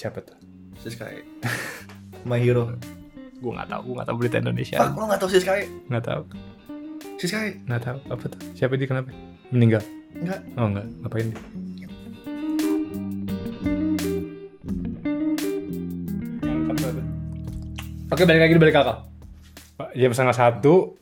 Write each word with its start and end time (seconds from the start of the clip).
Siapa 0.00 0.24
tuh? 0.24 0.32
Siskai. 0.80 1.20
My 2.28 2.40
hero. 2.40 2.72
Gue 3.36 3.52
nggak 3.52 3.68
tahu, 3.68 3.80
gue 3.84 3.94
nggak 4.00 4.08
tahu 4.08 4.16
berita 4.16 4.36
Indonesia. 4.40 4.76
Fuck, 4.80 4.96
lo 4.96 5.04
gak 5.12 5.20
tau 5.20 5.28
Siskai? 5.28 5.68
Nggak 5.92 6.04
tahu, 6.08 6.22
Siskai? 7.20 7.60
nggak 7.68 7.82
tahu 7.84 7.98
apa 8.08 8.24
tuh? 8.32 8.40
Siapa 8.56 8.80
dia 8.80 8.88
kenapa? 8.88 9.12
Meninggal? 9.52 9.84
Enggak. 10.16 10.40
Oh 10.56 10.72
enggak, 10.72 10.88
ngapain 11.04 11.28
dia? 11.28 11.40
Oke 18.10 18.24
balik 18.24 18.40
lagi 18.42 18.54
di 18.56 18.60
balik 18.60 18.74
kakak. 18.74 18.98
Jam 20.00 20.12
setengah 20.16 20.36
satu 20.36 20.96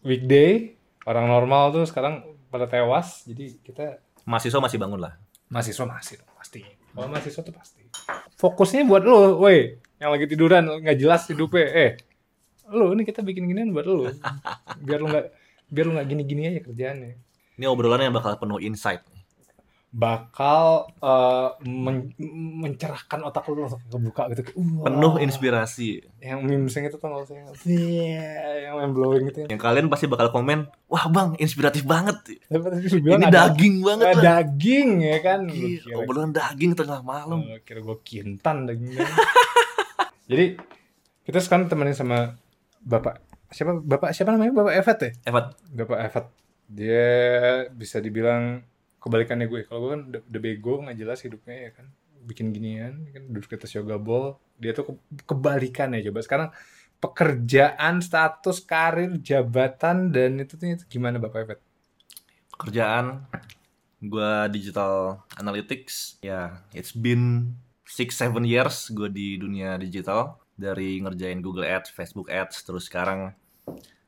weekday 0.00 0.80
orang 1.04 1.28
normal 1.28 1.76
tuh 1.76 1.84
sekarang 1.84 2.24
pada 2.48 2.64
tewas 2.68 3.28
jadi 3.28 3.52
kita 3.60 4.00
Mahasiswa 4.24 4.60
masih 4.64 4.80
bangun 4.80 5.00
lah. 5.04 5.12
mahasiswa 5.52 5.84
masih 5.84 6.16
pasti. 6.40 6.83
Kalau 6.94 7.10
mahasiswa 7.10 7.42
tuh 7.42 7.54
pasti. 7.54 7.82
Fokusnya 8.38 8.86
buat 8.86 9.02
lo, 9.02 9.42
woi 9.42 9.82
yang 9.98 10.10
lagi 10.14 10.30
tiduran 10.30 10.62
nggak 10.78 10.98
jelas 10.98 11.26
hidupnya. 11.26 11.66
Eh, 11.74 11.90
lo 12.70 12.94
ini 12.94 13.02
kita 13.02 13.20
bikin 13.26 13.50
ginian 13.50 13.74
buat 13.74 13.86
lo. 13.86 14.06
Biar 14.86 15.02
lo 15.02 15.10
nggak 15.10 15.26
biar 15.74 15.84
lo 15.90 15.92
nggak 15.98 16.08
gini-gini 16.08 16.42
aja 16.54 16.60
kerjaannya. 16.62 17.12
Ini 17.58 17.64
obrolannya 17.66 18.10
yang 18.10 18.16
bakal 18.16 18.38
penuh 18.38 18.62
insight. 18.62 19.02
Bakal 19.94 20.90
eh, 20.98 21.48
men- 21.62 22.10
mencerahkan 22.58 23.22
otak 23.22 23.46
lu 23.46 23.62
langsung 23.62 23.78
kebuka 23.86 24.26
gitu. 24.34 24.50
Uh, 24.58 24.82
Penuh 24.90 25.22
inspirasi. 25.22 26.02
Yang 26.18 26.38
memesnya 26.42 26.90
itu 26.90 26.98
tuh 26.98 27.06
nggak 27.06 27.22
usah 27.22 27.34
yang 27.38 27.48
yang 28.58 28.74
main 28.74 28.90
blowing 28.90 29.30
gitu. 29.30 29.46
Yang 29.46 29.60
kalian 29.62 29.86
pasti 29.86 30.10
bakal 30.10 30.34
komen, 30.34 30.66
wah 30.90 31.06
bang, 31.06 31.38
inspiratif 31.38 31.86
banget. 31.86 32.18
Ini 32.50 33.22
ada- 33.22 33.54
daging 33.54 33.86
banget 33.86 34.06
ada 34.10 34.18
lah. 34.18 34.24
daging 34.42 34.88
ya 34.98 35.18
kan. 35.22 35.40
Kira, 35.46 35.94
obrolan 36.02 36.34
daging 36.34 36.74
tengah 36.74 37.00
malam. 37.06 37.38
oh, 37.46 37.58
kira 37.62 37.78
gue 37.78 37.96
kintan 38.02 38.66
dagingnya. 38.66 39.06
Jadi 40.30 40.58
kita 41.22 41.38
sekarang 41.38 41.70
temenin 41.70 41.94
sama 41.94 42.34
bapak 42.82 43.22
siapa 43.48 43.78
bapak 43.78 44.10
siapa 44.10 44.34
namanya 44.34 44.52
bapak 44.52 44.74
Evet 44.74 44.98
ya 44.98 45.10
Evat, 45.30 45.46
bapak 45.72 45.98
Evet 46.10 46.26
dia 46.64 47.06
bisa 47.70 48.00
dibilang 48.00 48.60
kebalikannya 49.04 49.46
gue. 49.52 49.68
Kalau 49.68 49.80
gue 49.84 49.90
kan 49.92 50.02
udah, 50.08 50.40
bego 50.40 50.80
nggak 50.80 50.96
jelas 50.96 51.20
hidupnya 51.20 51.68
ya 51.68 51.70
kan. 51.76 51.86
Bikin 52.24 52.56
ginian 52.56 53.04
kan. 53.12 53.22
Duduk 53.28 53.52
di 53.52 53.56
atas 53.60 53.76
yoga 53.76 54.00
ball. 54.00 54.40
Dia 54.56 54.72
tuh 54.72 54.88
ke- 54.88 55.28
kebalikannya 55.28 56.00
coba. 56.08 56.24
Sekarang 56.24 56.48
pekerjaan 57.04 58.00
status 58.00 58.64
karir 58.64 59.20
jabatan 59.20 60.08
dan 60.08 60.40
itu 60.40 60.56
tuh 60.56 60.72
itu 60.72 60.84
gimana 60.88 61.20
bapak 61.20 61.44
Evet 61.44 61.60
kerjaan 62.54 63.26
gua 64.00 64.46
digital 64.48 65.20
analytics. 65.36 66.22
Ya 66.22 66.64
it's 66.72 66.94
been 66.94 67.54
6-7 67.84 68.40
years 68.46 68.88
gue 68.94 69.08
di 69.10 69.36
dunia 69.36 69.76
digital. 69.76 70.40
Dari 70.54 71.02
ngerjain 71.02 71.42
Google 71.42 71.66
Ads, 71.66 71.90
Facebook 71.90 72.30
Ads, 72.30 72.62
terus 72.62 72.86
sekarang 72.86 73.34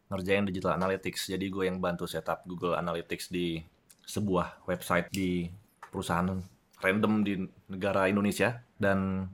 ngerjain 0.07 0.47
digital 0.47 0.79
analytics. 0.79 1.27
Jadi 1.27 1.51
gue 1.51 1.67
yang 1.67 1.83
bantu 1.83 2.07
setup 2.07 2.47
Google 2.47 2.79
Analytics 2.79 3.35
di 3.35 3.59
sebuah 4.07 4.65
website 4.71 5.11
di 5.11 5.51
perusahaan 5.91 6.39
random 6.81 7.13
di 7.27 7.35
negara 7.69 8.07
Indonesia. 8.07 8.63
Dan 8.79 9.27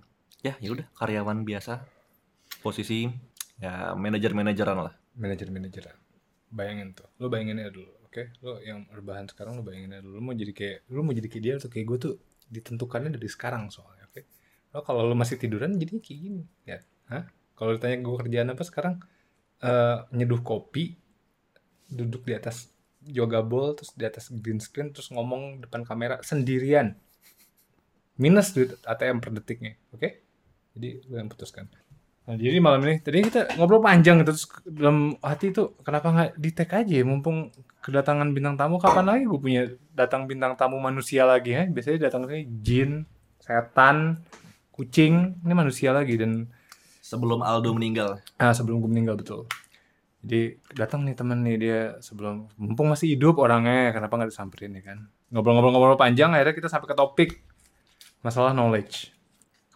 ya 0.42 0.59
ya 0.59 0.75
udah 0.75 0.87
karyawan 0.98 1.47
biasa 1.47 1.84
posisi 2.62 3.06
ya 3.62 3.95
manajer-manajeran 3.95 4.78
lah. 4.78 4.95
manajer 5.12 5.53
manajeran 5.53 5.93
bayangin 6.53 6.97
tuh 6.97 7.09
lo 7.20 7.28
bayangin 7.28 7.61
aja 7.65 7.73
dulu 7.73 7.93
oke? 8.09 8.23
Lo 8.45 8.61
yang 8.61 8.84
rebahan 8.93 9.25
sekarang 9.28 9.56
lo 9.56 9.62
bayangin 9.65 9.97
aja 9.97 10.03
dulu. 10.05 10.20
Lo 10.20 10.23
mau 10.25 10.37
jadi 10.37 10.53
kayak 10.53 10.78
lo 10.93 11.00
mau 11.00 11.17
jadi 11.17 11.28
kayak 11.28 11.43
dia 11.45 11.55
atau 11.56 11.69
kayak 11.73 11.87
gue 11.89 11.98
tuh 12.00 12.15
ditentukannya 12.53 13.11
dari 13.17 13.28
sekarang 13.28 13.73
soalnya 13.73 14.05
oke? 14.09 14.20
Lo 14.77 14.81
kalau 14.84 15.09
lo 15.09 15.17
masih 15.17 15.41
tiduran 15.41 15.77
jadi 15.81 15.97
kayak 15.97 16.20
gini. 16.20 16.45
Ya 16.69 16.84
hah? 17.09 17.25
Kalau 17.56 17.73
ditanya 17.77 17.97
gue 18.05 18.15
kerjaan 18.20 18.48
apa 18.53 18.62
sekarang 18.65 18.95
eh 19.62 19.98
nyeduh 20.12 20.43
kopi 20.43 20.97
duduk 21.93 22.25
di 22.25 22.33
atas 22.37 22.72
yoga 23.09 23.43
ball 23.43 23.75
terus 23.75 23.91
di 23.95 24.05
atas 24.07 24.31
green 24.31 24.63
screen 24.63 24.95
terus 24.95 25.11
ngomong 25.11 25.63
depan 25.63 25.83
kamera 25.83 26.23
sendirian. 26.23 26.95
Minus 28.21 28.55
duit 28.55 28.79
ATM 28.85 29.19
per 29.19 29.31
detiknya 29.35 29.75
oke? 29.91 30.09
Jadi 30.77 30.89
lo 31.11 31.19
yang 31.19 31.31
putuskan. 31.33 31.67
Nah, 32.23 32.39
jadi 32.39 32.63
malam 32.63 32.87
ini 32.87 33.03
tadi 33.03 33.27
kita 33.27 33.59
ngobrol 33.59 33.83
panjang 33.83 34.23
gitu 34.23 34.31
terus 34.31 34.47
dalam 34.63 35.19
hati 35.19 35.51
itu 35.51 35.75
kenapa 35.83 36.07
nggak 36.15 36.31
di 36.39 36.51
tag 36.55 36.71
aja 36.71 36.95
ya, 37.03 37.03
mumpung 37.03 37.51
kedatangan 37.83 38.31
bintang 38.31 38.55
tamu 38.55 38.79
kapan 38.79 39.11
lagi 39.11 39.27
gue 39.27 39.41
punya 39.43 39.63
datang 39.91 40.31
bintang 40.31 40.55
tamu 40.55 40.79
manusia 40.79 41.27
lagi 41.27 41.51
ya? 41.51 41.67
Biasanya 41.67 42.07
datangnya 42.07 42.47
jin 42.63 43.11
setan 43.43 44.23
kucing 44.71 45.43
ini 45.43 45.55
manusia 45.55 45.91
lagi 45.91 46.15
dan 46.15 46.47
Sebelum 47.03 47.43
Aldo 47.43 47.75
meninggal, 47.77 48.23
ah, 48.39 48.55
sebelum 48.55 48.79
gue 48.79 48.89
meninggal 48.89 49.19
betul 49.19 49.45
jadi 50.22 50.56
datang 50.78 51.03
nih 51.03 51.19
temen 51.19 51.43
nih 51.43 51.56
dia 51.59 51.81
sebelum 51.99 52.47
mumpung 52.55 52.94
masih 52.94 53.19
hidup 53.19 53.43
orangnya 53.43 53.91
kenapa 53.91 54.19
nggak 54.19 54.31
disamperin 54.31 54.78
ya 54.78 54.83
kan 54.83 54.99
ngobrol-ngobrol-ngobrol 55.34 55.99
panjang 55.99 56.31
akhirnya 56.33 56.55
kita 56.55 56.69
sampai 56.71 56.88
ke 56.88 56.97
topik 56.97 57.31
masalah 58.22 58.55
knowledge 58.55 59.10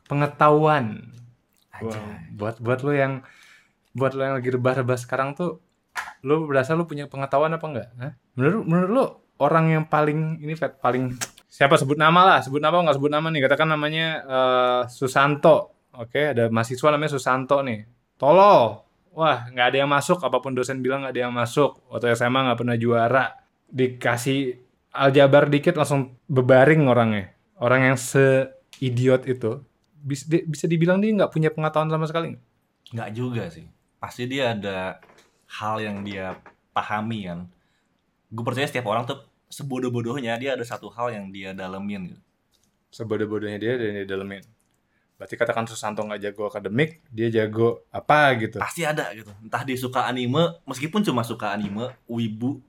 pengetahuan 0.07 1.13
Wah, 1.77 2.25
buat 2.33 2.57
buat 2.57 2.81
lo 2.81 2.93
yang 2.97 3.21
buat 3.93 4.17
lo 4.17 4.23
yang 4.25 4.35
lagi 4.41 4.49
rebah-rebah 4.49 4.97
sekarang 4.97 5.37
tuh 5.37 5.61
lo 6.25 6.49
berasa 6.49 6.73
lo 6.73 6.89
punya 6.89 7.09
pengetahuan 7.09 7.53
apa 7.53 7.67
enggak? 7.69 7.89
Hah? 8.01 8.13
Menurut 8.37 8.65
menurut 8.65 8.91
lo 8.93 9.05
orang 9.41 9.73
yang 9.73 9.85
paling 9.85 10.41
ini 10.41 10.57
Fat, 10.57 10.81
paling 10.81 11.13
siapa 11.49 11.77
sebut 11.77 12.01
nama 12.01 12.25
lah, 12.25 12.39
sebut 12.41 12.61
nama 12.61 12.81
nggak 12.81 12.97
sebut 12.97 13.13
nama 13.13 13.29
nih, 13.29 13.41
katakan 13.45 13.69
namanya 13.69 14.07
eh, 14.25 14.83
Susanto. 14.89 15.77
Oke, 15.97 16.37
ada 16.37 16.53
mahasiswa 16.53 16.89
namanya 16.93 17.13
Susanto 17.17 17.61
nih. 17.65 17.85
Tolol. 18.21 18.86
Wah, 19.17 19.49
nggak 19.49 19.67
ada 19.73 19.77
yang 19.81 19.89
masuk, 19.89 20.21
apa 20.21 20.45
pun 20.45 20.53
dosen 20.53 20.85
bilang 20.85 21.01
nggak 21.01 21.15
ada 21.17 21.23
yang 21.25 21.33
masuk. 21.33 21.81
Waktu 21.89 22.13
SMA 22.13 22.53
nggak 22.53 22.59
pernah 22.61 22.77
juara. 22.77 23.25
Dikasih 23.67 24.61
aljabar 24.93 25.49
dikit 25.49 25.75
langsung 25.75 26.21
bebaring 26.29 26.85
orangnya. 26.85 27.33
Orang 27.57 27.81
yang 27.89 27.97
seidiot 27.97 29.25
itu 29.25 29.65
bisa, 30.07 30.29
bisa 30.29 30.69
dibilang 30.69 31.01
dia 31.01 31.17
nggak 31.17 31.33
punya 31.33 31.49
pengetahuan 31.49 31.89
sama 31.89 32.05
sekali 32.07 32.37
nggak? 32.37 32.45
nggak 32.95 33.11
juga 33.11 33.45
sih. 33.51 33.67
Pasti 33.99 34.29
dia 34.31 34.55
ada 34.55 35.03
hal 35.59 35.83
yang 35.83 36.07
dia 36.07 36.39
pahami 36.71 37.27
kan. 37.27 37.41
Gue 38.31 38.45
percaya 38.47 38.69
setiap 38.69 38.87
orang 38.87 39.09
tuh 39.09 39.19
sebodoh-bodohnya 39.51 40.39
dia 40.39 40.55
ada 40.55 40.63
satu 40.63 40.91
hal 40.93 41.15
yang 41.15 41.27
dia 41.35 41.51
dalemin 41.57 42.15
gitu. 42.15 42.23
Sebodoh-bodohnya 42.95 43.59
dia 43.59 43.75
dan 43.75 43.91
dia 44.03 44.07
dalemin. 44.07 44.43
Berarti 45.17 45.35
katakan 45.41 45.65
Susanto 45.65 46.05
nggak 46.05 46.21
jago 46.29 46.53
akademik, 46.53 47.01
dia 47.09 47.33
jago 47.33 47.89
apa 47.89 48.37
gitu. 48.37 48.61
Pasti 48.61 48.85
ada 48.85 49.09
gitu. 49.17 49.33
Entah 49.41 49.65
dia 49.65 49.77
suka 49.81 50.05
anime, 50.05 50.61
meskipun 50.69 51.01
cuma 51.01 51.25
suka 51.25 51.57
anime, 51.57 51.89
wibu, 52.05 52.61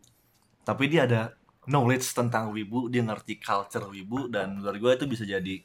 tapi 0.63 0.87
dia 0.87 1.03
ada 1.03 1.35
knowledge 1.67 2.07
tentang 2.15 2.55
wibu, 2.55 2.87
dia 2.87 3.03
ngerti 3.03 3.43
culture 3.43 3.91
wibu 3.91 4.31
dan 4.31 4.63
menurut 4.63 4.79
gue 4.79 4.91
itu 5.03 5.05
bisa 5.11 5.23
jadi 5.27 5.59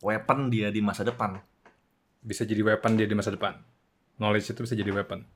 weapon 0.00 0.48
dia 0.48 0.72
di 0.72 0.80
masa 0.80 1.04
depan. 1.04 1.36
Bisa 2.24 2.48
jadi 2.48 2.64
weapon 2.64 2.96
dia 2.96 3.04
di 3.04 3.12
masa 3.12 3.28
depan. 3.28 3.60
Knowledge 4.16 4.56
itu 4.56 4.64
bisa 4.64 4.72
jadi 4.72 4.88
weapon. 4.96 5.28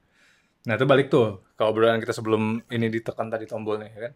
Nah 0.65 0.75
itu 0.81 0.89
balik 0.89 1.13
tuh 1.13 1.45
ke 1.53 1.63
obrolan 1.69 2.01
kita 2.01 2.17
sebelum 2.17 2.65
ini 2.73 2.89
ditekan 2.89 3.29
tadi 3.29 3.45
tombolnya 3.45 3.93
ya 3.93 4.01
kan. 4.09 4.13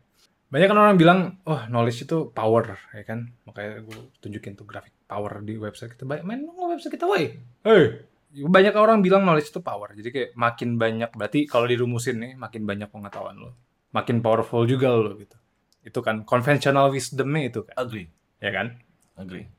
Banyak 0.50 0.66
kan 0.72 0.78
orang 0.80 0.96
bilang, 0.98 1.18
wah 1.44 1.68
knowledge 1.68 2.08
itu 2.08 2.32
power 2.32 2.80
ya 2.96 3.04
kan. 3.04 3.28
Makanya 3.44 3.84
gue 3.84 3.98
tunjukin 4.24 4.56
tuh 4.56 4.64
grafik 4.64 5.00
power 5.10 5.43
di 5.43 5.59
website 5.59 5.91
kita. 5.93 6.06
Banyak 6.06 6.22
main 6.22 6.47
dong 6.47 6.71
website 6.71 6.94
kita, 6.94 7.04
woi. 7.04 7.34
Hei, 7.66 7.82
banyak 8.31 8.72
orang 8.72 9.03
bilang 9.03 9.26
knowledge 9.26 9.50
itu 9.50 9.59
power. 9.59 9.91
Jadi 9.91 10.09
kayak 10.09 10.31
makin 10.32 10.78
banyak, 10.78 11.10
berarti 11.10 11.44
kalau 11.44 11.66
dirumusin 11.66 12.16
nih, 12.16 12.32
makin 12.38 12.62
banyak 12.62 12.87
pengetahuan 12.87 13.34
lo. 13.34 13.50
Makin 13.91 14.22
powerful 14.22 14.62
juga 14.65 14.87
lo 14.88 15.19
gitu. 15.19 15.34
Itu 15.82 15.99
kan 15.99 16.22
conventional 16.22 16.94
wisdomnya 16.94 17.50
itu 17.50 17.66
kan. 17.66 17.75
Agree, 17.75 18.06
Ya 18.38 18.54
kan? 18.54 18.78
agree. 19.19 19.50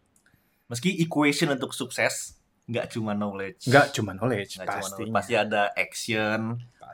Meski 0.65 0.95
equation 0.97 1.51
untuk 1.51 1.75
sukses 1.75 2.39
nggak 2.63 2.95
cuma 2.95 3.11
knowledge. 3.11 3.67
Nggak 3.67 3.91
cuma 3.91 4.15
knowledge, 4.15 4.55
Nggak 4.55 4.67
cuma 4.69 4.79
pasti. 4.79 4.91
knowledge. 4.95 5.11
pasti 5.11 5.33
ada 5.35 5.61
action, 5.75 6.39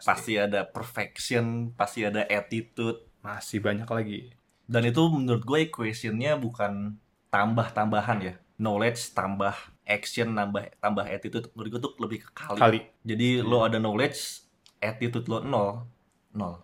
pasti 0.02 0.34
ada 0.34 0.62
perfection, 0.66 1.46
pasti 1.78 2.00
ada 2.02 2.26
attitude. 2.26 3.06
Masih 3.22 3.62
banyak 3.62 3.86
lagi. 3.86 4.34
Dan 4.66 4.84
itu 4.84 5.00
menurut 5.08 5.46
gue 5.46 5.60
equationnya 5.64 6.36
bukan 6.36 6.98
tambah-tambahan 7.30 8.18
ya. 8.20 8.36
Knowledge 8.57 9.13
tambah 9.13 9.54
action 9.86 10.33
nambah 10.33 10.81
tambah 10.81 11.06
attitude 11.06 11.48
menurut 11.54 11.69
gue 11.77 11.81
tuh 11.81 11.94
lebih 12.01 12.19
ke 12.25 12.30
kali. 12.33 12.59
Kali. 12.59 12.80
Jadi 13.06 13.39
lo 13.45 13.63
ada 13.63 13.77
knowledge, 13.77 14.44
attitude 14.81 15.30
lo 15.30 15.45
nol, 15.45 15.86
nol. 16.33 16.59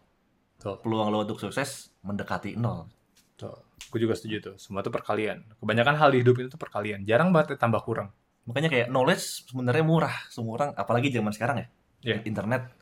Tuh. 0.58 0.82
Peluang 0.82 1.14
lo 1.14 1.22
untuk 1.24 1.38
sukses 1.38 1.94
mendekati 2.02 2.58
nol. 2.58 2.90
Tuh. 3.38 3.54
Gue 3.94 4.00
juga 4.02 4.18
setuju 4.18 4.52
tuh. 4.52 4.56
Semua 4.58 4.82
itu 4.82 4.90
perkalian. 4.90 5.46
Kebanyakan 5.62 5.96
hal 6.02 6.10
di 6.12 6.26
hidup 6.26 6.36
itu 6.42 6.48
tuh 6.50 6.62
perkalian. 6.62 7.06
Jarang 7.06 7.30
banget 7.30 7.62
tambah 7.62 7.80
kurang. 7.86 8.10
Makanya 8.50 8.68
kayak 8.74 8.88
knowledge 8.92 9.48
sebenarnya 9.48 9.86
murah 9.86 10.16
semua 10.28 10.54
orang, 10.60 10.70
apalagi 10.76 11.14
zaman 11.14 11.32
sekarang 11.32 11.58
ya. 11.64 11.68
Iya. 12.04 12.18
Internet. 12.28 12.74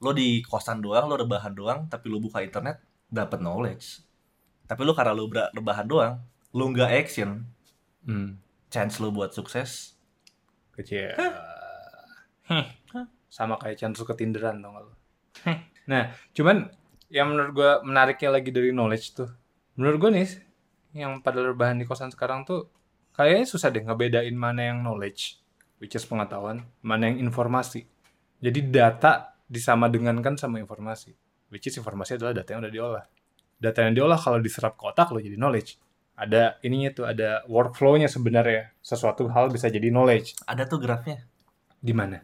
Lo 0.00 0.16
di 0.16 0.40
kosan 0.40 0.80
doang, 0.80 1.06
lo 1.12 1.20
rebahan 1.20 1.52
doang, 1.52 1.86
tapi 1.92 2.08
lo 2.08 2.18
buka 2.18 2.40
internet 2.40 2.80
dapat 3.12 3.38
knowledge. 3.44 4.00
Tapi 4.64 4.80
lo 4.86 4.96
karena 4.96 5.12
lo 5.12 5.28
rebahan 5.28 5.84
doang, 5.84 6.14
lo 6.56 6.64
nggak 6.72 6.90
action, 6.94 7.44
Hmm. 8.04 8.40
chance 8.70 8.96
lu 9.02 9.12
buat 9.12 9.34
sukses? 9.34 9.98
Kecil. 10.72 11.12
Sama 13.28 13.60
kayak 13.60 13.76
chance 13.76 14.00
lu 14.00 14.06
ketinderan 14.08 14.62
tau 14.62 14.72
gak 14.72 14.84
lu? 14.84 14.94
Nah 15.90 16.14
cuman 16.32 16.70
yang 17.10 17.34
menurut 17.34 17.50
gue 17.52 17.72
menariknya 17.82 18.30
lagi 18.30 18.54
dari 18.54 18.70
knowledge 18.70 19.18
tuh 19.18 19.30
menurut 19.74 19.98
gue 19.98 20.10
nih 20.14 20.28
yang 20.94 21.18
pada 21.18 21.42
rebahan 21.42 21.78
di 21.78 21.86
kosan 21.86 22.14
sekarang 22.14 22.46
tuh 22.46 22.70
kayaknya 23.10 23.46
susah 23.46 23.74
deh 23.74 23.82
ngebedain 23.82 24.34
mana 24.34 24.70
yang 24.70 24.86
knowledge 24.86 25.42
which 25.82 25.98
is 25.98 26.06
pengetahuan 26.06 26.62
mana 26.80 27.10
yang 27.10 27.18
informasi. 27.26 27.90
Jadi 28.40 28.70
data 28.70 29.34
disama 29.50 29.90
dengankan 29.90 30.38
sama 30.38 30.62
informasi 30.62 31.10
which 31.50 31.66
is 31.66 31.74
informasi 31.74 32.22
adalah 32.22 32.38
data 32.38 32.54
yang 32.54 32.62
udah 32.62 32.72
diolah. 32.72 33.04
Data 33.60 33.78
yang 33.84 33.92
diolah 33.98 34.16
kalau 34.16 34.38
diserap 34.38 34.78
ke 34.78 34.84
otak 34.86 35.10
lo 35.10 35.18
jadi 35.18 35.34
knowledge 35.34 35.89
ada 36.20 36.60
ininya 36.60 36.92
tuh 36.92 37.04
ada 37.08 37.40
workflow-nya 37.48 38.12
sebenarnya. 38.12 38.76
Sesuatu 38.84 39.24
hal 39.32 39.48
bisa 39.48 39.72
jadi 39.72 39.88
knowledge. 39.88 40.36
Ada 40.44 40.68
tuh 40.68 40.76
grafnya. 40.76 41.24
Di 41.80 41.96
mana? 41.96 42.20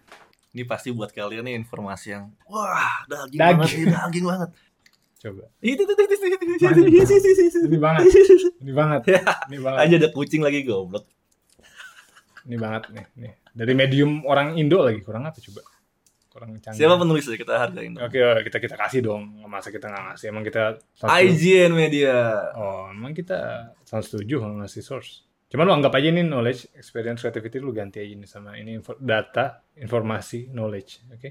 Ini 0.53 0.69
pasti 0.69 0.93
buat 0.93 1.13
kalian 1.13 1.49
nih 1.49 1.57
informasi 1.57 2.07
yang 2.13 2.33
wah 2.49 3.05
daging, 3.09 3.41
Daging. 3.41 3.57
banget 3.57 3.73
nih, 3.73 3.87
daging 3.93 4.25
banget. 4.29 4.51
Coba. 5.17 5.43
Itu 5.65 5.83
itu 5.85 5.93
itu 5.97 6.15
itu 6.17 7.59
ini 7.65 7.79
banget. 7.81 8.03
Ini 8.61 8.73
banget. 8.73 9.01
Ya, 9.09 9.23
ini 9.49 9.59
banget. 9.65 9.79
Aja 9.81 9.95
ada 9.97 10.09
kucing 10.13 10.45
lagi 10.45 10.61
goblok. 10.65 11.09
Ini 12.45 12.57
banget 12.61 12.83
nih 12.93 13.05
nih. 13.17 13.33
Dari 13.57 13.73
medium 13.73 14.25
orang 14.29 14.61
Indo 14.61 14.85
lagi 14.85 15.01
kurang 15.01 15.25
apa 15.25 15.41
coba 15.41 15.65
kurang 16.37 16.53
canggih. 16.59 16.77
Siapa 16.77 16.95
penulisnya 16.95 17.35
kita 17.35 17.55
hargain 17.57 17.91
dong. 17.91 18.05
oke 18.05 18.13
oke, 18.15 18.41
kita 18.45 18.59
kita 18.61 18.77
kasih 18.77 19.01
dong. 19.01 19.23
Masa 19.43 19.73
kita 19.73 19.89
nggak 19.89 20.03
ngasih? 20.07 20.27
Emang 20.29 20.45
kita 20.45 20.63
satu- 20.93 21.09
IGN 21.17 21.73
Media. 21.73 22.15
Oh 22.53 22.87
emang 22.89 23.11
kita 23.11 23.73
selalu 23.83 24.05
setuju 24.05 24.35
kalau 24.39 24.55
ngasih 24.61 24.83
source? 24.83 25.25
Cuman 25.47 25.65
lu 25.65 25.73
anggap 25.73 25.95
aja 25.95 26.07
ini 26.07 26.21
knowledge 26.21 26.69
experience 26.75 27.23
creativity 27.23 27.57
lu 27.57 27.71
ganti 27.71 27.97
aja 27.97 28.13
ini 28.13 28.27
sama 28.27 28.55
ini 28.55 28.77
info- 28.77 28.99
data 28.99 29.65
informasi 29.73 30.51
knowledge 30.51 31.09
oke? 31.09 31.31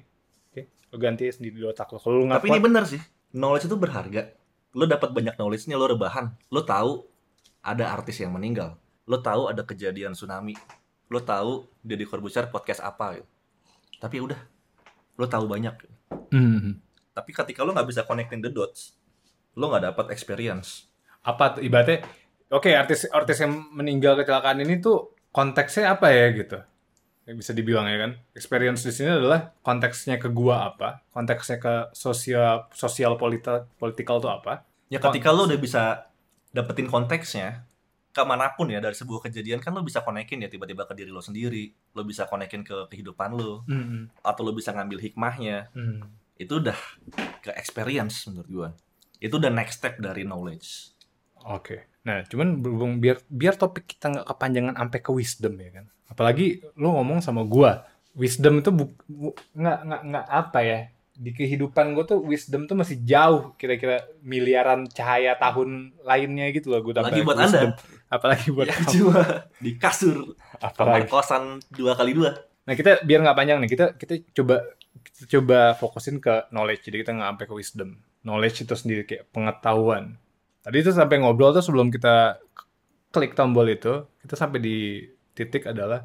Oke 0.49 0.61
lu 0.89 0.97
ganti 0.97 1.27
sendiri 1.27 1.53
di 1.53 1.63
otak 1.63 1.87
lu. 1.87 1.99
Kalau 1.99 2.15
lu 2.17 2.25
tapi 2.25 2.47
ini 2.47 2.57
bener 2.57 2.83
sih. 2.83 2.97
Knowledge 3.31 3.67
itu 3.67 3.75
berharga. 3.75 4.33
Lo 4.71 4.83
dapat 4.83 5.11
banyak 5.11 5.35
knowledge-nya 5.35 5.75
lo 5.75 5.85
rebahan. 5.85 6.33
Lo 6.49 6.63
tahu 6.63 7.03
ada 7.61 7.91
artis 7.91 8.17
yang 8.17 8.31
meninggal. 8.31 8.75
Lo 9.03 9.19
tahu 9.19 9.47
ada 9.47 9.61
kejadian 9.61 10.11
tsunami. 10.11 10.55
Lo 11.05 11.19
tahu 11.19 11.67
Deddy 11.79 12.03
Corbuzier 12.03 12.47
podcast 12.47 12.79
apa 12.79 13.15
gitu. 13.15 13.27
tapi 13.95 14.19
udah 14.19 14.35
lo 15.15 15.25
tahu 15.25 15.45
banyak. 15.47 15.75
Hmm. 16.05 16.79
tapi 17.15 17.31
ketika 17.31 17.63
lo 17.63 17.71
nggak 17.73 17.89
bisa 17.89 18.03
connecting 18.05 18.43
the 18.43 18.51
dots 18.51 18.95
lo 19.55 19.71
nggak 19.71 19.95
dapat 19.95 20.05
experience. 20.11 20.91
Apa 21.25 21.57
tuh 21.57 21.61
ibaratnya 21.63 22.03
oke 22.51 22.69
artis 22.69 23.07
artis 23.09 23.41
yang 23.41 23.55
meninggal 23.73 24.19
kecelakaan 24.19 24.61
ini 24.61 24.83
tuh 24.83 25.15
konteksnya 25.31 25.95
apa 25.95 26.11
ya 26.11 26.27
gitu? 26.35 26.59
Yang 27.25 27.35
bisa 27.41 27.51
dibilang 27.57 27.87
ya 27.89 27.97
kan? 27.97 28.11
Experience 28.37 28.85
di 28.85 28.93
sini 28.93 29.09
adalah 29.15 29.55
konteksnya 29.63 30.21
ke 30.21 30.29
gua 30.29 30.75
apa 30.75 31.01
konteksnya 31.09 31.57
ke 31.57 31.73
sosial 31.95 32.69
sosial 32.75 33.17
polita 33.17 33.65
politikal 33.79 34.19
tuh 34.21 34.29
apa. 34.29 34.67
Ya 34.91 35.01
ketika 35.01 35.33
lo 35.33 35.49
udah 35.49 35.57
bisa 35.57 36.11
dapetin 36.53 36.91
konteksnya 36.91 37.65
ke 38.15 38.23
mana 38.23 38.55
pun 38.55 38.71
ya 38.71 38.79
dari 38.79 38.95
sebuah 38.95 39.27
kejadian 39.27 39.59
kan 39.59 39.75
lo 39.75 39.83
bisa 39.83 39.99
konekin 39.99 40.39
ya 40.39 40.47
tiba-tiba 40.47 40.87
ke 40.87 40.95
diri 40.95 41.11
lo 41.11 41.19
sendiri. 41.19 41.75
Lo 41.91 42.07
bisa 42.07 42.23
konekin 42.31 42.63
ke 42.63 42.87
kehidupan 42.87 43.35
lo. 43.35 43.67
Hmm, 43.67 44.07
atau 44.23 44.47
lo 44.47 44.55
bisa 44.55 44.71
ngambil 44.71 45.03
hikmahnya. 45.03 45.67
Hmm. 45.75 46.23
itu 46.35 46.59
udah 46.59 46.75
ke 47.39 47.51
experience 47.55 48.27
menurut 48.27 48.49
gua. 48.51 48.69
Itu 49.23 49.39
udah 49.39 49.47
next 49.47 49.79
step 49.79 50.03
dari 50.03 50.27
knowledge. 50.27 50.91
Oke. 51.47 51.87
Nah 52.03 52.27
cuman 52.27 52.59
berhubung 52.59 52.99
biar 52.99 53.23
biar 53.31 53.55
topik 53.55 53.87
kita 53.87 54.11
nggak 54.11 54.27
kepanjangan 54.27 54.75
sampai 54.75 54.99
ke 54.99 55.11
wisdom 55.15 55.55
ya 55.55 55.79
kan. 55.79 55.85
Apalagi 56.11 56.59
lu 56.75 56.91
ngomong 56.91 57.23
sama 57.23 57.47
gua 57.47 57.87
wisdom 58.15 58.63
itu 58.63 58.71
nggak 59.55 59.79
nggak 59.87 60.01
nggak 60.11 60.27
apa 60.27 60.59
ya 60.63 60.79
di 61.15 61.31
kehidupan 61.31 61.95
gue 61.95 62.03
tuh 62.03 62.19
wisdom 62.19 62.67
tuh 62.67 62.75
masih 62.75 62.99
jauh 63.07 63.55
kira-kira 63.55 64.03
miliaran 64.19 64.83
cahaya 64.91 65.39
tahun 65.39 65.95
lainnya 66.03 66.51
gitu 66.51 66.75
loh 66.75 66.83
gue 66.83 66.91
Apalagi 66.91 67.23
buat 67.23 67.39
Anda. 67.39 67.79
apalagi 68.11 68.47
buat 68.51 68.67
ya 68.67 68.75
kamu. 68.75 68.91
cuma 68.91 69.21
di 69.63 69.71
kasur 69.79 70.35
apalagi. 70.59 71.07
kosan 71.07 71.63
dua 71.71 71.95
kali 71.95 72.11
dua. 72.11 72.35
Nah 72.67 72.73
kita 72.75 73.01
biar 73.07 73.23
nggak 73.23 73.37
panjang 73.37 73.57
nih 73.63 73.69
kita 73.71 73.85
kita 73.95 74.13
coba 74.35 74.67
kita 75.05 75.23
coba 75.39 75.59
fokusin 75.79 76.19
ke 76.19 76.51
knowledge. 76.51 76.83
Jadi 76.83 76.97
kita 77.01 77.11
nggak 77.15 77.29
sampai 77.31 77.45
ke 77.47 77.53
wisdom. 77.55 77.89
Knowledge 78.25 78.67
itu 78.67 78.73
sendiri 78.75 79.03
kayak 79.07 79.31
pengetahuan. 79.31 80.19
Tadi 80.65 80.77
itu 80.81 80.91
sampai 80.91 81.21
ngobrol 81.21 81.53
tuh 81.53 81.63
sebelum 81.63 81.93
kita 81.93 82.41
klik 83.13 83.37
tombol 83.37 83.69
itu 83.71 84.03
kita 84.19 84.35
sampai 84.35 84.59
di 84.59 85.07
titik 85.31 85.71
adalah 85.71 86.03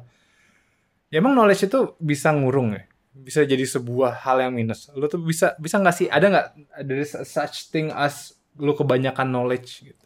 ya 1.11 1.19
emang 1.19 1.35
knowledge 1.35 1.67
itu 1.67 1.99
bisa 1.99 2.31
ngurung 2.31 2.71
ya 2.71 2.87
bisa 3.11 3.43
jadi 3.43 3.63
sebuah 3.63 4.23
hal 4.23 4.47
yang 4.47 4.53
minus. 4.55 4.87
Lu 4.95 5.07
tuh 5.11 5.19
bisa 5.19 5.53
bisa 5.59 5.77
nggak 5.77 5.95
sih? 5.95 6.07
Ada 6.07 6.25
nggak 6.31 6.47
ada 6.79 6.93
such 7.27 7.67
thing 7.69 7.91
as 7.91 8.35
lu 8.55 8.71
kebanyakan 8.71 9.27
knowledge 9.27 9.83
gitu? 9.83 10.05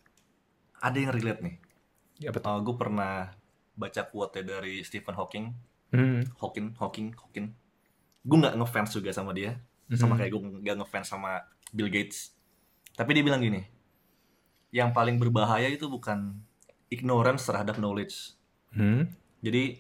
Ada 0.82 0.98
yang 0.98 1.12
relate 1.14 1.42
nih. 1.42 1.56
Ya 2.22 2.30
betul 2.34 2.52
uh, 2.52 2.60
gue 2.62 2.76
pernah 2.78 3.30
baca 3.76 4.02
quote 4.08 4.42
dari 4.42 4.82
Stephen 4.82 5.14
Hawking. 5.14 5.54
Hmm. 5.94 6.26
Hawking 6.42 6.74
Hawking 6.82 7.14
Hawking. 7.14 7.54
Gue 8.26 8.38
nggak 8.42 8.58
ngefans 8.58 8.92
juga 8.94 9.14
sama 9.14 9.32
dia. 9.38 9.62
Sama 9.94 10.18
Mhm. 10.18 10.20
kayak 10.20 10.32
gue 10.34 10.42
nggak 10.66 10.76
ngefans 10.82 11.08
sama 11.14 11.46
Bill 11.70 11.94
Gates. 11.94 12.34
Tapi 12.98 13.12
dia 13.14 13.22
bilang 13.22 13.44
gini 13.44 13.62
yang 14.74 14.92
paling 14.92 15.16
berbahaya 15.16 15.72
itu 15.72 15.88
bukan 15.88 16.42
ignorance 16.92 17.48
terhadap 17.48 17.78
knowledge. 17.80 18.36
Hmm. 18.76 19.08
Jadi 19.40 19.80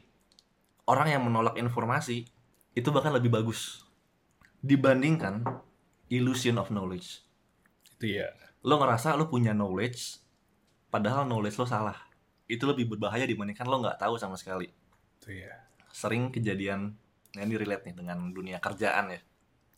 orang 0.87 1.09
yang 1.11 1.21
menolak 1.25 1.57
informasi 1.59 2.29
itu 2.75 2.91
bahkan 2.91 3.15
lebih 3.15 3.31
bagus 3.31 3.87
dibandingkan 4.59 5.45
illusion 6.11 6.59
of 6.59 6.69
knowledge. 6.73 7.23
itu 7.95 8.19
ya 8.19 8.27
Lo 8.65 8.81
ngerasa 8.81 9.13
lo 9.13 9.29
punya 9.29 9.53
knowledge, 9.53 10.17
padahal 10.89 11.29
knowledge 11.29 11.61
lo 11.61 11.69
salah. 11.69 11.95
Itu 12.49 12.65
lebih 12.65 12.89
berbahaya 12.89 13.29
dibandingkan 13.29 13.69
lo 13.69 13.77
nggak 13.77 14.01
tahu 14.01 14.17
sama 14.17 14.35
sekali. 14.41 14.73
itu 15.21 15.45
ya 15.45 15.53
Sering 15.93 16.33
kejadian, 16.33 16.97
nah 17.37 17.41
ini 17.45 17.55
relate 17.61 17.85
nih 17.87 17.95
dengan 17.95 18.33
dunia 18.33 18.57
kerjaan 18.57 19.13
ya. 19.13 19.21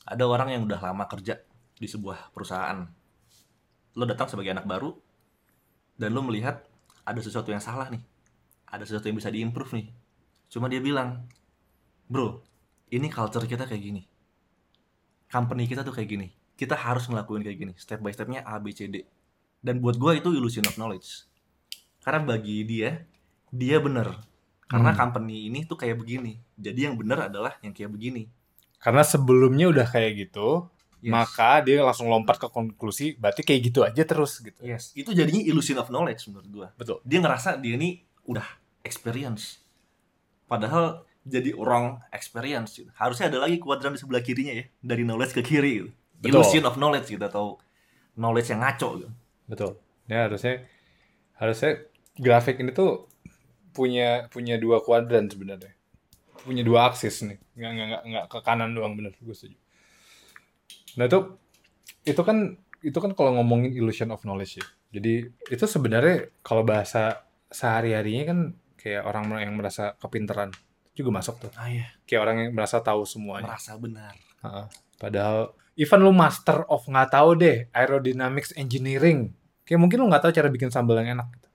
Ada 0.08 0.24
orang 0.24 0.56
yang 0.56 0.64
udah 0.64 0.80
lama 0.80 1.04
kerja 1.12 1.36
di 1.76 1.86
sebuah 1.86 2.32
perusahaan. 2.32 2.88
Lo 4.00 4.04
datang 4.08 4.32
sebagai 4.32 4.56
anak 4.56 4.64
baru, 4.66 4.96
dan 6.00 6.16
lo 6.16 6.24
melihat 6.24 6.64
ada 7.04 7.20
sesuatu 7.20 7.52
yang 7.52 7.60
salah 7.60 7.92
nih. 7.92 8.02
Ada 8.72 8.88
sesuatu 8.88 9.12
yang 9.12 9.20
bisa 9.20 9.28
diimprove 9.28 9.84
nih. 9.84 9.88
Cuma 10.48 10.72
dia 10.72 10.80
bilang, 10.80 11.28
bro, 12.08 12.40
ini 12.90 13.08
culture 13.08 13.44
kita 13.44 13.64
kayak 13.64 13.84
gini. 13.84 14.02
Company 15.28 15.68
kita 15.68 15.84
tuh 15.84 15.92
kayak 15.92 16.08
gini. 16.08 16.28
Kita 16.54 16.74
harus 16.74 17.06
ngelakuin 17.06 17.44
kayak 17.44 17.58
gini. 17.58 17.74
Step 17.76 18.00
by 18.00 18.10
stepnya 18.10 18.42
A, 18.42 18.58
B, 18.58 18.72
C, 18.72 18.88
D. 18.88 19.04
Dan 19.60 19.78
buat 19.78 19.96
gua 19.96 20.16
itu 20.16 20.32
illusion 20.32 20.64
of 20.64 20.76
knowledge. 20.76 21.28
Karena 22.00 22.24
bagi 22.24 22.64
dia, 22.64 23.04
dia 23.50 23.78
bener. 23.78 24.16
Karena 24.66 24.92
Hmm. 24.92 25.00
company 25.00 25.48
ini 25.48 25.64
tuh 25.64 25.76
kayak 25.76 26.00
begini. 26.00 26.40
Jadi 26.56 26.88
yang 26.88 26.96
bener 26.96 27.28
adalah 27.28 27.56
yang 27.62 27.72
kayak 27.72 27.92
begini. 27.92 28.28
karena 28.78 29.02
sebelumnya 29.02 29.74
udah 29.74 29.90
kayak 29.90 30.30
gitu 30.30 30.70
Yes. 31.02 31.10
maka 31.10 31.66
dia 31.66 31.82
langsung 31.82 32.14
lompat 32.14 32.38
ke 32.38 32.46
konklusi 32.46 33.18
berarti 33.18 33.42
kayak 33.42 33.62
gitu 33.66 33.82
aja 33.82 34.06
terus 34.06 34.38
gitu 34.38 34.62
Yes, 34.62 34.94
itu 34.94 35.18
jadinya 35.18 35.42
illusion 35.42 35.82
of 35.82 35.90
knowledge 35.90 36.30
menurut 36.30 36.46
gua. 36.46 36.68
betul 36.78 37.02
Dia 37.02 37.18
ngerasa 37.18 37.58
dia 37.58 37.74
ini 37.74 38.06
udah 38.30 38.46
experience. 38.86 39.66
Padahal 40.46 41.07
jadi 41.28 41.52
wrong 41.54 42.00
experience. 42.16 42.80
gitu. 42.80 42.90
Harusnya 42.96 43.28
ada 43.28 43.44
lagi 43.44 43.60
kuadran 43.60 43.94
di 43.94 44.00
sebelah 44.00 44.24
kirinya 44.24 44.56
ya, 44.56 44.66
dari 44.80 45.04
knowledge 45.04 45.36
ke 45.36 45.44
kiri. 45.44 45.86
Gitu. 45.86 45.90
Betul. 46.18 46.42
Illusion 46.42 46.64
of 46.66 46.76
knowledge 46.80 47.08
gitu 47.14 47.22
atau 47.22 47.62
knowledge 48.18 48.50
yang 48.52 48.66
ngaco 48.66 48.90
gitu. 49.00 49.10
betul 49.46 49.72
ya 50.10 50.28
harusnya 50.28 50.66
harusnya 51.38 51.72
grafik 52.18 52.58
ini 52.60 52.74
tuh 52.74 53.06
punya 53.72 54.26
punya 54.34 54.58
dua 54.58 54.82
kuadran 54.82 55.30
sebenarnya 55.30 55.72
punya 56.42 56.66
dua 56.66 56.90
aksis 56.90 57.24
nih 57.24 57.38
nggak 57.56 57.72
nggak 57.72 57.88
nggak, 57.88 58.04
nggak 58.10 58.26
ke 58.28 58.38
kanan 58.42 58.74
doang 58.74 58.98
bener 58.98 59.14
gue 59.22 59.36
setuju 59.38 59.56
nah 60.98 61.06
itu 61.06 61.38
itu 62.10 62.22
kan 62.26 62.58
itu 62.82 62.98
kan 62.98 63.12
kalau 63.14 63.38
ngomongin 63.38 63.72
illusion 63.78 64.10
of 64.10 64.26
knowledge 64.26 64.58
ya 64.58 64.66
jadi 64.98 65.30
itu 65.30 65.66
sebenarnya 65.70 66.34
kalau 66.42 66.66
bahasa 66.66 67.22
sehari 67.54 67.94
harinya 67.94 68.34
kan 68.34 68.40
kayak 68.82 69.06
orang 69.06 69.30
yang 69.38 69.54
merasa 69.54 69.94
kepinteran 70.02 70.50
juga 70.98 71.14
masuk 71.14 71.38
tuh 71.38 71.52
Ah 71.54 71.70
iya, 71.70 71.86
kayak 72.10 72.22
orang 72.26 72.36
yang 72.42 72.50
merasa 72.58 72.82
tahu 72.82 73.06
semuanya 73.06 73.54
merasa 73.54 73.78
benar. 73.78 74.18
Heeh. 74.42 74.66
Padahal 74.98 75.54
even 75.78 76.02
lu 76.02 76.10
master 76.10 76.66
of 76.66 76.82
nggak 76.90 77.14
tahu 77.14 77.38
deh 77.38 77.70
aerodynamics 77.70 78.52
engineering, 78.58 79.32
kayak 79.62 79.78
mungkin 79.78 80.02
lu 80.02 80.10
nggak 80.10 80.26
tahu 80.26 80.32
cara 80.34 80.50
bikin 80.50 80.74
sambal 80.74 80.98
yang 80.98 81.22
enak. 81.22 81.30
Gitu. 81.38 81.50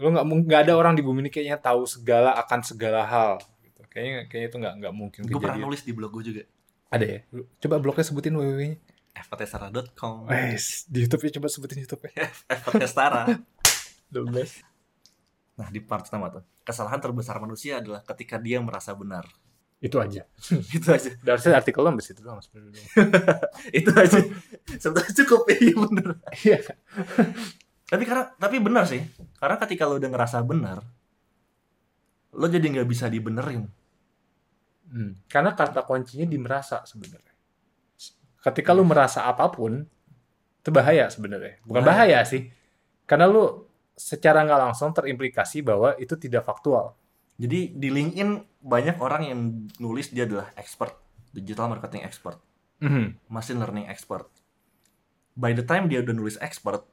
Lu 0.00 0.08
nggak 0.16 0.24
nggak 0.48 0.60
ada 0.64 0.72
orang 0.74 0.96
di 0.96 1.04
bumi 1.04 1.28
ini 1.28 1.30
kayaknya 1.30 1.60
tahu 1.60 1.84
segala 1.84 2.32
akan 2.40 2.60
segala 2.64 3.04
hal. 3.04 3.44
Gitu. 3.60 3.84
Kayaknya 3.92 4.16
kayaknya 4.32 4.48
itu 4.48 4.56
nggak 4.64 4.74
nggak 4.80 4.94
mungkin 4.96 5.20
Gue 5.28 5.40
pernah 5.40 5.60
nulis 5.60 5.84
di 5.84 5.92
blog 5.92 6.10
gue 6.16 6.24
juga. 6.32 6.42
Ada 6.88 7.04
ya? 7.04 7.20
Coba 7.60 7.76
blognya 7.80 8.04
sebutin 8.04 8.36
www-nya. 8.36 8.80
ftstara.com 9.12 10.24
Wes, 10.24 10.88
di 10.88 11.04
YouTube 11.04 11.28
ya 11.28 11.36
coba 11.36 11.52
sebutin 11.52 11.84
YouTube-nya. 11.84 12.32
The 14.12 14.24
best. 14.24 14.64
Nah 15.60 15.68
di 15.68 15.84
part 15.84 16.08
pertama 16.08 16.32
tuh 16.32 16.44
kesalahan 16.62 17.02
terbesar 17.02 17.38
manusia 17.42 17.78
adalah 17.82 18.02
ketika 18.06 18.38
dia 18.38 18.62
merasa 18.62 18.94
benar. 18.94 19.26
Itu 19.82 19.98
aja. 19.98 20.22
Itu 20.76 20.88
aja. 20.94 21.10
Dan 21.22 21.34
harusnya 21.34 21.58
artikel 21.58 21.82
lo 21.82 21.90
sampai 21.90 22.06
situ 22.06 22.20
doang 22.22 22.38
sebenarnya. 22.38 22.86
Itu 23.82 23.90
aja. 23.90 24.18
Sebetulnya 24.78 25.12
cukup 25.26 25.40
iya 25.58 25.74
bener. 25.74 26.06
Iya. 26.46 26.58
Tapi 27.90 28.02
karena 28.06 28.24
tapi 28.38 28.56
benar 28.62 28.86
sih. 28.86 29.02
Karena 29.42 29.58
ketika 29.58 29.90
lo 29.90 29.98
udah 29.98 30.10
ngerasa 30.14 30.38
benar, 30.46 30.78
lo 32.38 32.46
jadi 32.46 32.62
nggak 32.62 32.88
bisa 32.88 33.10
dibenerin. 33.10 33.66
Hmm. 34.92 35.18
Karena 35.26 35.58
kata 35.58 35.82
kuncinya 35.82 36.30
di 36.30 36.38
merasa 36.38 36.86
sebenarnya. 36.86 37.34
Ketika 38.42 38.70
lu 38.74 38.86
merasa 38.86 39.26
apa 39.26 39.50
pun, 39.50 39.82
itu 40.62 40.70
bahaya 40.70 41.10
sebenarnya. 41.10 41.58
Bukan 41.66 41.82
bahaya 41.82 42.22
sih. 42.22 42.50
Karena 43.06 43.26
lu 43.26 43.66
secara 43.96 44.42
nggak 44.44 44.60
langsung 44.70 44.90
terimplikasi 44.96 45.60
bahwa 45.60 45.94
itu 46.00 46.16
tidak 46.16 46.48
faktual. 46.48 46.96
Jadi 47.36 47.74
di 47.74 47.88
LinkedIn 47.88 48.62
banyak 48.62 48.96
orang 49.00 49.22
yang 49.26 49.40
nulis 49.80 50.12
dia 50.12 50.28
adalah 50.28 50.52
expert, 50.54 50.94
digital 51.32 51.68
marketing 51.72 52.04
expert, 52.04 52.38
Mhm. 52.78 53.18
machine 53.28 53.58
learning 53.58 53.86
expert. 53.88 54.28
By 55.32 55.56
the 55.56 55.64
time 55.64 55.88
dia 55.88 56.04
udah 56.04 56.14
nulis 56.14 56.36
expert, 56.38 56.84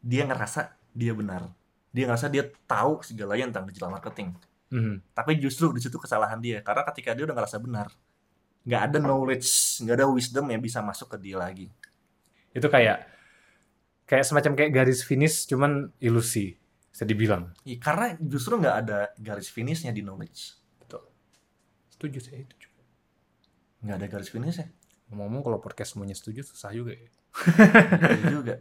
dia 0.00 0.24
ngerasa 0.24 0.72
dia 0.96 1.12
benar. 1.12 1.52
Dia 1.92 2.08
ngerasa 2.08 2.32
dia 2.32 2.48
tahu 2.64 3.04
segalanya 3.04 3.52
tentang 3.52 3.66
digital 3.68 3.92
marketing. 3.92 4.34
Mhm. 4.72 5.14
Tapi 5.16 5.36
justru 5.40 5.72
di 5.72 5.80
situ 5.80 5.96
kesalahan 5.96 6.40
dia 6.40 6.60
karena 6.60 6.84
ketika 6.88 7.12
dia 7.12 7.24
udah 7.28 7.36
ngerasa 7.36 7.56
benar, 7.60 7.88
nggak 8.68 8.82
ada 8.88 8.98
knowledge, 9.00 9.48
nggak 9.84 9.96
ada 9.96 10.06
wisdom 10.08 10.44
yang 10.48 10.60
bisa 10.60 10.80
masuk 10.84 11.12
ke 11.12 11.16
dia 11.20 11.36
lagi. 11.40 11.72
Itu 12.52 12.68
kayak 12.68 13.04
kayak 14.08 14.24
semacam 14.24 14.52
kayak 14.56 14.72
garis 14.72 15.04
finish 15.04 15.44
cuman 15.44 15.92
ilusi, 16.00 16.56
bisa 16.88 17.04
dibilang. 17.04 17.52
Ya, 17.62 17.76
karena 17.76 18.16
justru 18.16 18.56
nggak 18.56 18.76
ada 18.88 19.12
garis 19.20 19.52
finishnya 19.52 19.92
di 19.92 20.00
knowledge, 20.00 20.56
Betul. 20.80 21.04
Setuju 21.92 22.18
sih 22.24 22.34
itu 22.40 22.54
juga. 22.56 22.82
nggak 23.84 23.96
ada 24.00 24.06
garis 24.08 24.32
finishnya. 24.32 24.72
Ngomong-ngomong 25.12 25.42
kalau 25.44 25.58
podcast 25.60 25.94
semuanya 25.94 26.16
setuju 26.16 26.40
susah 26.42 26.72
juga 26.72 26.96
ya. 26.96 27.08
Iya 28.18 28.24
juga. 28.32 28.54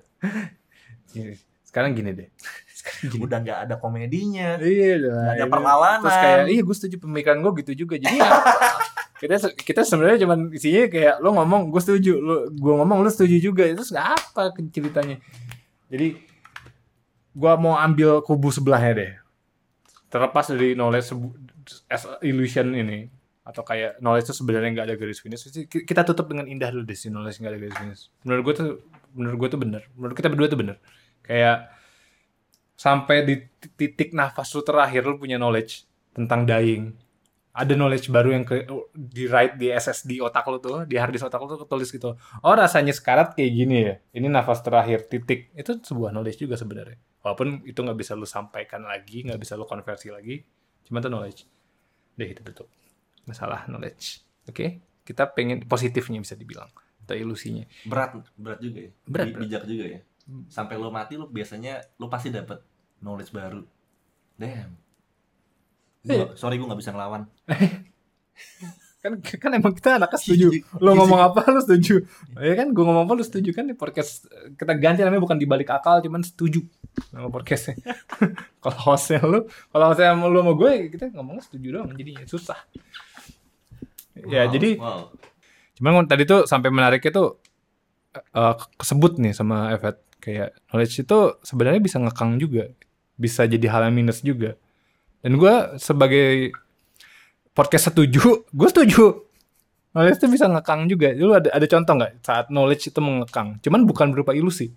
Iya. 1.16 1.40
Sekarang 1.64 1.92
gini 1.96 2.12
deh. 2.12 2.30
Sekarang 2.78 3.04
gini. 3.12 3.22
Udah 3.24 3.38
nggak 3.44 3.60
ada 3.68 3.76
komedinya. 3.80 4.60
Iya 4.60 5.00
ada 5.08 5.44
ini. 5.48 5.52
perlawanan. 5.52 6.04
Terus 6.04 6.20
kayak, 6.20 6.44
iya 6.52 6.62
gue 6.62 6.76
setuju 6.76 6.96
pemikiran 7.02 7.40
gue 7.40 7.52
gitu 7.64 7.72
juga. 7.88 7.96
Jadi 7.98 8.18
apa? 8.20 8.52
kita 9.18 9.36
kita 9.58 9.82
sebenarnya 9.82 10.26
cuman 10.26 10.54
isinya 10.54 10.86
kayak 10.90 11.16
lo 11.22 11.34
ngomong 11.34 11.74
gue 11.74 11.82
setuju, 11.82 12.22
lo 12.22 12.36
gue 12.54 12.74
ngomong 12.78 13.02
lo 13.02 13.10
setuju 13.10 13.38
juga. 13.42 13.66
Terus 13.66 13.90
nggak 13.90 14.08
apa 14.14 14.54
ceritanya. 14.70 15.18
Jadi 15.90 16.08
gue 17.38 17.54
mau 17.62 17.78
ambil 17.78 18.22
kubu 18.22 18.50
sebelahnya 18.54 18.92
deh. 18.94 19.12
Terlepas 20.08 20.54
dari 20.54 20.78
knowledge 20.78 21.12
as 21.92 22.08
illusion 22.24 22.72
ini 22.72 23.12
atau 23.48 23.64
kayak 23.64 24.04
knowledge 24.04 24.28
itu 24.28 24.36
sebenarnya 24.44 24.70
nggak 24.76 24.88
ada 24.92 24.96
garis 25.00 25.24
finish 25.24 25.48
Ki- 25.72 25.88
kita 25.88 26.04
tutup 26.04 26.28
dengan 26.28 26.52
indah 26.52 26.68
dulu 26.68 26.84
deh 26.84 27.00
si 27.00 27.08
knowledge 27.08 27.40
nggak 27.40 27.52
ada 27.56 27.60
garis 27.64 27.78
finish 27.80 28.02
menurut 28.28 28.42
gue 28.44 28.54
tuh 28.60 28.70
menurut 29.16 29.38
gue 29.40 29.50
tuh 29.56 29.60
bener 29.64 29.82
menurut 29.96 30.16
kita 30.20 30.28
berdua 30.28 30.48
tuh 30.52 30.60
bener 30.60 30.76
kayak 31.24 31.72
sampai 32.76 33.24
di 33.24 33.36
titik 33.80 34.12
nafas 34.12 34.52
lu 34.52 34.68
terakhir 34.68 35.08
lu 35.08 35.16
punya 35.16 35.40
knowledge 35.40 35.88
tentang 36.12 36.44
dying 36.44 36.92
ada 37.58 37.74
knowledge 37.74 38.14
baru 38.14 38.38
yang 38.38 38.46
ke, 38.46 38.70
di 38.94 39.26
write 39.26 39.58
di 39.58 39.74
SSD 39.74 40.22
otak 40.22 40.46
lu 40.46 40.62
tuh 40.62 40.86
di 40.86 40.94
hard 40.94 41.18
disk 41.18 41.26
otak 41.26 41.42
lu 41.42 41.50
tuh 41.50 41.66
ketulis 41.66 41.90
gitu 41.90 42.14
oh 42.18 42.54
rasanya 42.54 42.94
sekarat 42.94 43.34
kayak 43.34 43.52
gini 43.58 43.76
ya 43.82 43.96
ini 44.14 44.30
nafas 44.30 44.62
terakhir 44.62 45.10
titik 45.10 45.50
itu 45.58 45.82
sebuah 45.82 46.14
knowledge 46.14 46.46
juga 46.46 46.54
sebenarnya 46.54 47.02
walaupun 47.26 47.66
itu 47.66 47.80
nggak 47.82 47.98
bisa 47.98 48.14
lu 48.14 48.30
sampaikan 48.30 48.86
lagi 48.86 49.26
nggak 49.26 49.42
bisa 49.42 49.58
lu 49.58 49.66
konversi 49.66 50.14
lagi 50.14 50.46
cuma 50.86 51.02
itu 51.02 51.10
knowledge 51.10 51.42
deh 52.14 52.30
itu 52.30 52.42
betul 52.46 52.70
masalah 53.26 53.66
knowledge 53.66 54.22
oke 54.46 54.66
kita 55.02 55.26
pengen 55.34 55.66
positifnya 55.66 56.22
bisa 56.22 56.38
dibilang 56.38 56.70
atau 57.08 57.16
ilusinya 57.16 57.64
Berat, 57.88 58.20
berat 58.36 58.60
juga 58.60 58.80
ya. 58.84 58.92
Berat, 59.08 59.28
berat. 59.32 59.42
Bijak 59.48 59.64
juga 59.64 59.86
ya. 59.88 60.00
Sampai 60.52 60.76
lo 60.76 60.92
mati 60.92 61.16
lo 61.16 61.32
biasanya 61.32 61.80
lo 61.96 62.12
pasti 62.12 62.28
dapet 62.28 62.60
knowledge 63.00 63.32
baru. 63.32 63.64
Damn. 64.36 64.76
Iya. 66.08 66.26
Gua, 66.32 66.40
sorry 66.40 66.56
gue 66.56 66.68
nggak 66.68 66.80
bisa 66.80 66.92
ngelawan. 66.96 67.28
kan 69.04 69.14
kan 69.22 69.52
emang 69.54 69.74
kita 69.78 70.00
anaknya 70.02 70.20
setuju. 70.20 70.48
Lo 70.80 70.96
Iya 70.96 70.98
ngomong 70.98 71.20
apa 71.22 71.46
lo 71.52 71.60
setuju. 71.62 72.02
Ya 72.40 72.54
kan 72.56 72.72
gue 72.72 72.84
ngomong 72.84 73.06
apa 73.06 73.14
lo 73.20 73.24
setuju 73.24 73.52
kan? 73.54 73.68
Di 73.68 73.76
podcast 73.76 74.26
kita 74.56 74.74
ganti 74.80 75.04
namanya 75.04 75.22
bukan 75.22 75.38
dibalik 75.38 75.70
akal 75.70 76.00
cuman 76.02 76.24
setuju 76.24 76.64
nama 77.14 77.30
podcastnya. 77.30 77.78
Kalau 78.64 78.80
hostnya 78.90 79.22
lo 79.22 79.46
kalau 79.70 79.94
hostnya 79.94 80.18
lo 80.18 80.40
sama 80.42 80.54
gue 80.58 80.72
kita 80.90 81.14
ngomongnya 81.14 81.44
setuju 81.46 81.68
doang 81.78 81.94
jadinya 81.94 82.26
susah. 82.26 82.60
Ya 84.18 84.50
Wow, 84.50 84.54
jadi 84.58 84.70
wow. 84.82 85.02
cuman 85.78 86.10
tadi 86.10 86.26
tuh 86.26 86.50
sampai 86.50 86.74
menariknya 86.74 87.14
tuh 87.14 87.38
eh, 88.18 88.56
kesebut 88.82 89.22
nih 89.22 89.38
sama 89.38 89.78
Evet. 89.78 90.02
Kayak 90.18 90.58
knowledge 90.74 91.06
itu 91.06 91.20
sebenarnya 91.46 91.80
bisa 91.80 92.02
ngekang 92.02 92.42
juga. 92.42 92.74
Bisa 93.16 93.46
jadi 93.46 93.70
hal 93.70 93.88
yang 93.88 93.96
minus 93.96 94.26
juga 94.26 94.58
dan 95.22 95.32
gue 95.38 95.56
sebagai 95.82 96.54
podcast 97.58 97.94
setuju 97.94 98.44
gue 98.58 98.70
setuju. 98.70 99.06
Knowledge 99.98 100.20
itu 100.22 100.28
bisa 100.30 100.46
ngekang 100.46 100.86
juga. 100.86 101.10
Lu 101.18 101.34
ada 101.34 101.50
ada 101.50 101.66
contoh 101.66 101.94
nggak? 101.98 102.22
Saat 102.22 102.46
knowledge 102.54 102.94
itu 102.94 103.00
mengekang. 103.02 103.58
Cuman 103.66 103.82
bukan 103.90 104.14
berupa 104.14 104.38
ilusi. 104.38 104.70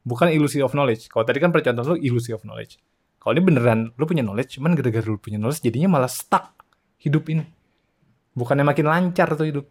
Bukan 0.00 0.32
ilusi 0.32 0.64
of 0.64 0.72
knowledge. 0.72 1.12
Kalau 1.12 1.28
tadi 1.28 1.44
kan 1.44 1.52
percontohan 1.52 1.84
lu 1.84 1.96
ilusi 2.00 2.32
of 2.32 2.40
knowledge. 2.40 2.80
Kalau 3.20 3.36
ini 3.36 3.42
beneran 3.44 3.92
lu 4.00 4.04
punya 4.08 4.24
knowledge 4.24 4.56
cuman 4.56 4.72
gara-gara 4.72 5.04
lu 5.04 5.20
punya 5.20 5.36
knowledge 5.36 5.60
jadinya 5.60 6.00
malah 6.00 6.08
stuck 6.08 6.56
hidup 7.02 7.28
ini. 7.28 7.44
Bukannya 8.32 8.64
makin 8.64 8.86
lancar 8.88 9.36
tuh 9.36 9.44
hidup. 9.44 9.66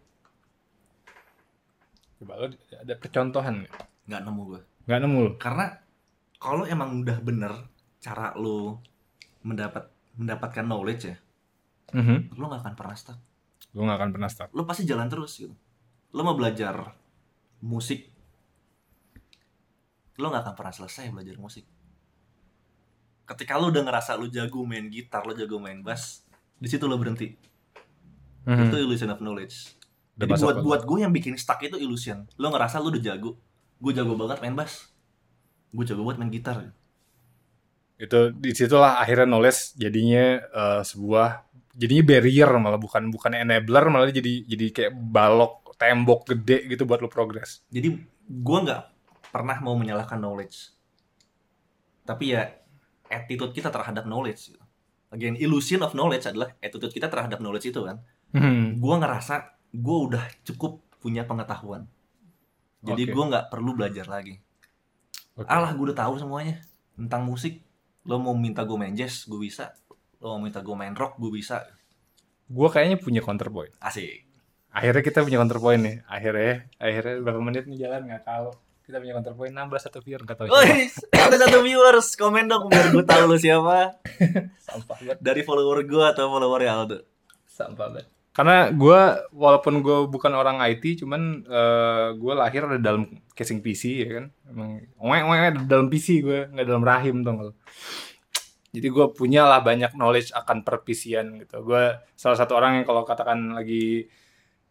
Coba 2.22 2.32
lo 2.38 2.46
ada 2.54 2.94
percontohan 2.94 3.66
nggak? 3.66 3.74
nggak 4.06 4.20
nemu 4.22 4.42
gue. 4.46 4.60
Nggak 4.86 5.00
nemu 5.02 5.18
lo? 5.18 5.30
Karena 5.40 5.66
kalau 6.38 6.62
emang 6.62 7.02
udah 7.02 7.18
bener 7.18 7.52
cara 7.98 8.30
lo 8.38 8.86
mendapat 9.42 9.95
mendapatkan 10.16 10.64
knowledge 10.64 11.02
ya, 11.12 11.16
Mhm. 11.92 12.34
lo 12.36 12.44
nggak 12.48 12.62
akan 12.64 12.74
pernah 12.74 12.96
stuck. 12.96 13.18
Gue 13.72 13.84
nggak 13.84 13.98
akan 14.00 14.10
pernah 14.16 14.30
stuck. 14.32 14.48
Lo 14.56 14.64
pasti 14.64 14.88
jalan 14.88 15.08
terus 15.12 15.36
gitu. 15.36 15.52
Lo 16.16 16.20
mau 16.24 16.32
belajar 16.32 16.96
musik, 17.60 18.08
lo 20.16 20.32
nggak 20.32 20.42
akan 20.48 20.54
pernah 20.56 20.72
selesai 20.72 21.12
belajar 21.12 21.36
musik. 21.36 21.64
Ketika 23.26 23.58
lo 23.58 23.68
udah 23.68 23.82
ngerasa 23.84 24.16
lo 24.16 24.30
jago 24.30 24.64
main 24.64 24.88
gitar, 24.88 25.26
lo 25.26 25.34
jago 25.36 25.58
main 25.60 25.82
bass, 25.82 26.24
di 26.56 26.68
situ 26.70 26.86
lo 26.88 26.96
berhenti. 26.96 27.36
Mhm. 28.46 28.70
Itu 28.70 28.76
illusion 28.78 29.10
of 29.12 29.20
knowledge. 29.20 29.76
Jadi 30.16 30.32
buat 30.40 30.64
buat 30.64 30.82
gue 30.88 30.98
yang 31.04 31.12
bikin 31.12 31.36
stuck 31.36 31.60
itu 31.60 31.76
illusion. 31.76 32.24
Lo 32.40 32.48
ngerasa 32.48 32.80
lo 32.80 32.88
udah 32.88 33.02
jago. 33.02 33.36
Gue 33.76 33.92
jago 33.92 34.16
banget 34.16 34.40
main 34.40 34.56
bass. 34.56 34.88
Gue 35.74 35.84
jago 35.84 36.06
banget 36.08 36.18
main 36.24 36.32
gitar. 36.32 36.56
Itu 37.96 38.32
di 38.36 38.52
situlah 38.52 39.00
akhirnya 39.00 39.24
knowledge 39.24 39.80
jadinya 39.80 40.40
eh, 40.40 40.82
sebuah 40.84 41.28
jadinya 41.76 42.04
barrier 42.04 42.50
malah 42.56 42.80
bukan 42.80 43.08
bukan 43.12 43.36
enabler 43.36 43.84
malah 43.92 44.08
jadi 44.08 44.44
jadi 44.48 44.66
kayak 44.72 44.92
balok 44.96 45.66
tembok 45.76 46.32
gede 46.32 46.64
gitu 46.72 46.88
buat 46.88 47.04
lo 47.04 47.08
progres. 47.12 47.60
Jadi 47.68 47.88
gue 48.26 48.58
nggak 48.64 48.82
pernah 49.28 49.60
mau 49.60 49.76
menyalahkan 49.76 50.16
knowledge. 50.16 50.72
Tapi 52.08 52.32
ya 52.32 52.48
attitude 53.12 53.52
kita 53.52 53.68
terhadap 53.68 54.08
knowledge. 54.08 54.56
gitu. 54.56 54.62
Again, 55.12 55.36
illusion 55.38 55.84
of 55.84 55.92
knowledge 55.92 56.26
adalah 56.26 56.56
attitude 56.58 56.90
kita 56.90 57.06
terhadap 57.12 57.38
knowledge 57.38 57.68
itu 57.70 57.84
kan. 57.84 58.00
Mhm. 58.32 58.80
Gue 58.80 58.94
ngerasa 58.96 59.60
gue 59.70 59.96
udah 60.10 60.24
cukup 60.48 60.80
punya 60.98 61.28
pengetahuan. 61.28 61.86
Jadi 62.82 63.02
Oke. 63.08 63.12
gue 63.12 63.24
nggak 63.30 63.46
perlu 63.52 63.70
belajar 63.76 64.06
lagi. 64.08 64.40
Oke. 65.36 65.46
Alah 65.46 65.76
gue 65.76 65.84
udah 65.92 65.98
tahu 65.98 66.16
semuanya 66.16 66.64
tentang 66.96 67.28
musik. 67.28 67.65
Lo 68.06 68.22
mau 68.22 68.32
minta 68.38 68.62
gue 68.62 68.78
main 68.78 68.94
jazz, 68.94 69.26
gue 69.26 69.36
bisa. 69.36 69.74
Lo 70.22 70.38
mau 70.38 70.40
minta 70.46 70.62
gue 70.62 70.76
main 70.78 70.94
rock, 70.94 71.18
gue 71.18 71.30
bisa. 71.34 71.66
Gue 72.46 72.68
kayaknya 72.70 73.02
punya 73.02 73.20
counterpoint. 73.20 73.74
Asik. 73.82 74.24
Akhirnya 74.70 75.02
kita 75.02 75.26
punya 75.26 75.42
counterpoint 75.42 75.82
nih. 75.82 75.96
Akhirnya 76.06 76.70
akhirnya 76.78 77.14
berapa 77.20 77.40
menit 77.42 77.64
nih 77.66 77.78
jalan 77.82 78.06
nggak 78.06 78.22
tahu. 78.22 78.48
Kita 78.86 79.02
punya 79.02 79.18
counterpoint 79.18 79.54
nambah 79.58 79.78
satu 79.82 79.98
viewer 79.98 80.22
nggak 80.22 80.38
tahu. 80.38 80.46
siapa. 80.46 81.26
Ada 81.26 81.36
satu 81.50 81.58
viewers 81.66 82.08
komen 82.14 82.46
dong 82.46 82.70
biar 82.70 82.94
gue 82.94 83.04
tahu 83.04 83.22
lo 83.26 83.36
siapa. 83.36 83.98
Sampah 84.66 84.96
banget. 85.02 85.18
Dari 85.18 85.42
follower 85.42 85.82
gue 85.82 86.04
atau 86.06 86.30
follower 86.30 86.62
Aldo. 86.64 86.98
sampah 87.46 87.88
banget 87.88 88.15
karena 88.36 88.68
gue 88.68 89.00
walaupun 89.32 89.80
gue 89.80 89.98
bukan 90.12 90.36
orang 90.36 90.60
IT 90.60 91.00
cuman 91.00 91.40
gue 92.20 92.32
lahir 92.36 92.68
ada 92.68 92.76
dalam 92.76 93.08
casing 93.32 93.64
PC 93.64 93.82
ya 94.04 94.10
kan? 94.20 94.24
Emang 94.52 94.84
oe 95.00 95.40
ada 95.40 95.64
dalam 95.64 95.88
PC 95.88 96.20
gue 96.20 96.52
nggak 96.52 96.66
dalam 96.68 96.84
rahim 96.84 97.24
dong 97.24 97.40
lo 97.40 97.52
jadi 98.76 98.92
gue 98.92 99.06
punya 99.16 99.48
lah 99.48 99.64
banyak 99.64 99.96
knowledge 99.96 100.36
akan 100.36 100.60
perpisian 100.60 101.40
gitu. 101.40 101.64
Gue 101.64 101.96
salah 102.12 102.36
satu 102.36 102.52
orang 102.60 102.76
yang 102.76 102.84
kalau 102.84 103.08
katakan 103.08 103.56
lagi 103.56 104.04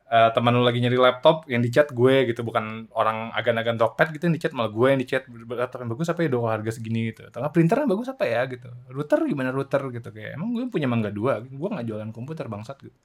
eh, 0.06 0.30
teman 0.30 0.54
lu 0.54 0.62
lagi 0.62 0.78
nyari 0.78 0.94
laptop 0.94 1.50
yang 1.50 1.66
dicat 1.66 1.90
gue 1.90 2.30
gitu 2.30 2.46
bukan 2.46 2.86
orang 2.94 3.34
agan-agan 3.34 3.82
Tokped 3.82 4.14
gitu 4.14 4.30
yang 4.30 4.36
dicat 4.38 4.54
malah 4.54 4.70
gue 4.70 4.88
yang 4.94 5.02
dicat 5.02 5.24
laptop 5.50 5.82
yang 5.82 5.92
bagus 5.98 6.08
apa 6.14 6.22
ya 6.22 6.30
do 6.30 6.46
harga 6.46 6.72
segini? 6.78 7.10
gitu. 7.10 7.26
Tengah 7.34 7.50
printer 7.50 7.82
yang 7.82 7.90
bagus 7.98 8.08
apa 8.14 8.24
ya? 8.30 8.46
gitu. 8.46 8.70
Router 8.94 9.20
gimana 9.26 9.50
router? 9.50 9.82
gitu. 9.90 10.10
Kayak 10.14 10.38
emang 10.38 10.54
gue 10.54 10.70
punya 10.70 10.86
mangga 10.86 11.10
dua? 11.10 11.42
Gue 11.42 11.70
nggak 11.74 11.86
jualan 11.90 12.10
komputer 12.14 12.46
bangsat 12.46 12.78
gitu 12.86 12.98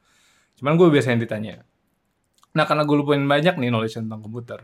cuman 0.60 0.76
gue 0.76 0.88
biasanya 0.92 1.24
ditanya 1.24 1.64
nah 2.52 2.68
karena 2.68 2.84
gue 2.84 2.96
lupain 3.00 3.24
banyak 3.24 3.56
nih 3.56 3.72
knowledge 3.72 3.96
tentang 3.96 4.20
komputer 4.20 4.60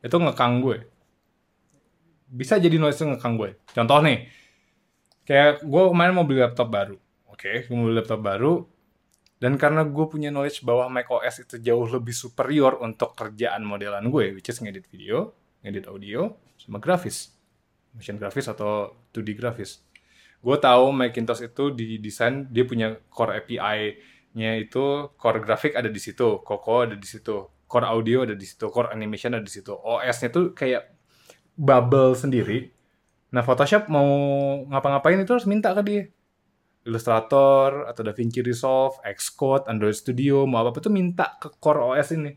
itu 0.00 0.16
ngekang 0.16 0.64
gue 0.64 0.88
bisa 2.32 2.56
jadi 2.56 2.80
knowledge 2.80 3.04
ngekang 3.04 3.36
gue 3.36 3.50
contoh 3.76 4.00
nih 4.00 4.26
kayak 5.28 5.62
gue 5.62 5.82
kemarin 5.92 6.12
mau 6.16 6.24
beli 6.24 6.40
laptop 6.40 6.72
baru 6.72 6.96
oke 7.28 7.68
gue 7.68 7.74
mau 7.76 7.86
beli 7.86 8.00
laptop 8.00 8.20
baru 8.24 8.64
dan 9.40 9.56
karena 9.56 9.88
gue 9.88 10.04
punya 10.04 10.28
knowledge 10.28 10.60
bahwa 10.60 10.92
macOS 10.92 11.48
itu 11.48 11.56
jauh 11.64 11.88
lebih 11.88 12.12
superior 12.12 12.76
untuk 12.84 13.16
kerjaan 13.16 13.64
modelan 13.64 14.12
gue, 14.12 14.36
which 14.36 14.52
is 14.52 14.60
ngedit 14.60 14.84
video, 14.92 15.32
ngedit 15.64 15.88
audio, 15.88 16.36
sama 16.60 16.76
grafis. 16.76 17.32
Motion 17.96 18.20
grafis 18.20 18.52
atau 18.52 18.92
2D 19.16 19.32
grafis. 19.40 19.80
Gue 20.44 20.56
tahu 20.60 20.92
Macintosh 20.92 21.48
itu 21.48 21.72
didesain, 21.72 22.52
dia 22.52 22.68
punya 22.68 23.00
core 23.08 23.40
API-nya 24.30 24.62
itu, 24.62 25.10
core 25.18 25.42
grafik 25.42 25.74
ada 25.74 25.90
di 25.90 25.98
situ, 25.98 26.38
Coco 26.46 26.86
ada 26.86 26.94
di 26.94 27.06
situ, 27.06 27.50
core 27.66 27.86
audio 27.86 28.22
ada 28.22 28.38
di 28.38 28.46
situ, 28.46 28.70
core 28.70 28.94
animation 28.94 29.34
ada 29.34 29.42
di 29.42 29.50
situ. 29.50 29.74
OS-nya 29.74 30.30
tuh 30.30 30.54
kayak 30.54 30.86
bubble 31.58 32.14
sendiri. 32.14 32.70
Nah, 33.34 33.42
Photoshop 33.42 33.90
mau 33.90 34.06
ngapa-ngapain 34.70 35.18
itu 35.18 35.34
harus 35.34 35.46
minta 35.46 35.74
ke 35.74 35.82
dia 35.82 36.02
Illustrator 36.86 37.90
atau 37.90 38.02
DaVinci 38.06 38.40
Resolve, 38.40 39.02
Xcode, 39.04 39.68
Android 39.68 39.92
Studio, 39.92 40.48
mau 40.48 40.64
apa-apa 40.64 40.80
tuh 40.80 40.94
minta 40.94 41.36
ke 41.36 41.52
core 41.60 41.82
OS 41.82 42.16
ini. 42.16 42.32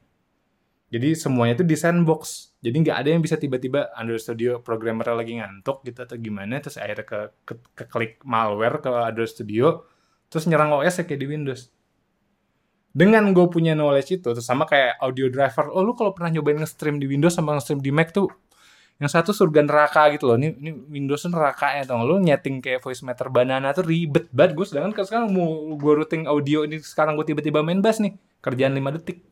Jadi 0.94 1.18
semuanya 1.18 1.58
itu 1.58 1.66
di 1.66 1.74
sandbox. 1.74 2.54
Jadi 2.62 2.86
nggak 2.86 2.98
ada 3.02 3.10
yang 3.16 3.22
bisa 3.24 3.40
tiba-tiba 3.40 3.90
Android 3.96 4.22
Studio 4.22 4.62
programmer 4.62 5.16
lagi 5.16 5.40
ngantuk 5.40 5.82
gitu 5.88 6.06
atau 6.06 6.20
gimana, 6.20 6.60
terus 6.60 6.78
akhirnya 6.78 7.06
ke, 7.08 7.20
ke, 7.48 7.54
ke 7.74 7.84
klik 7.88 8.14
malware 8.28 8.78
ke 8.84 8.92
Android 8.92 9.32
Studio, 9.32 9.88
terus 10.28 10.46
nyerang 10.46 10.76
OS 10.76 11.02
ya 11.02 11.04
kayak 11.08 11.22
di 11.24 11.28
Windows. 11.30 11.74
Dengan 12.94 13.34
gue 13.34 13.50
punya 13.50 13.74
knowledge 13.74 14.22
itu, 14.22 14.38
terus 14.38 14.46
sama 14.46 14.70
kayak 14.70 15.02
audio 15.02 15.26
driver, 15.26 15.66
oh 15.74 15.82
lu 15.82 15.98
kalau 15.98 16.14
pernah 16.14 16.30
nyobain 16.30 16.62
nge-stream 16.62 17.02
di 17.02 17.10
Windows 17.10 17.34
sama 17.34 17.58
nge-stream 17.58 17.82
di 17.82 17.90
Mac 17.90 18.14
tuh 18.14 18.30
yang 19.02 19.10
satu 19.10 19.34
surga 19.34 19.66
neraka 19.66 20.14
gitu 20.14 20.30
loh. 20.30 20.38
Ini, 20.38 20.54
ini 20.62 20.72
Windows 20.72 21.26
neraka 21.26 21.74
ya 21.74 21.84
tau 21.84 22.06
Lu 22.06 22.22
nyeting 22.22 22.62
kayak 22.62 22.80
voice 22.86 23.02
meter 23.02 23.28
banana 23.34 23.74
tuh 23.74 23.84
ribet 23.84 24.30
banget 24.30 24.54
gue. 24.54 24.66
Sedangkan 24.70 25.04
sekarang 25.04 25.34
mau 25.34 25.76
gue 25.76 25.94
routing 26.04 26.30
audio 26.30 26.64
ini 26.64 26.78
sekarang 26.80 27.18
gue 27.18 27.26
tiba-tiba 27.26 27.66
main 27.66 27.82
bass 27.82 27.98
nih. 28.00 28.14
Kerjaan 28.44 28.72
5 28.78 28.96
detik. 29.02 29.26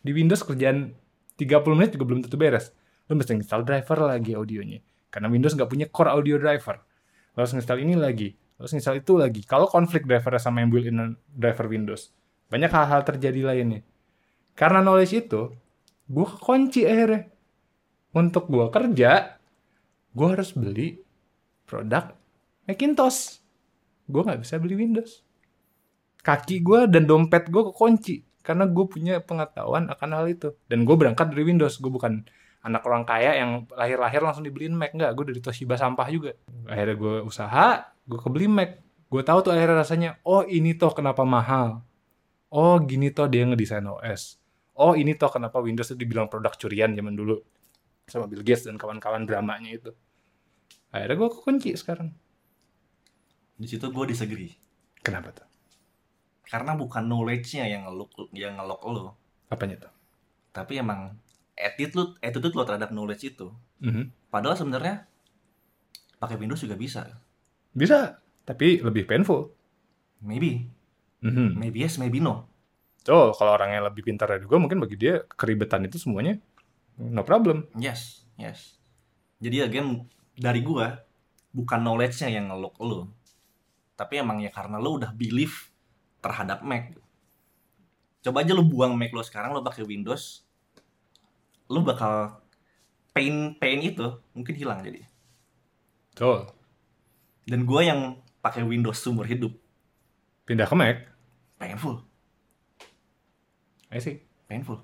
Di 0.00 0.10
Windows 0.10 0.42
kerjaan 0.42 0.94
30 1.36 1.78
menit 1.78 1.90
juga 1.94 2.04
belum 2.08 2.20
tentu 2.24 2.34
beres. 2.40 2.72
Lu 3.06 3.14
mesti 3.14 3.36
install 3.36 3.62
driver 3.62 3.98
lagi 4.08 4.32
audionya. 4.32 4.80
Karena 5.12 5.28
Windows 5.28 5.54
nggak 5.54 5.70
punya 5.70 5.86
core 5.92 6.10
audio 6.10 6.40
driver. 6.40 6.80
Lalu 7.36 7.46
install 7.60 7.78
ini 7.84 7.94
lagi. 7.94 8.32
Lalu 8.56 8.66
install 8.80 8.96
itu 9.04 9.12
lagi. 9.20 9.40
Kalau 9.44 9.68
konflik 9.68 10.08
driver 10.08 10.34
sama 10.40 10.64
yang 10.64 10.72
built-in 10.72 11.14
driver 11.30 11.68
Windows. 11.68 12.10
Banyak 12.46 12.70
hal-hal 12.70 13.02
terjadi 13.02 13.40
lainnya. 13.52 13.82
Karena 14.56 14.80
knowledge 14.80 15.26
itu, 15.26 15.52
gue 16.06 16.26
kunci 16.40 16.86
akhirnya 16.86 17.28
untuk 18.16 18.48
gue 18.48 18.66
kerja, 18.72 19.36
gue 20.16 20.26
harus 20.26 20.50
beli 20.56 20.96
produk 21.68 22.16
Macintosh. 22.64 23.42
Gue 24.08 24.22
nggak 24.22 24.40
bisa 24.40 24.56
beli 24.56 24.74
Windows. 24.78 25.20
Kaki 26.24 26.64
gue 26.64 26.90
dan 26.90 27.06
dompet 27.06 27.46
gue 27.52 27.62
kekunci 27.70 28.26
karena 28.42 28.66
gue 28.66 28.86
punya 28.86 29.22
pengetahuan 29.22 29.90
akan 29.90 30.10
hal 30.14 30.26
itu. 30.26 30.54
Dan 30.66 30.82
gue 30.82 30.96
berangkat 30.98 31.30
dari 31.30 31.46
Windows. 31.46 31.78
Gue 31.78 31.90
bukan 31.90 32.26
anak 32.66 32.82
orang 32.82 33.06
kaya 33.06 33.38
yang 33.38 33.70
lahir-lahir 33.70 34.18
langsung 34.22 34.42
dibeliin 34.42 34.74
Mac 34.74 34.94
nggak. 34.94 35.14
Gue 35.14 35.30
dari 35.30 35.38
Toshiba 35.38 35.78
sampah 35.78 36.06
juga. 36.10 36.34
Akhirnya 36.66 36.96
gue 36.98 37.14
usaha, 37.22 37.94
gue 38.06 38.18
kebeli 38.18 38.50
Mac. 38.50 38.82
Gue 39.06 39.22
tahu 39.22 39.38
tuh 39.46 39.52
akhirnya 39.54 39.86
rasanya, 39.86 40.10
oh 40.26 40.42
ini 40.42 40.74
toh 40.74 40.90
kenapa 40.90 41.22
mahal. 41.22 41.85
Oh 42.56 42.80
gini 42.80 43.12
toh 43.12 43.28
dia 43.28 43.44
ngedesain 43.44 43.84
OS. 43.84 44.40
Oh 44.80 44.96
ini 44.96 45.12
toh 45.12 45.28
kenapa 45.28 45.60
Windows 45.60 45.92
itu 45.92 46.00
dibilang 46.00 46.32
produk 46.32 46.56
curian 46.56 46.96
zaman 46.96 47.12
dulu. 47.12 47.36
Sama 48.08 48.24
Bill 48.24 48.40
Gates 48.40 48.64
dan 48.64 48.80
kawan-kawan 48.80 49.28
dramanya 49.28 49.76
itu. 49.76 49.92
Akhirnya 50.88 51.20
gue 51.20 51.28
kekunci 51.36 51.76
sekarang. 51.76 52.16
Di 53.60 53.68
situ 53.68 53.92
gue 53.92 54.04
disagree. 54.08 54.56
Kenapa 55.04 55.36
tuh? 55.36 55.48
Karena 56.48 56.72
bukan 56.72 57.04
knowledge-nya 57.04 57.68
yang 57.68 57.84
ngeluk 57.84 58.32
yang 58.32 58.56
ngelok 58.56 58.80
lo. 58.88 59.04
Apanya 59.52 59.88
tuh? 59.88 59.92
Tapi 60.56 60.80
emang 60.80 61.12
attitude 61.52 62.16
attitude 62.24 62.56
lo 62.56 62.64
terhadap 62.64 62.88
knowledge 62.88 63.36
itu. 63.36 63.52
Mm-hmm. 63.76 64.32
padahal 64.32 64.56
sebenarnya 64.56 65.04
pakai 66.16 66.40
Windows 66.40 66.64
juga 66.64 66.80
bisa. 66.80 67.20
Bisa 67.76 68.16
tapi 68.48 68.80
lebih 68.80 69.04
painful. 69.04 69.52
Maybe 70.24 70.72
mm-hmm. 71.22 71.48
maybe 71.56 71.84
yes 71.84 71.96
maybe 71.96 72.18
no 72.18 72.48
Oh, 73.06 73.30
kalau 73.38 73.54
orang 73.54 73.70
yang 73.70 73.86
lebih 73.86 74.02
pintar 74.02 74.26
dari 74.26 74.42
gue, 74.42 74.58
mungkin 74.58 74.82
bagi 74.82 74.98
dia 74.98 75.22
keribetan 75.38 75.86
itu 75.86 75.94
semuanya 75.94 76.42
no 76.98 77.22
problem. 77.22 77.68
Yes, 77.76 78.24
yes. 78.40 78.80
Jadi 79.38 79.62
again 79.62 80.08
dari 80.36 80.64
gua 80.64 80.96
bukan 81.52 81.80
knowledge-nya 81.80 82.40
yang 82.40 82.48
ngeluk 82.52 82.76
lu. 82.80 83.08
Tapi 83.96 84.20
emang 84.20 84.40
ya 84.40 84.52
karena 84.52 84.80
lu 84.80 85.00
udah 85.00 85.12
believe 85.12 85.72
terhadap 86.24 86.64
Mac. 86.64 86.96
Coba 88.24 88.42
aja 88.42 88.52
lu 88.56 88.64
buang 88.64 88.96
Mac 88.96 89.12
lu 89.12 89.22
sekarang 89.24 89.52
lu 89.52 89.60
pakai 89.60 89.84
Windows. 89.84 90.44
Lu 91.68 91.84
bakal 91.84 92.40
pain 93.12 93.56
pain 93.60 93.80
itu 93.80 94.20
mungkin 94.32 94.54
hilang 94.56 94.80
jadi. 94.80 95.04
Betul. 96.12 96.48
Dan 97.44 97.68
gua 97.68 97.84
yang 97.84 98.00
pakai 98.40 98.64
Windows 98.64 98.98
seumur 98.98 99.28
hidup 99.28 99.52
pindah 100.46 100.64
ke 100.64 100.74
Mac. 100.78 100.96
Painful. 101.58 102.00
I 103.90 103.98
see. 103.98 104.22
Painful. 104.46 104.78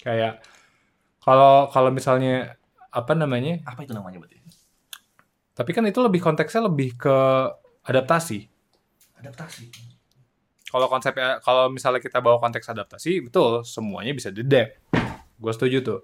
Kayak 0.00 0.40
kalau 1.20 1.68
kalau 1.68 1.90
misalnya 1.92 2.56
apa 2.88 3.12
namanya? 3.12 3.60
Apa 3.66 3.84
itu 3.84 3.92
namanya 3.92 4.22
berarti? 4.22 4.40
Tapi 5.52 5.70
kan 5.76 5.84
itu 5.84 6.00
lebih 6.00 6.22
konteksnya 6.22 6.64
lebih 6.64 6.96
ke 6.96 7.16
adaptasi. 7.84 8.48
Adaptasi. 9.20 9.68
Kalau 10.70 10.86
konsepnya 10.86 11.42
kalau 11.42 11.68
misalnya 11.68 11.98
kita 11.98 12.22
bawa 12.22 12.38
konteks 12.38 12.70
adaptasi, 12.70 13.26
betul 13.26 13.66
semuanya 13.66 14.14
bisa 14.14 14.30
didept. 14.30 14.78
Gue 15.36 15.52
setuju 15.52 15.82
tuh. 15.82 16.00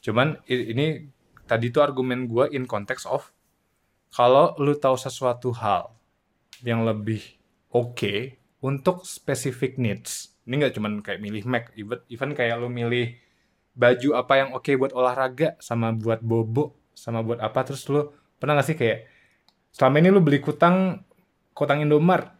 Cuman 0.00 0.38
ini 0.46 1.10
tadi 1.44 1.68
tuh 1.68 1.84
argumen 1.84 2.30
gue 2.30 2.48
in 2.54 2.64
context 2.64 3.04
of 3.04 3.34
kalau 4.14 4.54
lu 4.62 4.78
tahu 4.78 4.94
sesuatu 4.94 5.50
hal 5.58 5.92
yang 6.62 6.86
lebih 6.86 7.20
oke 7.74 7.98
okay 7.98 8.18
untuk 8.64 9.04
specific 9.04 9.76
needs. 9.76 10.32
Ini 10.48 10.64
nggak 10.64 10.74
cuman 10.80 11.04
kayak 11.04 11.20
milih 11.20 11.44
Mac, 11.44 11.68
even, 11.76 12.00
even 12.08 12.30
kayak 12.32 12.56
lu 12.56 12.72
milih 12.72 13.12
baju 13.76 14.08
apa 14.16 14.32
yang 14.40 14.48
oke 14.56 14.64
okay 14.64 14.74
buat 14.80 14.96
olahraga 14.96 15.58
sama 15.60 15.92
buat 15.92 16.22
bobo 16.22 16.78
sama 16.94 17.26
buat 17.26 17.42
apa 17.42 17.66
terus 17.66 17.82
lu 17.90 18.06
pernah 18.38 18.54
gak 18.54 18.70
sih 18.70 18.78
kayak 18.78 19.10
selama 19.74 19.98
ini 19.98 20.08
lu 20.14 20.22
beli 20.22 20.38
kutang 20.38 21.02
kutang 21.52 21.84
Indomart 21.84 22.32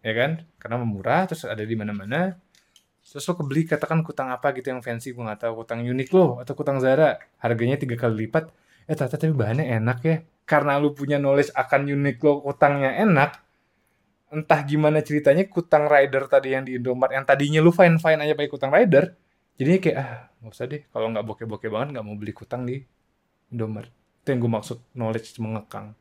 ya 0.00 0.14
kan? 0.16 0.46
Karena 0.56 0.80
murah 0.86 1.26
terus 1.28 1.44
ada 1.44 1.60
di 1.60 1.74
mana-mana. 1.76 2.38
Terus 3.06 3.22
lu 3.26 3.34
kebeli 3.38 3.66
katakan 3.66 4.00
kutang 4.06 4.32
apa 4.32 4.50
gitu 4.56 4.70
yang 4.72 4.80
fancy 4.80 5.12
gue 5.12 5.22
nggak 5.22 5.46
tahu 5.46 5.62
kutang 5.62 5.82
Uniqlo 5.84 6.40
atau 6.42 6.54
kutang 6.56 6.78
Zara. 6.80 7.18
Harganya 7.42 7.76
tiga 7.78 7.98
kali 7.98 8.26
lipat. 8.26 8.50
Eh 8.86 8.94
ternyata 8.94 9.18
tapi 9.18 9.34
bahannya 9.34 9.66
enak 9.82 9.98
ya. 10.02 10.16
Karena 10.46 10.78
lu 10.78 10.94
punya 10.94 11.18
knowledge 11.18 11.50
akan 11.54 11.86
Uniqlo 11.90 12.42
kutangnya 12.42 12.94
enak 13.02 13.45
entah 14.36 14.60
gimana 14.68 15.00
ceritanya 15.00 15.48
kutang 15.48 15.88
rider 15.88 16.28
tadi 16.28 16.52
yang 16.52 16.68
di 16.68 16.76
Indomart 16.76 17.16
yang 17.16 17.24
tadinya 17.24 17.64
lu 17.64 17.72
fine 17.72 17.96
fine 17.96 18.20
aja 18.20 18.36
pakai 18.36 18.52
kutang 18.52 18.68
rider 18.68 19.16
jadi 19.56 19.80
kayak 19.80 19.96
ah 19.96 20.28
nggak 20.44 20.52
usah 20.52 20.66
deh 20.68 20.82
kalau 20.92 21.08
nggak 21.10 21.24
bokeh-bokeh 21.24 21.70
banget 21.72 21.88
nggak 21.96 22.04
mau 22.04 22.16
beli 22.16 22.32
kutang 22.36 22.68
di 22.68 22.76
Indomaret. 23.48 23.92
Itu 24.20 24.36
yang 24.36 24.40
gue 24.44 24.52
maksud 24.52 24.78
knowledge 24.92 25.40
mengekang. 25.40 25.96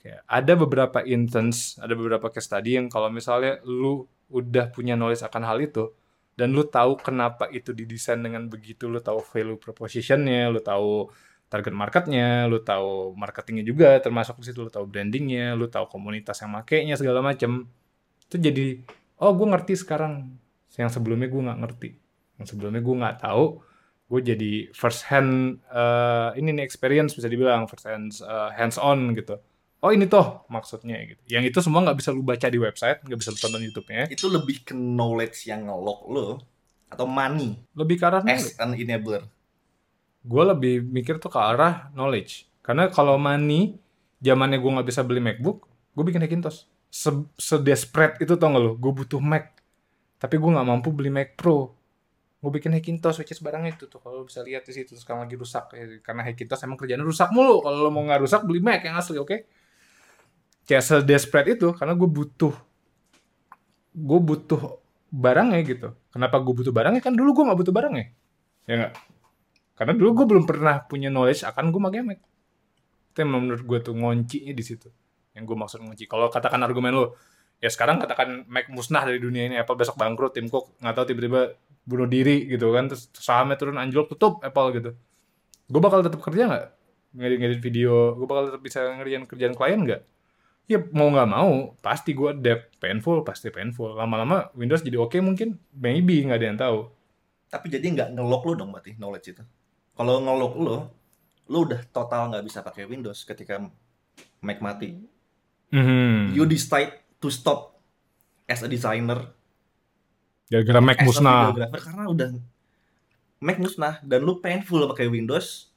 Kayak 0.00 0.24
ada 0.24 0.52
beberapa 0.56 0.98
instance 1.04 1.76
ada 1.76 1.92
beberapa 1.92 2.32
case 2.32 2.48
study 2.48 2.80
yang 2.80 2.88
kalau 2.88 3.12
misalnya 3.12 3.60
lu 3.68 4.08
udah 4.32 4.72
punya 4.72 4.96
knowledge 4.96 5.20
akan 5.20 5.44
hal 5.44 5.60
itu 5.60 5.92
dan 6.40 6.56
lu 6.56 6.64
tahu 6.64 6.96
kenapa 6.96 7.52
itu 7.52 7.76
didesain 7.76 8.16
dengan 8.16 8.48
begitu 8.48 8.88
lu 8.88 9.04
tahu 9.04 9.20
value 9.20 9.60
propositionnya 9.60 10.48
lu 10.48 10.64
tahu 10.64 11.12
target 11.50 11.74
marketnya 11.74 12.46
lu 12.46 12.62
tahu 12.62 13.18
marketingnya 13.18 13.66
juga 13.66 13.98
termasuk 13.98 14.38
di 14.38 14.46
situ 14.48 14.62
lu 14.62 14.70
tahu 14.70 14.86
brandingnya 14.86 15.58
lu 15.58 15.66
tahu 15.66 15.90
komunitas 15.90 16.38
yang 16.40 16.54
makainya 16.54 16.94
segala 16.94 17.20
macem. 17.20 17.66
Itu 18.30 18.38
jadi 18.38 18.78
oh 19.18 19.34
gue 19.34 19.46
ngerti 19.50 19.74
sekarang. 19.74 20.38
Yang 20.78 20.96
sebelumnya 20.96 21.26
gue 21.26 21.42
nggak 21.42 21.60
ngerti. 21.66 21.90
Yang 22.38 22.46
sebelumnya 22.54 22.80
gue 22.80 22.96
nggak 23.02 23.18
tahu 23.26 23.44
gue 24.10 24.20
jadi 24.26 24.52
first 24.74 25.06
hand 25.06 25.62
uh, 25.70 26.34
ini 26.34 26.50
nih 26.50 26.66
experience 26.66 27.14
bisa 27.14 27.30
dibilang 27.30 27.70
first 27.70 27.86
hand 27.86 28.14
uh, 28.22 28.54
hands 28.54 28.78
on 28.78 29.10
gitu. 29.18 29.42
Oh 29.82 29.90
ini 29.90 30.06
toh 30.06 30.46
maksudnya 30.46 31.02
gitu. 31.02 31.22
Yang 31.26 31.50
itu 31.50 31.58
semua 31.66 31.82
nggak 31.82 31.98
bisa 31.98 32.14
lu 32.14 32.22
baca 32.22 32.46
di 32.46 32.58
website 32.62 33.02
nggak 33.02 33.18
bisa 33.18 33.34
lu 33.34 33.38
tonton 33.42 33.62
YouTube-nya. 33.66 34.06
Itu 34.06 34.30
lebih 34.30 34.62
ke 34.62 34.74
knowledge 34.78 35.50
yang 35.50 35.66
ngelok 35.66 36.00
lo 36.06 36.28
atau 36.90 37.10
money? 37.10 37.58
Lebih 37.74 37.98
ke 37.98 38.04
arah 38.06 38.22
as 38.30 38.54
an 38.62 38.78
enabler 38.78 39.26
gue 40.20 40.42
lebih 40.44 40.74
mikir 40.84 41.16
tuh 41.16 41.32
ke 41.32 41.40
arah 41.40 41.88
knowledge. 41.96 42.48
Karena 42.60 42.92
kalau 42.92 43.16
money 43.16 43.76
zamannya 44.20 44.60
gue 44.60 44.70
nggak 44.70 44.88
bisa 44.88 45.00
beli 45.00 45.20
MacBook 45.20 45.70
gue 45.96 46.04
bikin 46.06 46.22
Hackintosh 46.22 46.68
se, 46.90 47.10
se 47.38 47.56
desperate 47.60 48.18
itu 48.22 48.34
tau 48.34 48.50
gak 48.50 48.62
lo 48.62 48.72
gue 48.74 48.92
butuh 48.92 49.22
Mac. 49.22 49.54
Tapi 50.20 50.36
gue 50.36 50.50
nggak 50.50 50.66
mampu 50.66 50.90
beli 50.90 51.08
Mac 51.08 51.38
Pro. 51.38 51.72
Gue 52.40 52.50
bikin 52.60 52.74
Hackintosh 52.74 53.22
which 53.22 53.32
is 53.32 53.40
barang 53.40 53.62
itu 53.64 53.86
tuh. 53.86 54.02
Kalau 54.02 54.26
bisa 54.26 54.42
lihat 54.42 54.66
di 54.66 54.74
situ 54.74 54.98
sekarang 54.98 55.24
lagi 55.24 55.38
rusak. 55.38 55.70
Ya, 55.72 55.86
karena 56.02 56.26
Hackintosh 56.26 56.66
emang 56.66 56.76
kerjaan 56.76 57.00
rusak 57.00 57.30
mulu. 57.30 57.62
Kalau 57.62 57.88
lo 57.88 57.90
mau 57.94 58.02
nggak 58.04 58.20
rusak 58.26 58.42
beli 58.44 58.60
Mac 58.60 58.82
yang 58.84 58.98
asli 58.98 59.16
oke? 59.16 59.46
Kayak 60.66 60.82
se 60.84 60.96
desperate 61.06 61.56
itu 61.56 61.72
karena 61.72 61.94
gue 61.96 62.08
butuh 62.10 62.54
gue 63.90 64.20
butuh 64.20 64.82
barangnya 65.08 65.60
gitu. 65.64 65.88
Kenapa 66.10 66.36
gue 66.42 66.54
butuh 66.54 66.74
barangnya? 66.74 67.00
Kan 67.00 67.14
dulu 67.16 67.32
gue 67.32 67.44
nggak 67.48 67.58
butuh 67.64 67.74
barangnya. 67.74 68.06
Ya 68.68 68.74
nggak 68.76 68.92
karena 69.80 69.96
dulu 69.96 70.12
gue 70.12 70.26
belum 70.28 70.44
pernah 70.44 70.84
punya 70.84 71.08
knowledge 71.08 71.40
akan 71.48 71.72
gue 71.72 71.80
pakai 71.80 72.04
Mac 72.04 72.20
itu 73.10 73.18
yang 73.24 73.32
menurut 73.32 73.64
gue 73.64 73.78
tuh 73.80 73.94
ngoncinya 73.96 74.52
di 74.52 74.60
situ. 74.60 74.92
Yang 75.32 75.44
gue 75.48 75.56
maksud 75.56 75.78
ngunci 75.80 76.04
kalau 76.04 76.28
katakan 76.28 76.60
argumen 76.60 76.92
lo 76.92 77.16
ya 77.64 77.72
sekarang 77.72 77.96
katakan 77.96 78.44
Mac 78.44 78.68
musnah 78.68 79.08
dari 79.08 79.16
dunia 79.16 79.48
ini 79.48 79.56
Apple 79.56 79.80
besok 79.80 79.96
bangkrut 79.96 80.36
Tim 80.36 80.52
Cook 80.52 80.76
nggak 80.84 80.94
tahu 81.00 81.04
tiba-tiba 81.08 81.56
bunuh 81.88 82.04
diri 82.04 82.44
gitu 82.44 82.76
kan 82.76 82.92
terus 82.92 83.08
sahamnya 83.16 83.56
turun 83.56 83.80
anjlok 83.80 84.12
tutup 84.12 84.44
Apple 84.44 84.68
gitu. 84.76 84.90
Gue 85.72 85.80
bakal 85.80 86.04
tetap 86.04 86.20
kerja 86.20 86.44
nggak? 86.44 86.66
Ngedit-ngedit 87.16 87.60
video 87.64 88.20
gue 88.20 88.26
bakal 88.28 88.52
tetap 88.52 88.60
bisa 88.60 88.84
ngerjain 88.84 89.24
kerjaan 89.24 89.54
klien 89.56 89.80
nggak? 89.80 90.02
Ya 90.68 90.78
mau 90.92 91.08
nggak 91.08 91.28
mau 91.32 91.72
pasti 91.80 92.12
gue 92.12 92.36
adapt 92.36 92.76
painful 92.84 93.24
pasti 93.24 93.48
painful. 93.48 93.96
Lama-lama 93.96 94.52
Windows 94.52 94.84
jadi 94.84 95.00
oke 95.00 95.16
mungkin. 95.24 95.56
Maybe 95.72 96.20
nggak 96.20 96.36
ada 96.36 96.46
yang 96.46 96.60
tahu. 96.60 96.78
Tapi 97.48 97.66
jadi 97.72 97.86
nggak 97.96 98.08
ngelok 98.20 98.42
lo 98.44 98.52
dong 98.60 98.70
berarti 98.76 98.94
knowledge 99.00 99.32
itu 99.32 99.42
kalau 100.00 100.16
ngelok 100.24 100.54
lo 100.56 100.76
lo 101.52 101.58
udah 101.68 101.84
total 101.92 102.32
nggak 102.32 102.44
bisa 102.48 102.64
pakai 102.64 102.88
Windows 102.88 103.20
ketika 103.28 103.60
Mac 104.40 104.64
mati. 104.64 104.96
Hmm. 105.70 106.32
you 106.32 106.48
decide 106.48 107.04
to 107.20 107.28
stop 107.28 107.76
as 108.48 108.64
a 108.64 108.68
designer. 108.72 109.28
Gara-gara 110.48 110.80
Mac 110.80 111.04
musnah. 111.04 111.52
karena 111.76 112.08
udah 112.08 112.28
Mac 113.44 113.60
musnah 113.60 114.00
dan 114.00 114.24
lu 114.24 114.40
painful 114.40 114.88
pakai 114.88 115.12
Windows 115.12 115.68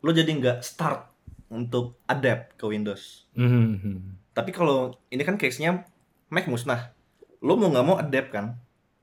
lo 0.00 0.16
jadi 0.16 0.32
nggak 0.32 0.58
start 0.64 1.12
untuk 1.52 2.00
adapt 2.08 2.56
ke 2.56 2.64
Windows. 2.64 3.28
Hmm. 3.36 4.16
tapi 4.32 4.48
kalau 4.56 4.96
ini 5.12 5.20
kan 5.28 5.36
case-nya 5.36 5.84
Mac 6.32 6.48
musnah. 6.48 6.96
Lo 7.44 7.60
mau 7.60 7.68
nggak 7.68 7.84
mau 7.84 8.00
adapt 8.00 8.32
kan? 8.32 8.56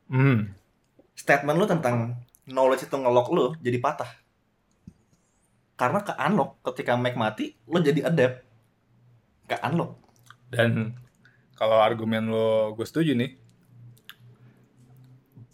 Hmm. 0.09 0.57
statement 1.13 1.53
lu 1.53 1.69
tentang 1.69 2.17
knowledge 2.49 2.89
itu 2.89 2.97
ngelok 2.97 3.27
lu 3.29 3.45
jadi 3.61 3.77
patah 3.77 4.09
karena 5.79 6.03
ke 6.03 6.11
unlock 6.11 6.59
ketika 6.67 6.99
Mac 6.99 7.15
mati 7.15 7.55
lo 7.63 7.79
jadi 7.79 8.11
adapt 8.11 8.43
ke 9.47 9.55
unlock 9.63 9.95
Dan 10.51 10.99
kalau 11.55 11.79
argumen 11.79 12.27
lo 12.27 12.75
gue 12.75 12.83
setuju 12.83 13.15
nih, 13.15 13.39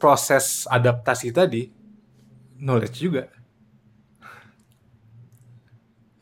proses 0.01 0.65
adaptasi 0.65 1.29
tadi 1.29 1.69
knowledge 2.57 2.97
juga. 2.97 3.29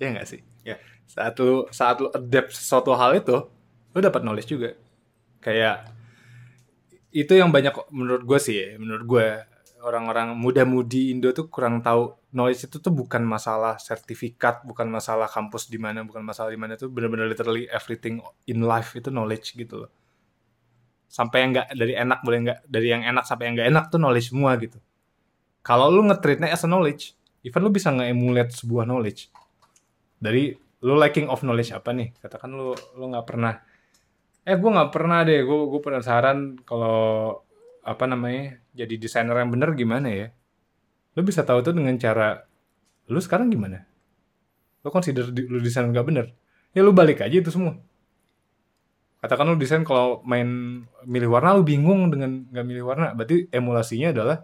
Ya 0.02 0.12
nggak 0.12 0.28
sih? 0.28 0.44
Ya. 0.68 0.84
Saat 1.08 1.40
lu 1.40 1.64
saat 1.72 1.96
lu 2.04 2.12
adapt 2.12 2.52
sesuatu 2.52 2.92
hal 2.92 3.24
itu, 3.24 3.48
lu 3.96 4.00
dapat 4.04 4.20
knowledge 4.20 4.52
juga. 4.52 4.76
Kayak 5.40 5.88
itu 7.14 7.32
yang 7.32 7.54
banyak 7.56 7.72
menurut 7.88 8.28
gue 8.28 8.40
sih, 8.42 8.76
menurut 8.76 9.06
gue 9.08 9.28
orang-orang 9.84 10.32
muda-mudi 10.40 11.12
Indo 11.12 11.36
tuh 11.36 11.52
kurang 11.52 11.84
tahu 11.84 12.16
knowledge 12.32 12.72
itu 12.72 12.80
tuh 12.80 12.90
bukan 12.96 13.22
masalah 13.28 13.76
sertifikat, 13.76 14.64
bukan 14.64 14.88
masalah 14.88 15.28
kampus 15.28 15.68
di 15.68 15.76
mana, 15.76 16.08
bukan 16.08 16.24
masalah 16.24 16.50
di 16.50 16.60
mana 16.60 16.80
itu 16.80 16.88
benar-benar 16.88 17.28
literally 17.28 17.68
everything 17.68 18.24
in 18.48 18.64
life 18.64 18.96
itu 18.96 19.12
knowledge 19.12 19.54
gitu 19.54 19.86
loh. 19.86 19.92
Sampai 21.12 21.46
yang 21.46 21.52
nggak 21.54 21.68
dari 21.76 21.94
enak 21.94 22.20
boleh 22.24 22.40
nggak 22.48 22.60
dari 22.66 22.88
yang 22.90 23.04
enak 23.04 23.28
sampai 23.28 23.44
yang 23.52 23.54
nggak 23.60 23.70
enak 23.70 23.84
tuh 23.92 24.00
knowledge 24.00 24.32
semua 24.32 24.56
gitu. 24.58 24.80
Kalau 25.62 25.92
lu 25.92 26.02
nge-treatnya 26.08 26.50
as 26.50 26.64
a 26.64 26.70
knowledge, 26.72 27.14
even 27.44 27.62
lu 27.62 27.70
bisa 27.70 27.92
nge-emulate 27.92 28.56
sebuah 28.56 28.88
knowledge. 28.88 29.30
Dari 30.18 30.56
lu 30.84 30.96
lacking 30.96 31.28
of 31.28 31.44
knowledge 31.44 31.76
apa 31.76 31.92
nih? 31.92 32.16
Katakan 32.18 32.50
lu 32.56 32.72
lu 32.96 33.06
nggak 33.12 33.28
pernah 33.28 33.54
eh 34.44 34.60
gue 34.60 34.70
nggak 34.76 34.92
pernah 34.92 35.24
deh 35.24 35.40
gue 35.48 35.60
gue 35.72 35.80
penasaran 35.80 36.60
kalau 36.68 37.40
apa 37.80 38.04
namanya 38.08 38.60
jadi 38.74 38.96
desainer 38.98 39.38
yang 39.38 39.54
bener 39.54 39.74
gimana 39.78 40.10
ya? 40.10 40.28
Lu 41.14 41.22
bisa 41.22 41.46
tahu 41.46 41.62
tuh 41.62 41.74
dengan 41.78 41.94
cara 42.02 42.42
lu 43.08 43.20
sekarang 43.22 43.54
gimana? 43.54 43.86
Lu 44.82 44.90
consider 44.90 45.30
di- 45.30 45.48
lu 45.48 45.62
desain 45.62 45.86
nggak 45.86 46.06
bener? 46.06 46.26
Ya 46.74 46.82
lu 46.82 46.92
balik 46.92 47.22
aja 47.22 47.34
itu 47.34 47.54
semua. 47.54 47.78
Katakan 49.24 49.48
lu 49.48 49.56
desain 49.56 49.86
kalau 49.88 50.20
main 50.28 50.84
milih 51.08 51.32
warna 51.32 51.56
lu 51.56 51.64
bingung 51.64 52.12
dengan 52.12 52.44
nggak 52.50 52.66
milih 52.66 52.84
warna. 52.84 53.16
Berarti 53.16 53.48
emulasinya 53.54 54.12
adalah 54.12 54.44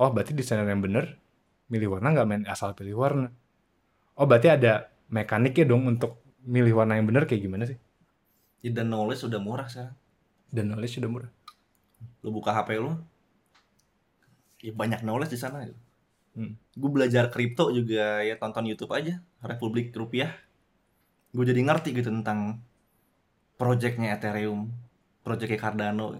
oh 0.00 0.10
berarti 0.14 0.32
desainer 0.32 0.64
yang 0.64 0.80
bener 0.80 1.18
milih 1.68 1.98
warna 1.98 2.14
nggak 2.14 2.26
main 2.30 2.42
asal 2.48 2.72
pilih 2.72 2.96
warna. 2.96 3.28
Oh 4.16 4.24
berarti 4.24 4.48
ada 4.54 4.88
mekaniknya 5.10 5.68
dong 5.68 5.84
untuk 5.90 6.22
milih 6.46 6.78
warna 6.78 6.96
yang 6.96 7.04
bener 7.10 7.26
kayak 7.26 7.42
gimana 7.42 7.66
sih? 7.68 7.76
Ya, 8.64 8.72
dan 8.72 8.88
knowledge 8.88 9.28
sudah 9.28 9.42
murah 9.42 9.68
sekarang 9.68 9.98
dan 10.54 10.70
knowledge 10.70 11.02
sudah 11.02 11.10
murah. 11.10 11.30
Lu 12.22 12.30
buka 12.30 12.54
HP 12.54 12.78
lu 12.78 12.94
ya 14.64 14.72
banyak 14.72 15.04
knowledge 15.04 15.36
di 15.36 15.40
sana 15.40 15.68
gitu. 15.68 15.80
Hmm. 16.34 16.58
gue 16.74 16.90
belajar 16.90 17.30
kripto 17.30 17.70
juga 17.70 18.18
ya 18.24 18.34
tonton 18.34 18.66
YouTube 18.66 18.90
aja 18.90 19.22
Republik 19.38 19.94
Rupiah 19.94 20.34
gue 21.30 21.44
jadi 21.46 21.62
ngerti 21.62 21.94
gitu 21.94 22.10
tentang 22.10 22.58
projectnya 23.54 24.18
Ethereum 24.18 24.66
projectnya 25.22 25.62
Cardano 25.62 26.18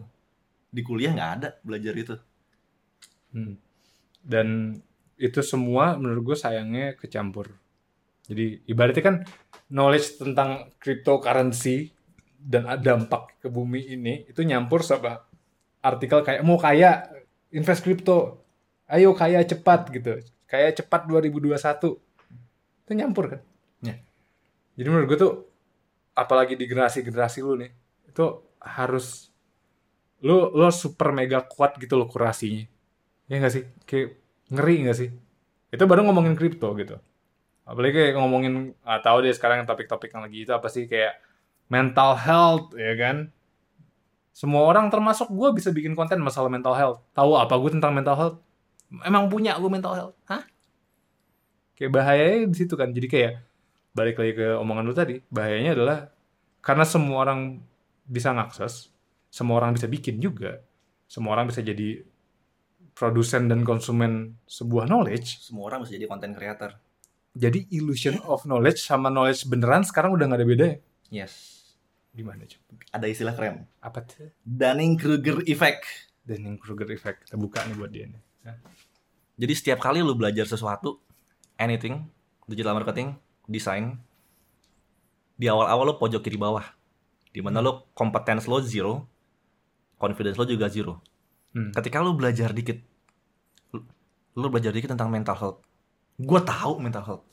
di 0.70 0.82
kuliah 0.86 1.10
nggak 1.10 1.32
ada 1.40 1.48
belajar 1.66 1.98
itu 1.98 2.14
Hmm. 3.34 3.58
Dan 4.22 4.78
itu 5.18 5.42
semua 5.42 5.98
menurut 5.98 6.32
gue 6.32 6.36
sayangnya 6.38 6.94
kecampur. 6.94 7.50
Jadi 8.24 8.64
ibaratnya 8.70 9.04
kan 9.04 9.16
knowledge 9.68 10.22
tentang 10.22 10.72
cryptocurrency 10.80 11.92
dan 12.40 12.80
dampak 12.80 13.36
ke 13.42 13.50
bumi 13.52 13.84
ini 13.98 14.24
itu 14.30 14.40
nyampur 14.46 14.80
sama 14.80 15.20
artikel 15.84 16.24
kayak 16.24 16.40
mau 16.40 16.56
kaya 16.56 17.04
invest 17.54 17.86
kripto. 17.86 18.42
Ayo 18.90 19.14
kaya 19.14 19.40
cepat 19.46 19.88
gitu. 19.94 20.20
Kaya 20.50 20.74
cepat 20.74 21.06
2021. 21.06 21.54
Itu 22.84 22.92
nyampur 22.92 23.24
kan? 23.32 23.40
Ya. 23.80 23.96
Jadi 24.76 24.88
menurut 24.90 25.06
gue 25.08 25.18
tuh 25.18 25.32
apalagi 26.14 26.54
di 26.54 26.64
generasi-generasi 26.70 27.38
lu 27.42 27.58
nih 27.58 27.70
itu 28.06 28.24
harus 28.62 29.34
lu 30.22 30.54
lu 30.54 30.70
super 30.70 31.10
mega 31.10 31.42
kuat 31.42 31.76
gitu 31.76 31.98
loh 31.98 32.06
kurasinya 32.06 32.64
ya 33.26 33.34
nggak 33.42 33.52
sih 33.52 33.64
kayak 33.84 34.14
ngeri 34.54 34.86
nggak 34.86 34.96
sih 34.96 35.10
itu 35.74 35.84
baru 35.84 36.06
ngomongin 36.06 36.38
kripto 36.38 36.70
gitu 36.78 36.96
apalagi 37.66 37.92
kayak 37.92 38.14
ngomongin 38.14 38.78
ah, 38.86 39.02
deh 39.02 39.34
sekarang 39.34 39.66
topik-topik 39.66 40.14
yang 40.14 40.22
lagi 40.22 40.46
itu 40.46 40.52
apa 40.54 40.70
sih 40.70 40.86
kayak 40.86 41.18
mental 41.66 42.14
health 42.14 42.72
ya 42.78 42.94
kan 42.94 43.16
semua 44.34 44.66
orang 44.66 44.90
termasuk 44.90 45.30
gue 45.30 45.48
bisa 45.54 45.70
bikin 45.70 45.94
konten 45.94 46.18
masalah 46.18 46.50
mental 46.50 46.74
health. 46.74 46.98
Tahu 47.14 47.38
apa 47.38 47.54
gue 47.54 47.70
tentang 47.78 47.94
mental 47.94 48.18
health? 48.18 48.36
Emang 49.06 49.30
punya 49.30 49.54
gue 49.54 49.70
mental 49.70 49.94
health? 49.94 50.18
Hah? 50.26 50.42
Kayak 51.78 51.94
bahayanya 51.94 52.50
di 52.50 52.56
situ 52.58 52.74
kan. 52.74 52.90
Jadi 52.90 53.06
kayak 53.06 53.32
balik 53.94 54.18
lagi 54.18 54.34
ke 54.34 54.58
omongan 54.58 54.90
lu 54.90 54.90
tadi 54.90 55.22
bahayanya 55.30 55.78
adalah 55.78 56.10
karena 56.58 56.82
semua 56.82 57.22
orang 57.22 57.62
bisa 58.02 58.34
ngakses 58.34 58.90
semua 59.30 59.62
orang 59.62 59.70
bisa 59.70 59.86
bikin 59.86 60.18
juga 60.18 60.58
semua 61.06 61.38
orang 61.38 61.46
bisa 61.46 61.62
jadi 61.62 62.02
produsen 62.90 63.46
dan 63.46 63.62
konsumen 63.62 64.38
sebuah 64.50 64.90
knowledge. 64.90 65.46
Semua 65.46 65.70
orang 65.70 65.86
bisa 65.86 65.94
jadi 65.94 66.10
content 66.10 66.34
creator. 66.34 66.74
Jadi 67.38 67.70
illusion 67.70 68.18
of 68.26 68.42
knowledge 68.46 68.82
sama 68.82 69.14
knowledge 69.14 69.46
beneran 69.46 69.86
sekarang 69.86 70.10
udah 70.14 70.26
nggak 70.26 70.40
ada 70.42 70.46
bedanya. 70.46 70.76
Yes 71.14 71.53
gimana 72.14 72.46
coba 72.46 72.78
ada 72.94 73.06
istilah 73.10 73.34
keren 73.34 73.66
apa 73.82 74.06
tuh? 74.06 74.30
Dunning 74.46 74.94
Kruger 74.94 75.42
effect. 75.44 75.82
Dunning 76.22 76.56
Kruger 76.56 76.86
effect. 76.88 77.26
Kita 77.26 77.36
buka 77.36 77.66
nih 77.66 77.74
buat 77.74 77.90
dia 77.90 78.06
nih. 78.08 78.22
Hah? 78.46 78.56
jadi 79.34 79.52
setiap 79.52 79.82
kali 79.82 79.98
lu 79.98 80.14
belajar 80.14 80.46
sesuatu 80.46 81.02
anything 81.58 82.06
digital 82.46 82.78
marketing 82.78 83.18
desain 83.50 83.98
di 85.34 85.50
awal-awal 85.50 85.90
lo 85.90 85.94
pojok 85.98 86.22
kiri 86.22 86.38
bawah. 86.38 86.62
Di 87.34 87.42
mana 87.42 87.58
lo 87.58 87.90
competence 87.98 88.46
lo 88.46 88.62
zero 88.62 89.10
confidence 89.98 90.38
lo 90.38 90.46
juga 90.46 90.70
zero. 90.70 91.02
Hmm. 91.54 91.70
ketika 91.70 92.02
lo 92.02 92.14
belajar 92.14 92.50
dikit 92.50 92.82
lu- 93.70 93.86
lo 94.34 94.46
belajar 94.50 94.70
dikit 94.70 94.94
tentang 94.94 95.10
mental 95.10 95.34
health. 95.34 95.58
Gue 96.14 96.38
tahu 96.42 96.78
mental 96.78 97.02
health. 97.02 97.24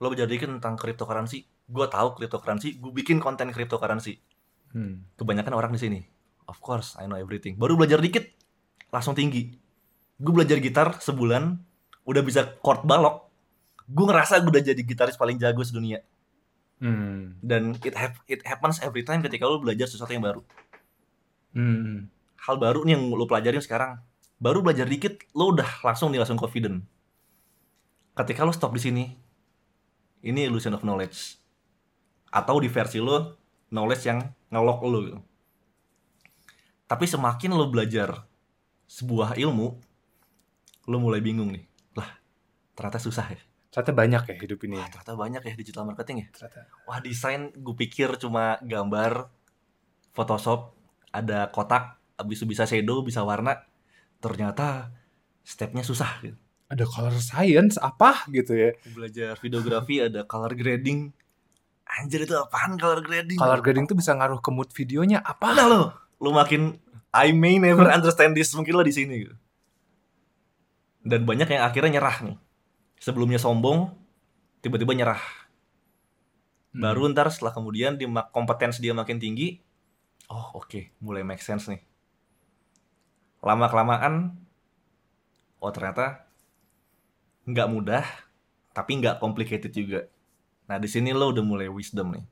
Lo 0.00 0.08
belajar 0.08 0.24
dikit 0.24 0.48
tentang 0.48 0.76
cryptocurrency 0.80 1.44
gue 1.70 1.86
tahu 1.86 2.18
cryptocurrency 2.18 2.82
gue 2.82 2.92
bikin 2.92 3.22
konten 3.22 3.54
cryptocurrency. 3.54 4.18
Hmm. 4.70 5.02
kebanyakan 5.18 5.50
orang 5.54 5.74
di 5.74 5.80
sini. 5.82 6.00
Of 6.46 6.62
course 6.62 6.94
I 6.98 7.10
know 7.10 7.18
everything. 7.18 7.58
Baru 7.58 7.74
belajar 7.74 7.98
dikit 7.98 8.26
langsung 8.94 9.18
tinggi. 9.18 9.54
Gue 10.18 10.32
belajar 10.34 10.62
gitar 10.62 10.98
sebulan 10.98 11.58
udah 12.06 12.22
bisa 12.22 12.54
chord 12.62 12.86
balok. 12.86 13.26
Gue 13.90 14.06
ngerasa 14.06 14.38
gue 14.42 14.50
udah 14.50 14.62
jadi 14.62 14.82
gitaris 14.82 15.18
paling 15.18 15.38
jago 15.38 15.62
sedunia. 15.66 16.02
Hmm. 16.80 17.36
dan 17.44 17.76
it 17.84 17.92
hap- 17.92 18.24
it 18.24 18.40
happens 18.40 18.80
every 18.80 19.04
time 19.04 19.20
ketika 19.20 19.44
lo 19.44 19.60
belajar 19.60 19.84
sesuatu 19.84 20.16
yang 20.16 20.24
baru. 20.24 20.40
Hmm. 21.52 22.08
hal 22.40 22.56
baru 22.56 22.88
nih 22.88 22.96
yang 22.96 23.04
lo 23.12 23.28
pelajarin 23.28 23.60
sekarang. 23.60 24.00
Baru 24.40 24.64
belajar 24.64 24.88
dikit 24.88 25.28
lo 25.36 25.52
udah 25.52 25.68
langsung 25.84 26.08
nih 26.08 26.24
langsung 26.24 26.40
confident. 26.40 26.80
Ketika 28.16 28.48
lo 28.48 28.52
stop 28.56 28.72
di 28.72 28.80
sini 28.80 29.04
ini 30.24 30.48
illusion 30.48 30.72
of 30.72 30.80
knowledge 30.80 31.39
atau 32.30 32.56
di 32.62 32.70
versi 32.70 32.98
lo 33.02 33.36
knowledge 33.70 34.04
yang 34.06 34.18
ngelok 34.50 34.80
lo 34.86 34.98
gitu. 35.06 35.20
tapi 36.86 37.04
semakin 37.06 37.54
lo 37.54 37.66
belajar 37.70 38.26
sebuah 38.90 39.38
ilmu 39.38 39.66
lo 40.90 40.96
mulai 40.98 41.22
bingung 41.22 41.54
nih 41.54 41.64
lah 41.94 42.10
ternyata 42.74 42.98
susah 42.98 43.28
ya 43.30 43.42
Ternyata 43.70 43.94
banyak 43.94 44.22
ya 44.26 44.36
hidup 44.42 44.66
ini. 44.66 44.74
Wah, 44.74 44.82
ya. 44.82 44.90
ternyata 44.90 45.14
banyak 45.14 45.42
ya 45.46 45.54
digital 45.54 45.86
marketing 45.86 46.26
ya 46.26 46.28
Ternyata. 46.34 46.66
wah 46.90 46.98
desain 46.98 47.54
gue 47.54 47.74
pikir 47.78 48.18
cuma 48.18 48.58
gambar 48.66 49.30
Photoshop 50.10 50.74
ada 51.14 51.46
kotak 51.54 52.02
habis 52.18 52.42
itu 52.42 52.50
bisa 52.50 52.66
shadow 52.66 52.98
bisa 53.06 53.22
warna 53.22 53.62
ternyata 54.18 54.90
stepnya 55.46 55.86
susah 55.86 56.18
gitu. 56.18 56.34
Ada 56.66 56.82
color 56.82 57.14
science 57.22 57.78
apa 57.78 58.26
gitu 58.34 58.58
ya. 58.58 58.74
belajar 58.90 59.38
videografi 59.38 60.02
ada 60.02 60.26
color 60.26 60.58
grading 60.58 61.14
anjir 61.96 62.22
itu 62.22 62.34
apaan 62.34 62.78
color 62.78 63.02
grading 63.02 63.34
Color 63.34 63.60
grading 63.60 63.84
tuh 63.84 63.94
bisa 63.94 64.14
ngaruh 64.14 64.38
ke 64.38 64.50
mood 64.50 64.70
videonya 64.70 65.18
apa? 65.20 65.50
nah 65.50 65.66
lo 65.66 65.80
lo 66.16 66.30
makin 66.30 66.78
I 67.10 67.34
may 67.34 67.58
never 67.58 67.90
understand 67.90 68.32
this 68.32 68.54
mungkin 68.54 68.78
lo 68.78 68.82
di 68.82 68.94
sini 68.94 69.14
gitu. 69.20 69.34
dan 71.02 71.24
banyak 71.24 71.48
yang 71.48 71.64
akhirnya 71.64 71.98
nyerah 71.98 72.16
nih 72.22 72.36
sebelumnya 72.96 73.38
sombong 73.38 73.90
tiba-tiba 74.60 74.92
nyerah 74.92 75.22
Hmm. 76.70 76.86
baru 76.86 77.10
ntar 77.10 77.26
setelah 77.34 77.50
kemudian 77.50 77.98
dia 77.98 78.06
mak- 78.06 78.30
kompetensi 78.30 78.78
dia 78.78 78.94
makin 78.94 79.18
tinggi 79.18 79.58
oh 80.30 80.54
oke 80.54 80.94
mulai 81.02 81.26
make 81.26 81.42
sense 81.42 81.66
nih 81.66 81.82
lama 83.42 83.66
kelamaan 83.66 84.38
oh 85.58 85.72
ternyata 85.74 86.30
nggak 87.42 87.66
mudah 87.66 88.06
tapi 88.70 89.02
nggak 89.02 89.18
complicated 89.18 89.74
juga 89.74 90.06
nah 90.70 90.78
di 90.78 90.86
sini 90.86 91.10
lo 91.10 91.34
udah 91.34 91.42
mulai 91.42 91.66
wisdom 91.66 92.14
nih 92.14 92.24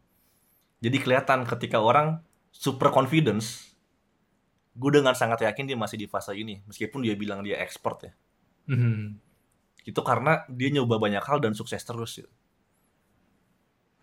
jadi 0.78 0.96
kelihatan 1.02 1.42
ketika 1.42 1.82
orang 1.82 2.22
super 2.54 2.94
confidence 2.94 3.74
gue 4.78 4.90
dengan 4.94 5.10
sangat 5.18 5.42
yakin 5.42 5.66
dia 5.66 5.74
masih 5.74 5.98
di 5.98 6.06
fase 6.06 6.38
ini 6.38 6.62
meskipun 6.70 7.02
dia 7.02 7.18
bilang 7.18 7.42
dia 7.42 7.58
expert 7.58 7.98
ya 8.06 8.12
Hmm. 8.68 9.16
itu 9.88 9.96
karena 10.04 10.44
dia 10.52 10.68
nyoba 10.68 11.00
banyak 11.00 11.24
hal 11.24 11.40
dan 11.40 11.56
sukses 11.56 11.80
terus 11.80 12.20
gitu. 12.20 12.28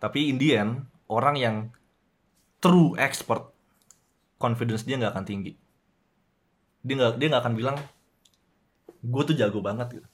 Tapi 0.02 0.26
in 0.28 0.36
the 0.42 0.58
end, 0.58 0.72
orang 1.06 1.36
yang 1.38 1.56
true 2.58 2.98
expert, 2.98 3.54
confidence 4.42 4.82
dia 4.82 4.98
nggak 4.98 5.14
akan 5.14 5.22
tinggi. 5.22 5.54
Dia 6.82 6.94
nggak 6.98 7.12
dia 7.22 7.26
nggak 7.30 7.42
akan 7.46 7.54
bilang, 7.54 7.76
gue 9.06 9.22
tuh 9.22 9.38
jago 9.38 9.62
banget 9.62 10.02
gitu. 10.02 10.08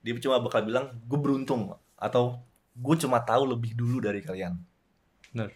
Dia 0.00 0.16
cuma 0.24 0.40
bakal 0.40 0.64
bilang, 0.64 0.96
gue 1.04 1.18
beruntung 1.20 1.76
atau 2.00 2.40
gue 2.76 2.94
cuma 3.00 3.18
tahu 3.22 3.50
lebih 3.50 3.74
dulu 3.74 4.02
dari 4.02 4.22
kalian. 4.22 4.54
Bener. 5.34 5.50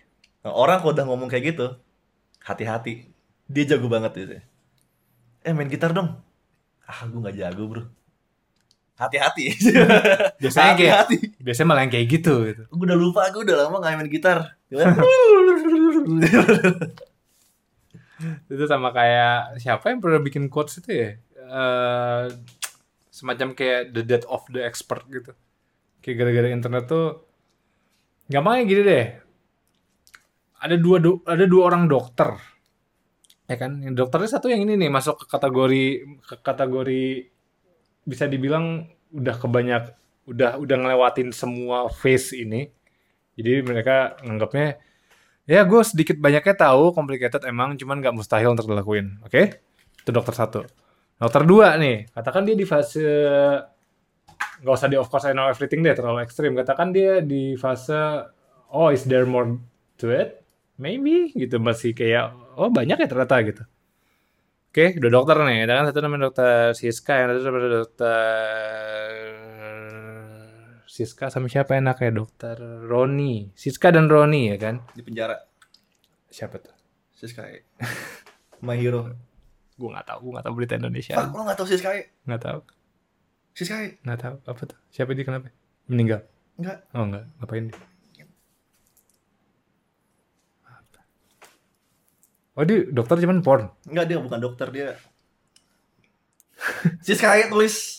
Nah, 0.45 0.53
orang 0.53 0.83
kalau 0.83 0.93
udah 0.93 1.07
ngomong 1.09 1.29
kayak 1.31 1.57
gitu, 1.57 1.67
hati-hati. 2.45 3.09
Dia 3.49 3.77
jago 3.77 3.89
banget 3.89 4.13
gitu. 4.17 4.35
Eh 5.45 5.53
main 5.53 5.69
gitar 5.69 5.93
dong. 5.93 6.21
Ah 6.85 7.05
gue 7.09 7.21
nggak 7.21 7.37
jago 7.41 7.65
bro. 7.69 7.83
Hati-hati. 8.95 9.51
Biasanya 10.43 10.73
kayak 10.79 10.95
hati-hati. 11.03 11.35
biasanya 11.43 11.67
malah 11.67 11.83
yang 11.83 11.93
kayak 11.93 12.09
gitu 12.09 12.35
gitu. 12.47 12.63
Gue 12.71 12.85
udah 12.87 12.99
lupa, 12.99 13.27
gue 13.35 13.43
udah 13.43 13.67
lama 13.67 13.83
gak 13.83 13.99
main 13.99 14.07
gitar. 14.07 14.55
Itu 18.47 18.65
sama 18.71 18.95
kayak 18.95 19.59
siapa 19.59 19.91
yang 19.91 19.99
pernah 19.99 20.23
bikin 20.23 20.47
quotes 20.47 20.79
itu 20.79 20.95
ya? 20.95 21.11
Eh, 21.35 22.25
semacam 23.11 23.53
kayak 23.53 23.93
the 23.93 24.07
death 24.07 24.25
of 24.31 24.47
the 24.55 24.63
expert 24.63 25.03
gitu. 25.11 25.35
Kayak 26.05 26.17
gara-gara 26.21 26.49
internet 26.53 26.85
tuh 26.85 27.07
gampangnya 28.29 28.65
gini 28.69 28.83
deh. 28.85 29.07
Ada 30.61 30.77
dua 30.77 30.97
do- 31.01 31.25
ada 31.25 31.45
dua 31.49 31.63
orang 31.73 31.89
dokter. 31.89 32.37
Ya 33.49 33.57
kan? 33.57 33.81
Yang 33.81 34.05
dokternya 34.05 34.29
satu 34.37 34.53
yang 34.53 34.69
ini 34.69 34.77
nih 34.77 34.93
masuk 34.93 35.25
ke 35.25 35.27
kategori 35.33 35.85
ke 36.21 36.37
kategori 36.45 37.05
bisa 38.05 38.29
dibilang 38.29 38.85
udah 39.17 39.37
kebanyak 39.41 39.83
udah 40.29 40.61
udah 40.61 40.77
ngelewatin 40.77 41.33
semua 41.33 41.89
phase 41.89 42.37
ini. 42.37 42.69
Jadi 43.41 43.65
mereka 43.65 44.21
nganggapnya 44.21 44.77
ya 45.45 45.61
gue 45.65 45.81
sedikit 45.85 46.17
banyaknya 46.21 46.57
tahu 46.57 46.97
complicated 46.97 47.45
emang 47.49 47.77
cuman 47.81 48.01
nggak 48.05 48.17
mustahil 48.17 48.53
untuk 48.53 48.69
dilakuin. 48.69 49.21
Oke? 49.25 49.61
Itu 50.05 50.13
dokter 50.13 50.37
satu. 50.37 50.61
Dokter 51.17 51.43
dua 51.49 51.81
nih, 51.81 52.13
katakan 52.13 52.45
dia 52.45 52.57
di 52.59 52.67
fase 52.69 53.05
nggak 54.63 54.75
usah 54.75 54.89
di 54.89 54.97
of 54.97 55.09
course 55.11 55.27
I 55.29 55.37
know 55.37 55.49
everything 55.49 55.85
deh 55.85 55.95
terlalu 55.97 56.25
ekstrim. 56.25 56.57
Katakan 56.57 56.91
dia 56.91 57.21
di 57.21 57.55
fase 57.59 58.29
oh 58.73 58.89
is 58.91 59.05
there 59.09 59.29
more 59.29 59.59
to 60.01 60.11
it? 60.11 60.43
Maybe 60.81 61.31
gitu 61.35 61.63
masih 61.63 61.95
kayak 61.95 62.35
oh 62.59 62.71
banyak 62.71 62.99
ya 62.99 63.07
ternyata 63.07 63.37
gitu. 63.47 63.63
Oke, 64.75 64.99
udah 64.99 65.11
dokter 65.11 65.39
nih. 65.47 65.71
Ada 65.71 65.73
kan 65.79 65.85
satu 65.87 66.01
namanya 66.03 66.23
dokter 66.27 66.75
Siska, 66.75 67.15
yang 67.15 67.29
satu 67.39 67.47
namanya 67.47 67.71
dokter 67.87 69.07
Siska 70.91 71.31
sama 71.31 71.47
siapa 71.47 71.79
enaknya? 71.79 72.11
Dokter 72.11 72.59
Roni. 72.83 73.55
Siska 73.55 73.95
dan 73.95 74.11
Roni 74.11 74.51
ya 74.51 74.59
kan? 74.59 74.83
Di 74.91 75.07
penjara. 75.07 75.39
Siapa 76.27 76.59
tuh? 76.59 76.75
Siskae. 77.15 77.63
My 78.67 78.75
hero. 78.75 79.15
Gue 79.79 79.89
nggak 79.95 80.07
tahu, 80.11 80.19
gue 80.27 80.33
nggak 80.39 80.47
tahu 80.47 80.55
berita 80.59 80.75
Indonesia. 80.75 81.15
Pak, 81.19 81.35
lo 81.35 81.43
gak 81.47 81.59
tau 81.59 81.67
Siskae? 81.71 82.01
Nggak 82.27 82.43
tahu, 82.43 82.59
Siskae? 83.55 84.03
nggak 84.03 84.19
tahu. 84.19 84.37
Apa 84.51 84.63
tuh? 84.67 84.79
Siapa 84.91 85.15
dia 85.15 85.23
kenapa? 85.23 85.55
Meninggal? 85.87 86.27
Enggak. 86.59 86.79
Oh 86.91 87.07
enggak, 87.07 87.25
ngapain 87.39 87.71
dia? 87.71 87.79
Oh 92.55 92.63
dia 92.63 92.87
dokter 92.87 93.19
cuman 93.19 93.43
porn. 93.43 93.67
Enggak, 93.87 94.07
dia 94.11 94.19
bukan 94.23 94.39
dokter, 94.39 94.69
dia... 94.71 94.89
Siskae 97.07 97.51
tulis... 97.51 97.99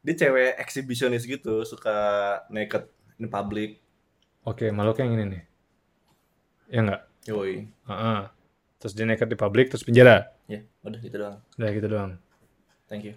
Dia 0.00 0.14
cewek 0.16 0.56
eksibisionis 0.58 1.28
gitu, 1.28 1.62
suka 1.62 1.94
naked 2.48 2.88
in 3.20 3.28
public. 3.28 3.78
Oke, 4.48 4.72
makhluk 4.72 4.98
yang 5.04 5.12
ini 5.14 5.24
nih. 5.28 5.42
Ya 6.72 6.80
enggak? 6.82 7.02
Yoi. 7.28 7.68
Heeh. 7.68 8.20
Terus 8.80 8.92
dia 8.96 9.04
naked 9.04 9.28
di 9.28 9.36
publik, 9.36 9.68
terus 9.68 9.84
penjara. 9.84 10.32
Ya, 10.48 10.64
udah 10.82 10.98
gitu 11.04 11.16
doang. 11.20 11.36
Udah 11.60 11.70
gitu 11.70 11.86
doang. 11.86 12.10
Thank 12.88 13.06
you. 13.06 13.14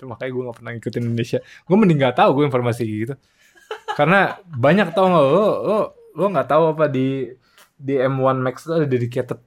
Itu 0.00 0.08
makanya 0.08 0.30
gue 0.32 0.42
gak 0.48 0.56
pernah 0.56 0.72
ngikutin 0.72 1.02
Indonesia. 1.04 1.38
Gue 1.44 1.76
mending 1.76 2.00
gak 2.00 2.16
tahu 2.16 2.30
gue 2.40 2.44
informasi 2.48 2.82
gitu. 2.88 3.14
Karena 3.92 4.40
banyak 4.48 4.96
tau 4.96 5.12
gak 5.12 5.24
lo, 5.28 5.44
lo, 5.60 5.78
lo 6.16 6.24
gak 6.32 6.48
tahu 6.48 6.72
apa 6.72 6.88
di 6.88 7.28
di 7.76 8.00
M1 8.00 8.40
Max 8.40 8.64
itu 8.64 8.72
ada 8.80 8.88
dedicated 8.88 9.40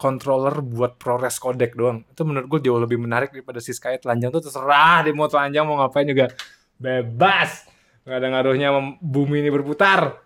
controller 0.00 0.64
buat 0.64 0.96
ProRes 0.96 1.36
codec 1.36 1.76
doang. 1.76 2.00
Itu 2.08 2.24
menurut 2.24 2.48
gue 2.48 2.60
jauh 2.64 2.80
lebih 2.80 2.96
menarik 2.96 3.36
daripada 3.36 3.60
si 3.60 3.76
Sky 3.76 4.00
telanjang 4.00 4.32
tuh 4.32 4.40
terserah 4.40 5.04
dia 5.04 5.12
mau 5.12 5.28
telanjang 5.28 5.68
mau 5.68 5.76
ngapain 5.84 6.08
juga 6.08 6.32
bebas. 6.80 7.68
Gak 8.08 8.16
ada 8.16 8.26
ngaruhnya 8.32 8.72
bumi 9.04 9.44
ini 9.44 9.52
berputar. 9.52 10.16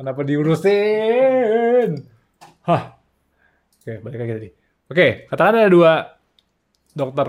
Kenapa 0.00 0.24
diurusin? 0.24 2.00
Hah. 2.64 2.96
Oke, 3.84 4.00
balik 4.00 4.18
lagi 4.24 4.32
tadi. 4.40 4.48
Oke, 4.88 5.28
katakan 5.28 5.60
ada 5.60 5.68
dua 5.68 5.92
dokter 6.96 7.28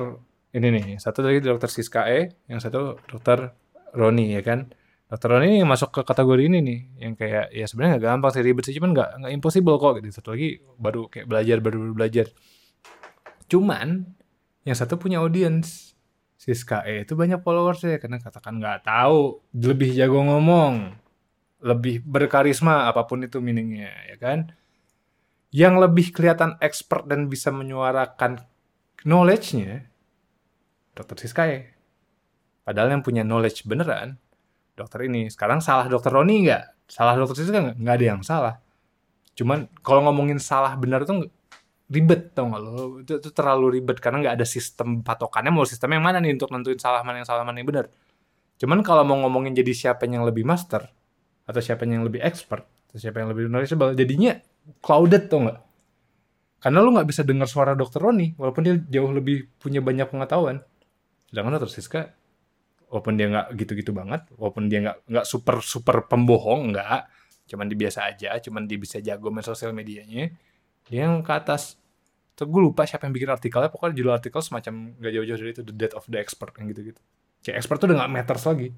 ini 0.54 0.68
nih. 0.74 0.86
Satu 0.98 1.22
lagi 1.22 1.42
dokter 1.44 1.70
Siska 1.70 2.10
E, 2.10 2.34
yang 2.50 2.58
satu 2.58 2.98
dokter 3.06 3.54
Roni 3.94 4.34
ya 4.34 4.42
kan. 4.42 4.70
Dokter 5.10 5.30
Roni 5.34 5.62
yang 5.62 5.70
masuk 5.70 5.90
ke 5.90 6.02
kategori 6.06 6.46
ini 6.46 6.60
nih, 6.62 6.80
yang 7.02 7.14
kayak 7.18 7.50
ya 7.50 7.66
sebenarnya 7.66 7.98
nggak 7.98 8.06
gampang 8.06 8.32
sih 8.34 8.44
ribet 8.46 8.64
sih, 8.70 8.76
cuman 8.78 8.94
nggak 8.94 9.10
nggak 9.26 9.32
impossible 9.34 9.78
kok 9.82 10.02
gitu. 10.02 10.08
Satu 10.14 10.38
lagi 10.38 10.62
baru 10.78 11.10
kayak 11.10 11.26
belajar 11.26 11.58
baru 11.62 11.80
belajar. 11.94 12.26
Cuman 13.50 14.06
yang 14.66 14.78
satu 14.78 14.98
punya 15.02 15.22
audience. 15.22 15.94
Siska 16.40 16.88
E 16.88 17.04
itu 17.04 17.20
banyak 17.20 17.44
followers 17.44 17.84
ya 17.84 18.00
karena 18.00 18.16
katakan 18.16 18.64
nggak 18.64 18.88
tahu, 18.88 19.44
lebih 19.60 19.92
jago 19.92 20.24
ngomong, 20.24 20.96
lebih 21.60 22.00
berkarisma 22.00 22.88
apa 22.88 23.04
pun 23.04 23.28
itu 23.28 23.44
meaningnya 23.44 23.92
ya 24.08 24.16
kan. 24.16 24.48
Yang 25.52 25.76
lebih 25.84 26.16
kelihatan 26.16 26.56
expert 26.64 27.12
dan 27.12 27.28
bisa 27.28 27.52
menyuarakan 27.52 28.40
knowledge-nya 29.04 29.92
dokter 30.94 31.16
Siskae. 31.20 31.58
Padahal 32.64 32.94
yang 32.94 33.04
punya 33.04 33.26
knowledge 33.26 33.66
beneran 33.66 34.18
dokter 34.78 35.10
ini. 35.10 35.28
Sekarang 35.28 35.60
salah 35.60 35.90
dokter 35.90 36.14
Roni 36.14 36.46
nggak? 36.48 36.90
Salah 36.90 37.18
dokter 37.18 37.44
Siska 37.44 37.60
nggak? 37.60 37.78
Nggak 37.82 37.96
ada 38.00 38.06
yang 38.06 38.22
salah. 38.22 38.56
Cuman 39.34 39.72
kalau 39.82 40.06
ngomongin 40.10 40.38
salah 40.38 40.76
benar 40.76 41.08
tuh 41.08 41.28
ribet 41.90 42.38
tau 42.38 42.46
gak 42.54 42.62
lo 42.62 43.02
itu, 43.02 43.18
itu 43.18 43.30
terlalu 43.34 43.82
ribet 43.82 43.98
karena 43.98 44.22
nggak 44.22 44.36
ada 44.38 44.46
sistem 44.46 45.02
patokannya 45.02 45.50
mau 45.50 45.66
sistem 45.66 45.98
yang 45.98 46.06
mana 46.06 46.22
nih 46.22 46.38
untuk 46.38 46.54
nentuin 46.54 46.78
salah 46.78 47.02
mana 47.02 47.26
yang 47.26 47.28
salah 47.28 47.42
mana 47.42 47.58
yang 47.58 47.66
benar 47.68 47.90
cuman 48.62 48.86
kalau 48.86 49.02
mau 49.02 49.18
ngomongin 49.26 49.58
jadi 49.58 49.74
siapa 49.74 50.06
yang 50.06 50.22
lebih 50.22 50.46
master 50.46 50.86
atau 51.50 51.62
siapa 51.66 51.90
yang 51.90 52.06
lebih 52.06 52.22
expert 52.22 52.70
atau 52.94 52.98
siapa 53.02 53.26
yang 53.26 53.34
lebih 53.34 53.50
knowledgeable 53.50 53.98
jadinya 53.98 54.38
clouded 54.86 55.34
tau 55.34 55.50
nggak 55.50 55.60
karena 56.62 56.78
lu 56.86 56.90
nggak 56.94 57.08
bisa 57.10 57.22
dengar 57.26 57.50
suara 57.50 57.74
dokter 57.74 57.98
Roni 57.98 58.38
walaupun 58.38 58.62
dia 58.62 58.78
jauh 58.78 59.10
lebih 59.10 59.50
punya 59.58 59.82
banyak 59.82 60.14
pengetahuan 60.14 60.62
sedangkan 61.30 61.62
dokter 61.62 61.72
Siska 61.72 62.02
walaupun 62.90 63.14
dia 63.16 63.30
nggak 63.30 63.48
gitu-gitu 63.54 63.94
banget 63.94 64.26
walaupun 64.36 64.66
dia 64.66 64.82
nggak 64.82 64.98
nggak 65.06 65.26
super 65.30 65.62
super 65.62 66.10
pembohong 66.10 66.74
nggak 66.74 67.06
cuman 67.46 67.66
dia 67.70 67.78
biasa 67.86 68.00
aja 68.10 68.30
cuman 68.42 68.66
dia 68.66 68.78
bisa 68.82 68.98
jago 68.98 69.30
main 69.30 69.46
sosial 69.46 69.74
medianya 69.74 70.34
dia 70.90 71.06
yang 71.06 71.22
ke 71.22 71.30
atas. 71.30 71.78
Tuh 72.34 72.50
gue 72.50 72.62
lupa 72.66 72.82
siapa 72.88 73.06
yang 73.06 73.14
bikin 73.14 73.30
artikelnya 73.30 73.70
pokoknya 73.70 73.94
judul 73.94 74.14
artikel 74.16 74.42
semacam 74.42 74.96
gak 74.98 75.12
jauh-jauh 75.12 75.38
dari 75.38 75.52
itu 75.54 75.62
the 75.62 75.76
death 75.76 75.94
of 75.94 76.08
the 76.10 76.18
expert 76.18 76.50
yang 76.58 76.72
gitu-gitu. 76.74 76.98
Kayak 77.46 77.62
expert 77.62 77.78
tuh 77.78 77.88
udah 77.94 77.98
gak 78.08 78.12
matters 78.12 78.44
lagi. 78.48 78.74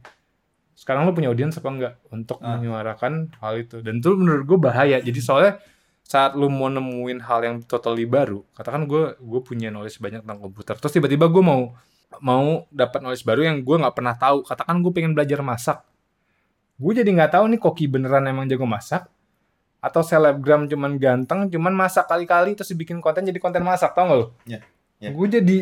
Sekarang 0.75 1.07
lo 1.07 1.15
punya 1.15 1.31
audiens 1.31 1.55
apa 1.55 1.69
enggak 1.71 1.93
untuk 2.11 2.41
Ah. 2.43 2.57
menyuarakan 2.59 3.31
hal 3.39 3.53
itu? 3.63 3.79
Dan 3.79 4.03
itu 4.03 4.11
menurut 4.17 4.43
gue 4.43 4.59
bahaya. 4.59 4.97
Jadi 4.99 5.19
soalnya 5.23 5.61
saat 6.01 6.35
lu 6.35 6.51
mau 6.51 6.67
nemuin 6.67 7.23
hal 7.23 7.39
yang 7.47 7.55
totally 7.63 8.03
baru 8.03 8.43
katakan 8.51 8.83
gue 8.83 9.15
gue 9.15 9.41
punya 9.45 9.71
knowledge 9.71 10.03
banyak 10.03 10.27
tentang 10.27 10.43
komputer 10.43 10.75
terus 10.75 10.91
tiba-tiba 10.91 11.31
gue 11.31 11.39
mau 11.39 11.71
mau 12.19 12.67
dapat 12.67 12.99
knowledge 12.99 13.23
baru 13.23 13.47
yang 13.47 13.63
gue 13.63 13.75
nggak 13.79 13.95
pernah 13.95 14.15
tahu 14.19 14.43
katakan 14.43 14.83
gue 14.83 14.91
pengen 14.91 15.15
belajar 15.15 15.39
masak 15.39 15.79
gue 16.81 16.91
jadi 16.97 17.07
nggak 17.07 17.39
tahu 17.39 17.45
nih 17.55 17.59
koki 17.61 17.85
beneran 17.87 18.27
emang 18.27 18.49
jago 18.49 18.67
masak 18.67 19.07
atau 19.81 20.05
selebgram 20.05 20.69
cuman 20.69 20.93
ganteng 21.01 21.49
cuman 21.49 21.73
masak 21.73 22.05
kali-kali 22.05 22.53
terus 22.53 22.69
dibikin 22.69 23.01
konten 23.01 23.25
jadi 23.25 23.41
konten 23.41 23.65
masak 23.65 23.97
tau 23.97 24.05
gak 24.05 24.17
lo? 24.17 24.27
Iya, 24.45 24.61
iya. 25.01 25.09
Gue 25.09 25.25
jadi 25.25 25.57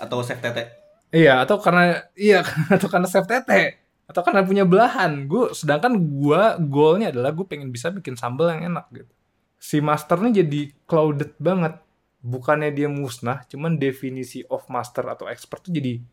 Atau 0.00 0.24
chef 0.24 0.40
tete. 0.40 0.72
iya 1.12 1.44
atau 1.44 1.60
karena 1.60 2.00
iya 2.16 2.40
atau 2.74 2.88
karena 2.88 3.04
save 3.04 3.28
tete 3.28 3.76
atau 4.08 4.24
karena 4.24 4.40
punya 4.40 4.64
belahan. 4.64 5.28
Gue 5.28 5.52
sedangkan 5.52 5.92
gue 6.00 6.42
goalnya 6.72 7.12
adalah 7.12 7.36
gue 7.36 7.44
pengen 7.44 7.68
bisa 7.68 7.92
bikin 7.92 8.16
sambal 8.16 8.48
yang 8.56 8.72
enak 8.72 8.88
gitu. 8.88 9.12
Si 9.60 9.84
master 9.84 10.16
nih 10.24 10.40
jadi 10.40 10.60
clouded 10.88 11.36
banget. 11.36 11.76
Bukannya 12.20 12.68
dia 12.76 12.88
musnah, 12.92 13.48
cuman 13.48 13.80
definisi 13.80 14.44
of 14.52 14.68
master 14.68 15.08
atau 15.08 15.24
expert 15.24 15.64
tuh 15.64 15.72
jadi 15.72 16.04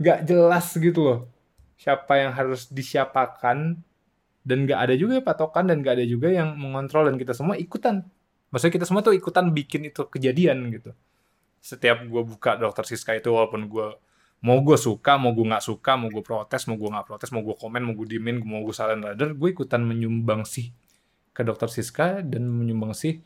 nggak 0.00 0.18
jelas 0.24 0.66
gitu 0.74 1.00
loh. 1.04 1.20
Siapa 1.76 2.16
yang 2.16 2.32
harus 2.32 2.70
disiapakan 2.72 3.76
dan 4.44 4.58
nggak 4.68 4.80
ada 4.80 4.94
juga 4.94 5.20
patokan 5.24 5.68
dan 5.68 5.80
nggak 5.80 6.00
ada 6.00 6.06
juga 6.06 6.28
yang 6.32 6.56
mengontrol 6.56 7.08
dan 7.12 7.16
kita 7.20 7.36
semua 7.36 7.56
ikutan. 7.56 8.04
Maksudnya 8.52 8.74
kita 8.78 8.86
semua 8.86 9.02
tuh 9.02 9.16
ikutan 9.16 9.50
bikin 9.50 9.88
itu 9.88 10.06
kejadian 10.08 10.70
gitu. 10.70 10.94
Setiap 11.64 12.04
gue 12.04 12.22
buka 12.22 12.60
dokter 12.60 12.84
Siska 12.84 13.16
itu 13.16 13.32
walaupun 13.32 13.66
gue 13.66 13.88
mau 14.44 14.60
gue 14.60 14.76
suka, 14.76 15.16
mau 15.16 15.32
gue 15.32 15.44
nggak 15.48 15.64
suka, 15.64 15.96
mau 15.96 16.12
gue 16.12 16.20
protes, 16.20 16.68
mau 16.68 16.76
gue 16.76 16.88
nggak 16.92 17.06
protes, 17.08 17.32
mau 17.32 17.40
gue 17.40 17.56
komen, 17.56 17.80
mau 17.80 17.96
gue 17.96 18.06
diemin, 18.06 18.44
mau 18.44 18.60
gue 18.60 18.76
silent 18.76 19.00
radar, 19.00 19.32
gue 19.32 19.48
ikutan 19.48 19.80
menyumbang 19.80 20.44
sih 20.44 20.68
ke 21.34 21.42
dokter 21.42 21.72
Siska 21.72 22.20
dan 22.20 22.46
menyumbang 22.46 22.92
sih 22.92 23.24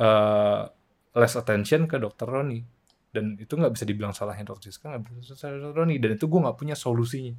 eh, 0.00 0.62
less 1.16 1.34
attention 1.34 1.88
ke 1.88 1.96
dokter 1.96 2.28
Roni. 2.28 2.60
Dan 3.08 3.40
itu 3.40 3.56
nggak 3.56 3.72
bisa 3.72 3.88
dibilang 3.88 4.12
salahnya 4.12 4.44
dokter 4.44 4.68
Siska, 4.68 4.92
nggak 4.92 5.02
bisa 5.24 5.32
salahnya 5.32 5.66
dokter 5.66 5.80
Roni. 5.82 5.96
Dan 5.96 6.10
itu 6.14 6.28
gue 6.28 6.40
nggak 6.44 6.56
punya 6.56 6.76
solusinya. 6.76 7.32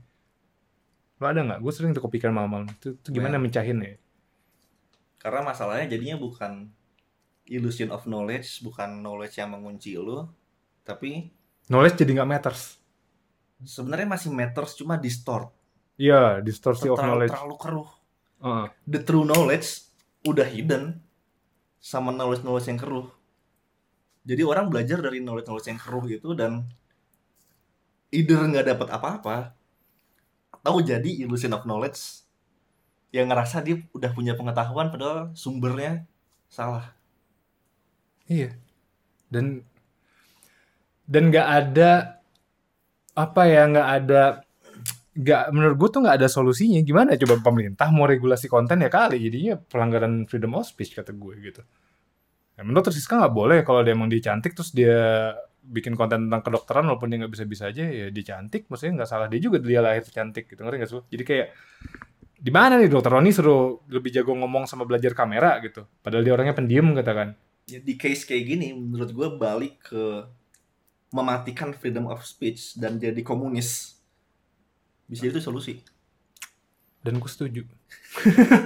Lo 1.17 1.25
ada 1.25 1.41
nggak? 1.41 1.59
Gue 1.61 1.71
sering 1.71 1.93
tuh 1.93 2.01
kepikiran 2.03 2.33
malam-malam. 2.33 2.67
Itu, 2.73 2.97
itu 2.97 3.07
gimana 3.13 3.37
Ya. 3.37 3.41
mencahin 3.41 3.77
ya? 3.79 3.95
Karena 5.17 5.41
masalahnya 5.43 5.89
jadinya 5.89 6.17
bukan 6.17 6.69
illusion 7.45 7.89
of 7.89 8.05
knowledge, 8.05 8.61
bukan 8.61 9.01
knowledge 9.01 9.37
yang 9.37 9.53
mengunci 9.53 9.95
lu, 9.95 10.25
tapi 10.83 11.31
Knowledge 11.67 11.99
jadi 11.99 12.11
nggak 12.15 12.29
matters. 12.29 12.79
sebenarnya 13.59 14.05
masih 14.07 14.29
matters 14.29 14.77
cuma 14.77 14.95
distort. 14.95 15.49
Iya, 15.97 16.45
distorsi 16.45 16.85
of 16.87 16.95
terlalu, 16.95 17.25
knowledge. 17.25 17.33
terlalu 17.33 17.55
keruh. 17.57 17.89
Heeh. 18.37 18.65
The 18.85 18.99
true 19.01 19.25
knowledge 19.25 19.67
udah 20.23 20.45
hidden 20.45 21.01
sama 21.81 22.13
knowledge 22.13 22.45
knowledge 22.45 22.69
yang 22.69 22.77
keruh. 22.77 23.09
Jadi 24.27 24.41
orang 24.43 24.67
belajar 24.67 24.99
dari 24.99 25.23
knowledge 25.23 25.47
knowledge 25.47 25.69
yang 25.71 25.79
keruh 25.79 26.05
itu 26.11 26.29
dan 26.35 26.67
either 28.11 28.43
nggak 28.43 28.67
dapat 28.75 28.87
apa-apa 28.91 29.37
atau 30.51 30.83
jadi 30.83 31.23
illusion 31.23 31.55
of 31.55 31.63
knowledge 31.63 32.27
yang 33.15 33.31
ngerasa 33.31 33.63
dia 33.63 33.79
udah 33.95 34.11
punya 34.11 34.35
pengetahuan 34.35 34.91
padahal 34.91 35.31
sumbernya 35.31 36.03
salah. 36.51 36.91
Iya. 38.27 38.51
Dan 39.31 39.63
dan 41.07 41.31
nggak 41.31 41.47
ada 41.47 42.19
apa 43.15 43.41
ya 43.47 43.63
nggak 43.71 43.89
ada 44.03 44.23
nggak 45.17 45.41
menurut 45.49 45.75
gue 45.81 45.89
tuh 45.89 46.01
nggak 46.05 46.17
ada 46.21 46.29
solusinya 46.29 46.77
gimana 46.85 47.17
coba 47.17 47.41
pemerintah 47.41 47.89
mau 47.89 48.05
regulasi 48.05 48.45
konten 48.45 48.85
ya 48.85 48.91
kali 48.91 49.17
jadinya 49.17 49.57
pelanggaran 49.57 50.29
freedom 50.29 50.53
of 50.53 50.69
speech 50.69 50.93
kata 50.93 51.09
gue 51.17 51.33
gitu 51.41 51.65
ya, 52.57 52.61
menurut 52.65 52.89
Siska 52.89 53.15
nggak 53.21 53.33
boleh. 53.37 53.59
Kalau 53.61 53.85
dia 53.85 53.93
emang 53.93 54.09
dia 54.09 54.19
cantik 54.19 54.57
terus 54.57 54.73
dia 54.73 55.31
bikin 55.61 55.93
konten 55.99 56.27
tentang 56.27 56.41
kedokteran 56.41 56.87
walaupun 56.87 57.11
dia 57.11 57.21
nggak 57.21 57.33
bisa-bisa 57.35 57.67
aja 57.69 57.83
ya 57.83 58.07
dia 58.07 58.23
cantik 58.23 58.71
maksudnya 58.71 59.03
nggak 59.03 59.09
salah 59.11 59.27
dia 59.27 59.39
juga 59.39 59.59
dia 59.61 59.79
lahir 59.79 60.01
cantik 60.03 60.49
gitu. 60.49 60.59
Ngerti 60.65 60.77
nggak 60.81 60.91
sih? 60.91 61.03
Jadi 61.13 61.23
kayak 61.23 61.47
di 62.37 62.51
mana 62.53 62.77
nih 62.77 62.89
dokter 62.89 63.11
Roni 63.13 63.33
suruh 63.33 63.81
lebih 63.89 64.13
jago 64.13 64.33
ngomong 64.33 64.65
sama 64.65 64.83
belajar 64.83 65.13
kamera 65.13 65.61
gitu? 65.61 65.85
Padahal 66.01 66.23
dia 66.25 66.33
orangnya 66.33 66.55
pendiam 66.57 66.91
katakan 66.97 67.37
Ya, 67.67 67.83
di 67.83 67.99
case 67.99 68.23
kayak 68.23 68.47
gini 68.47 68.71
menurut 68.71 69.11
gue 69.11 69.27
balik 69.35 69.91
ke 69.91 70.23
mematikan 71.11 71.75
freedom 71.75 72.07
of 72.07 72.23
speech 72.23 72.79
dan 72.79 72.95
jadi 72.95 73.19
komunis. 73.27 73.99
Bisa 75.03 75.27
itu 75.27 75.43
solusi. 75.43 75.83
dan 77.03 77.23
gue 77.23 77.31
setuju. 77.31 77.63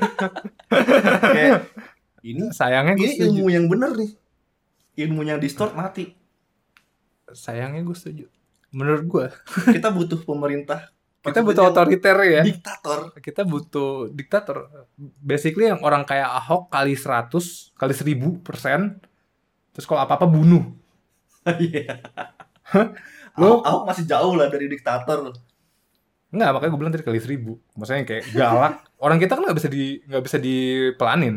Kayak 1.36 1.71
ini 2.24 2.50
sayangnya 2.52 2.94
gue 2.94 3.04
ini 3.04 3.14
setuju 3.16 3.30
ilmu 3.32 3.46
yang 3.48 3.66
bener 3.66 3.92
nih. 3.94 4.12
Ilmu 4.98 5.22
yang 5.24 5.38
distort 5.38 5.74
mati. 5.74 6.14
sayangnya 7.28 7.82
gue 7.82 7.94
setuju 7.94 8.26
menurut 8.70 9.04
gue 9.04 9.26
Kita 9.76 9.88
butuh 9.90 10.20
pemerintah. 10.20 10.92
kita 11.22 11.40
butuh 11.40 11.70
otoriter 11.70 12.18
ya 12.20 12.42
Diktator. 12.42 13.14
kita 13.16 13.42
butuh 13.42 14.10
diktator 14.10 14.66
basically 15.18 15.66
yang 15.66 15.78
orang 15.80 16.02
kayak 16.02 16.26
Ahok 16.26 16.68
kali 16.68 16.92
100 16.92 17.30
kali 17.72 17.94
1000 17.94 18.42
persen 18.42 18.98
terus 19.72 19.86
kalau 19.86 20.02
apa 20.02 20.16
apa 20.16 20.26
bunuh 20.26 20.66
Iya. 21.62 22.02
Lu- 23.34 23.48
Ahok, 23.56 23.62
Ahok 23.62 23.84
masih 23.86 24.04
jauh 24.04 24.34
lah 24.34 24.48
dari 24.48 24.66
diktator. 24.66 25.32
Enggak, 26.28 26.50
makanya 26.52 26.70
gue 26.70 26.80
bilang 26.80 26.92
tadi 26.92 27.06
kali 27.06 27.20
1000 27.20 27.76
maksudnya 27.76 28.04
kayak 28.04 28.24
galak 28.32 28.74
orang 28.98 29.18
kita 29.18 29.32
kan 29.32 29.44
nggak 29.44 29.58
bisa 29.58 29.70
di 29.70 29.84
nggak 30.04 30.24
bisa 30.24 30.38
dipelanin 30.38 31.36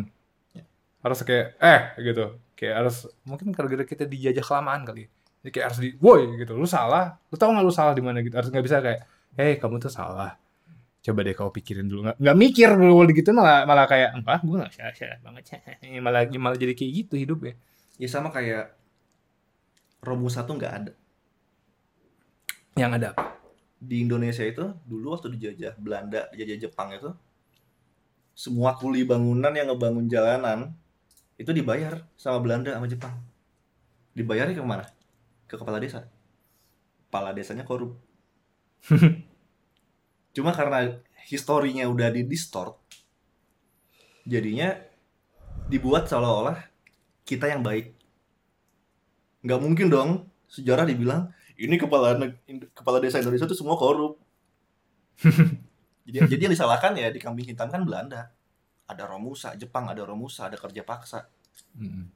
harus 1.05 1.21
kayak 1.21 1.61
eh 1.61 1.81
gitu. 2.01 2.41
Kayak 2.57 2.75
harus 2.81 2.97
mungkin 3.29 3.53
gara-gara 3.53 3.85
kita 3.85 4.09
dijajah 4.09 4.41
kelamaan 4.41 4.89
kali 4.89 5.05
jadi 5.45 5.53
kayak 5.53 5.67
harus 5.69 5.81
di 5.85 5.91
woi 6.01 6.41
gitu. 6.41 6.57
Lu 6.57 6.65
salah. 6.65 7.21
Lu 7.29 7.37
tahu 7.37 7.53
nggak 7.53 7.67
lu 7.69 7.75
salah 7.77 7.93
di 7.93 8.01
mana 8.01 8.25
gitu. 8.25 8.33
Harus 8.33 8.49
nggak 8.49 8.65
bisa 8.65 8.81
kayak 8.81 9.05
hei 9.37 9.61
kamu 9.61 9.77
tuh 9.77 9.93
salah. 9.93 10.41
Coba 11.05 11.21
deh 11.21 11.37
kau 11.37 11.53
pikirin 11.53 11.85
dulu. 11.85 12.09
Nggak 12.09 12.17
nggak 12.17 12.37
mikir 12.41 12.69
dulu 12.73 13.13
gitu 13.13 13.31
malah 13.37 13.69
malah 13.69 13.85
kayak 13.85 14.17
enggak 14.17 14.41
gue 14.41 14.57
nggak 14.57 14.73
salah 14.73 14.95
salah 14.97 15.19
banget 15.21 15.45
malah 16.01 16.25
malah 16.41 16.57
jadi 16.57 16.73
kayak 16.73 16.91
gitu 17.05 17.15
hidupnya. 17.21 17.61
Ya 18.01 18.09
sama 18.09 18.33
kayak 18.33 18.73
Romusa 20.01 20.49
tuh 20.49 20.57
nggak 20.57 20.73
ada. 20.73 20.93
yang 22.75 22.91
ada 22.91 23.15
apa? 23.15 23.39
Di 23.79 24.03
Indonesia 24.03 24.43
itu 24.43 24.67
dulu 24.83 25.15
waktu 25.15 25.31
dijajah 25.39 25.79
Belanda, 25.79 26.27
dijajah 26.35 26.67
Jepang 26.67 26.91
itu 26.91 27.13
semua 28.35 28.75
kuli 28.75 29.07
bangunan 29.07 29.55
yang 29.55 29.71
ngebangun 29.71 30.11
jalanan 30.11 30.75
itu 31.35 31.51
dibayar 31.51 32.07
sama 32.15 32.39
Belanda 32.39 32.75
sama 32.75 32.87
Jepang. 32.87 33.15
Dibayarnya 34.15 34.55
ke 34.55 34.63
mana? 34.63 34.87
Ke 35.51 35.59
kepala 35.59 35.83
desa. 35.83 36.07
Kepala 37.11 37.35
desanya 37.35 37.67
korup. 37.67 37.99
Cuma 40.35 40.51
karena 40.51 40.99
historinya 41.31 41.87
udah 41.87 42.11
di 42.11 42.27
distort, 42.27 42.77
jadinya 44.27 44.75
dibuat 45.71 46.11
seolah-olah 46.11 46.59
kita 47.25 47.49
yang 47.49 47.63
baik. 47.63 47.95
Nggak 49.47 49.61
mungkin 49.61 49.87
dong 49.89 50.11
sejarah 50.51 50.85
dibilang 50.85 51.33
ini 51.55 51.79
kepala 51.79 52.19
kepala 52.75 52.99
desa 52.99 53.23
Indonesia 53.23 53.47
itu 53.47 53.57
semua 53.57 53.79
korup. 53.79 54.19
jadi, 56.07 56.27
jadi 56.27 56.51
yang 56.51 56.55
disalahkan 56.59 56.93
ya 56.99 57.09
di 57.15 57.23
kambing 57.23 57.47
hitam 57.47 57.71
kan 57.71 57.87
Belanda. 57.87 58.35
Ada 58.85 59.09
Romusa, 59.09 59.57
Jepang 59.57 59.89
ada 59.89 60.05
Romusa, 60.05 60.49
ada 60.49 60.61
kerja 60.61 60.85
paksa. 60.85 61.25
Mm. 61.79 62.11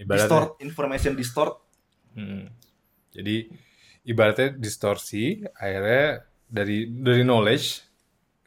Distort, 0.00 0.58
information 0.64 1.12
distort. 1.12 1.60
Hmm. 2.16 2.48
Jadi 3.12 3.46
ibaratnya 4.06 4.56
distorsi 4.56 5.44
akhirnya 5.54 6.24
dari 6.48 6.88
dari 6.88 7.22
knowledge 7.22 7.66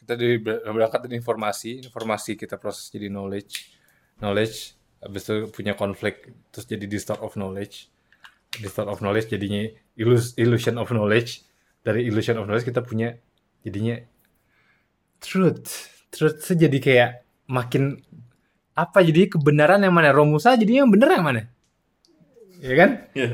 kita 0.03 0.13
dari 0.17 0.35
ber- 0.41 0.65
berangkat 0.65 1.07
dari 1.07 1.15
informasi 1.21 1.85
informasi 1.87 2.35
kita 2.35 2.57
proses 2.57 2.89
jadi 2.89 3.07
knowledge 3.07 3.71
knowledge 4.19 4.75
habis 4.99 5.23
itu 5.23 5.47
punya 5.53 5.77
konflik 5.77 6.33
terus 6.49 6.65
jadi 6.65 6.85
distort 6.89 7.21
of 7.21 7.37
knowledge 7.37 7.87
distort 8.59 8.89
of 8.89 8.99
knowledge 8.99 9.29
jadinya 9.29 9.69
illus- 9.95 10.35
illusion 10.35 10.75
of 10.81 10.89
knowledge 10.89 11.45
dari 11.85 12.07
illusion 12.09 12.35
of 12.41 12.49
knowledge 12.49 12.67
kita 12.67 12.81
punya 12.81 13.15
jadinya 13.61 14.01
truth 15.21 15.87
tuh 16.13 16.55
jadi 16.55 16.77
kayak 16.77 17.09
makin 17.49 17.97
apa 18.73 19.05
jadi 19.05 19.29
kebenaran 19.29 19.81
yang 19.81 19.93
mana? 19.93 20.13
Romusa 20.13 20.53
jadinya 20.57 20.85
yang 20.85 20.91
bener 20.93 21.09
yang 21.13 21.25
mana? 21.25 21.41
Ya 22.61 22.73
kan? 22.77 22.89
Iya. 23.13 23.29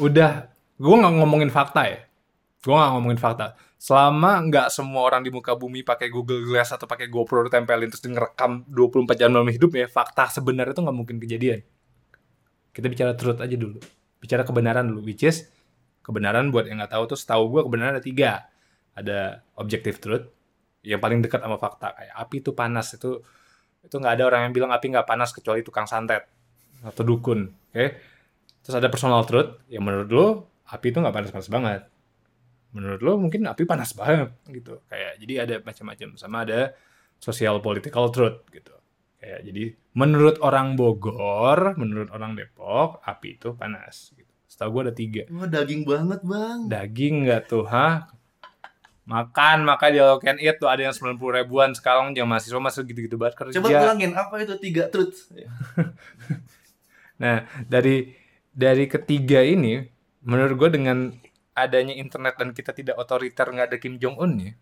udah 0.00 0.48
gue 0.80 0.94
nggak 0.96 1.14
ngomongin 1.20 1.52
fakta 1.52 1.84
ya. 1.84 2.00
Gue 2.64 2.72
nggak 2.72 2.92
ngomongin 2.96 3.20
fakta. 3.20 3.60
Selama 3.76 4.40
nggak 4.48 4.72
semua 4.72 5.04
orang 5.04 5.20
di 5.20 5.28
muka 5.28 5.52
bumi 5.52 5.84
pakai 5.84 6.08
Google 6.08 6.48
Glass 6.48 6.72
atau 6.72 6.88
pakai 6.88 7.12
GoPro 7.12 7.44
tempelin 7.52 7.92
terus 7.92 8.00
ngerekam 8.00 8.64
24 8.70 9.20
jam 9.20 9.28
dalam 9.34 9.50
hidup 9.50 9.74
ya 9.74 9.84
fakta 9.90 10.32
sebenarnya 10.32 10.72
itu 10.72 10.80
nggak 10.80 10.96
mungkin 10.96 11.16
kejadian. 11.20 11.60
Kita 12.72 12.88
bicara 12.88 13.12
truth 13.12 13.42
aja 13.42 13.52
dulu. 13.52 13.76
Bicara 14.22 14.48
kebenaran 14.48 14.88
dulu 14.88 15.04
which 15.04 15.26
is 15.28 15.50
kebenaran 16.00 16.48
buat 16.48 16.64
yang 16.64 16.80
nggak 16.80 16.96
tahu 16.96 17.04
tuh 17.12 17.18
setahu 17.20 17.52
gue 17.52 17.60
kebenaran 17.68 18.00
ada 18.00 18.04
tiga. 18.04 18.48
Ada 18.96 19.44
objective 19.60 20.00
truth 20.00 20.24
yang 20.82 20.98
paling 20.98 21.22
dekat 21.22 21.38
sama 21.42 21.58
fakta 21.58 21.94
kayak 21.94 22.14
api 22.18 22.36
itu 22.42 22.50
panas 22.52 22.98
itu 22.98 23.22
itu 23.82 23.94
nggak 23.98 24.14
ada 24.18 24.24
orang 24.30 24.40
yang 24.50 24.52
bilang 24.54 24.70
api 24.70 24.90
nggak 24.94 25.06
panas 25.06 25.30
kecuali 25.34 25.62
tukang 25.62 25.86
santet 25.86 26.26
atau 26.82 27.02
dukun 27.06 27.50
oke? 27.50 27.86
Terus 28.62 28.74
ada 28.78 28.86
personal 28.86 29.26
truth 29.26 29.58
yang 29.66 29.82
menurut 29.82 30.08
lo 30.10 30.26
api 30.70 30.94
itu 30.94 30.98
nggak 31.02 31.14
panas-panas 31.14 31.50
banget. 31.50 31.82
Menurut 32.72 33.00
lo 33.02 33.12
mungkin 33.18 33.42
api 33.44 33.62
panas 33.66 33.90
banget 33.92 34.30
gitu. 34.48 34.78
Kayak 34.86 35.12
jadi 35.18 35.34
ada 35.42 35.54
macam-macam 35.66 36.08
sama 36.14 36.46
ada 36.46 36.60
social 37.18 37.58
political 37.58 38.10
truth 38.14 38.46
gitu. 38.54 38.74
Kayak 39.18 39.40
jadi 39.46 39.64
menurut 39.98 40.38
orang 40.46 40.78
Bogor 40.78 41.74
menurut 41.74 42.10
orang 42.14 42.38
Depok 42.38 43.02
api 43.02 43.38
itu 43.38 43.54
panas 43.58 44.14
gitu. 44.14 44.30
Setahu 44.46 44.78
gue 44.78 44.82
ada 44.90 44.94
tiga. 44.94 45.22
Wah 45.34 45.50
daging 45.50 45.82
banget 45.82 46.20
bang. 46.22 46.58
daging 46.70 47.14
nggak 47.26 47.42
tuh 47.50 47.66
hah 47.66 48.06
makan 49.12 49.68
maka 49.68 49.92
di 49.92 50.00
all 50.00 50.16
can 50.16 50.40
eat 50.40 50.56
tuh 50.56 50.72
ada 50.72 50.88
yang 50.88 50.94
90 50.96 51.20
ribuan 51.20 51.76
sekarang 51.76 52.16
yang 52.16 52.24
mahasiswa 52.24 52.56
masih 52.56 52.88
gitu-gitu 52.88 53.20
banget 53.20 53.36
kerja 53.36 53.60
Coba 53.60 53.68
ulangin 53.68 54.16
apa 54.16 54.40
itu 54.40 54.56
tiga 54.56 54.88
truth? 54.88 55.28
Nah, 57.22 57.46
dari 57.70 58.18
dari 58.50 58.90
ketiga 58.90 59.46
ini, 59.46 59.78
menurut 60.26 60.58
gue 60.58 60.70
dengan 60.74 61.14
adanya 61.54 61.94
internet 61.94 62.34
dan 62.34 62.50
kita 62.50 62.74
tidak 62.74 62.98
otoriter 62.98 63.46
nggak 63.46 63.66
ada 63.70 63.78
Kim 63.78 63.94
Jong 64.02 64.18
Un 64.18 64.32
ya, 64.42 64.52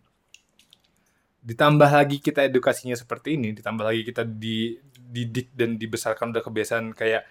ditambah 1.41 1.89
lagi 1.89 2.21
kita 2.21 2.45
edukasinya 2.45 2.93
seperti 2.93 3.41
ini, 3.41 3.57
ditambah 3.57 3.81
lagi 3.81 4.05
kita 4.05 4.29
dididik 4.29 5.57
dan 5.57 5.81
dibesarkan 5.81 6.37
udah 6.37 6.45
kebiasaan 6.45 6.93
kayak 6.93 7.25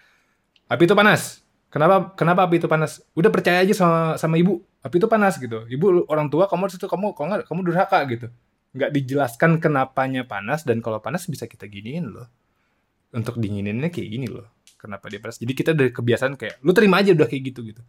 api 0.65 0.84
itu 0.89 0.97
panas. 0.97 1.45
Kenapa 1.70 2.17
kenapa 2.17 2.49
api 2.49 2.57
itu 2.57 2.65
panas? 2.65 3.05
Udah 3.13 3.30
percaya 3.30 3.61
aja 3.61 3.74
sama 3.78 4.17
sama 4.17 4.41
ibu, 4.41 4.65
api 4.80 4.96
itu 4.98 5.08
panas 5.12 5.36
gitu. 5.36 5.68
Ibu 5.68 6.08
orang 6.08 6.32
tua 6.32 6.48
kamu 6.48 6.70
harus 6.70 6.76
itu 6.80 6.88
kamu 6.88 7.12
kalau 7.16 7.28
nggak 7.36 7.48
kamu 7.48 7.62
durhaka 7.68 8.00
gitu. 8.08 8.28
Nggak 8.76 8.92
dijelaskan 8.96 9.52
kenapanya 9.60 10.24
panas 10.24 10.64
dan 10.64 10.80
kalau 10.80 11.04
panas 11.04 11.28
bisa 11.28 11.50
kita 11.50 11.68
giniin 11.68 12.12
loh. 12.12 12.28
Untuk 13.10 13.42
dingininnya 13.42 13.90
kayak 13.90 14.10
gini 14.10 14.28
loh 14.30 14.48
kenapa 14.80 15.12
dia 15.12 15.20
panas. 15.20 15.38
Jadi 15.38 15.52
kita 15.52 15.72
dari 15.76 15.92
kebiasaan 15.92 16.40
kayak 16.40 16.64
lu 16.64 16.72
terima 16.72 17.04
aja 17.04 17.12
udah 17.12 17.28
kayak 17.28 17.44
gitu 17.52 17.62
gitu. 17.68 17.84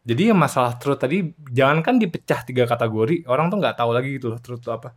Jadi 0.00 0.32
yang 0.32 0.40
masalah 0.40 0.80
truth 0.80 0.96
tadi 0.96 1.28
jangankan 1.52 2.00
dipecah 2.00 2.40
tiga 2.48 2.64
kategori, 2.64 3.28
orang 3.28 3.52
tuh 3.52 3.60
nggak 3.60 3.76
tahu 3.76 3.90
lagi 3.92 4.16
gitu 4.16 4.32
loh 4.32 4.40
truth 4.40 4.64
apa. 4.72 4.96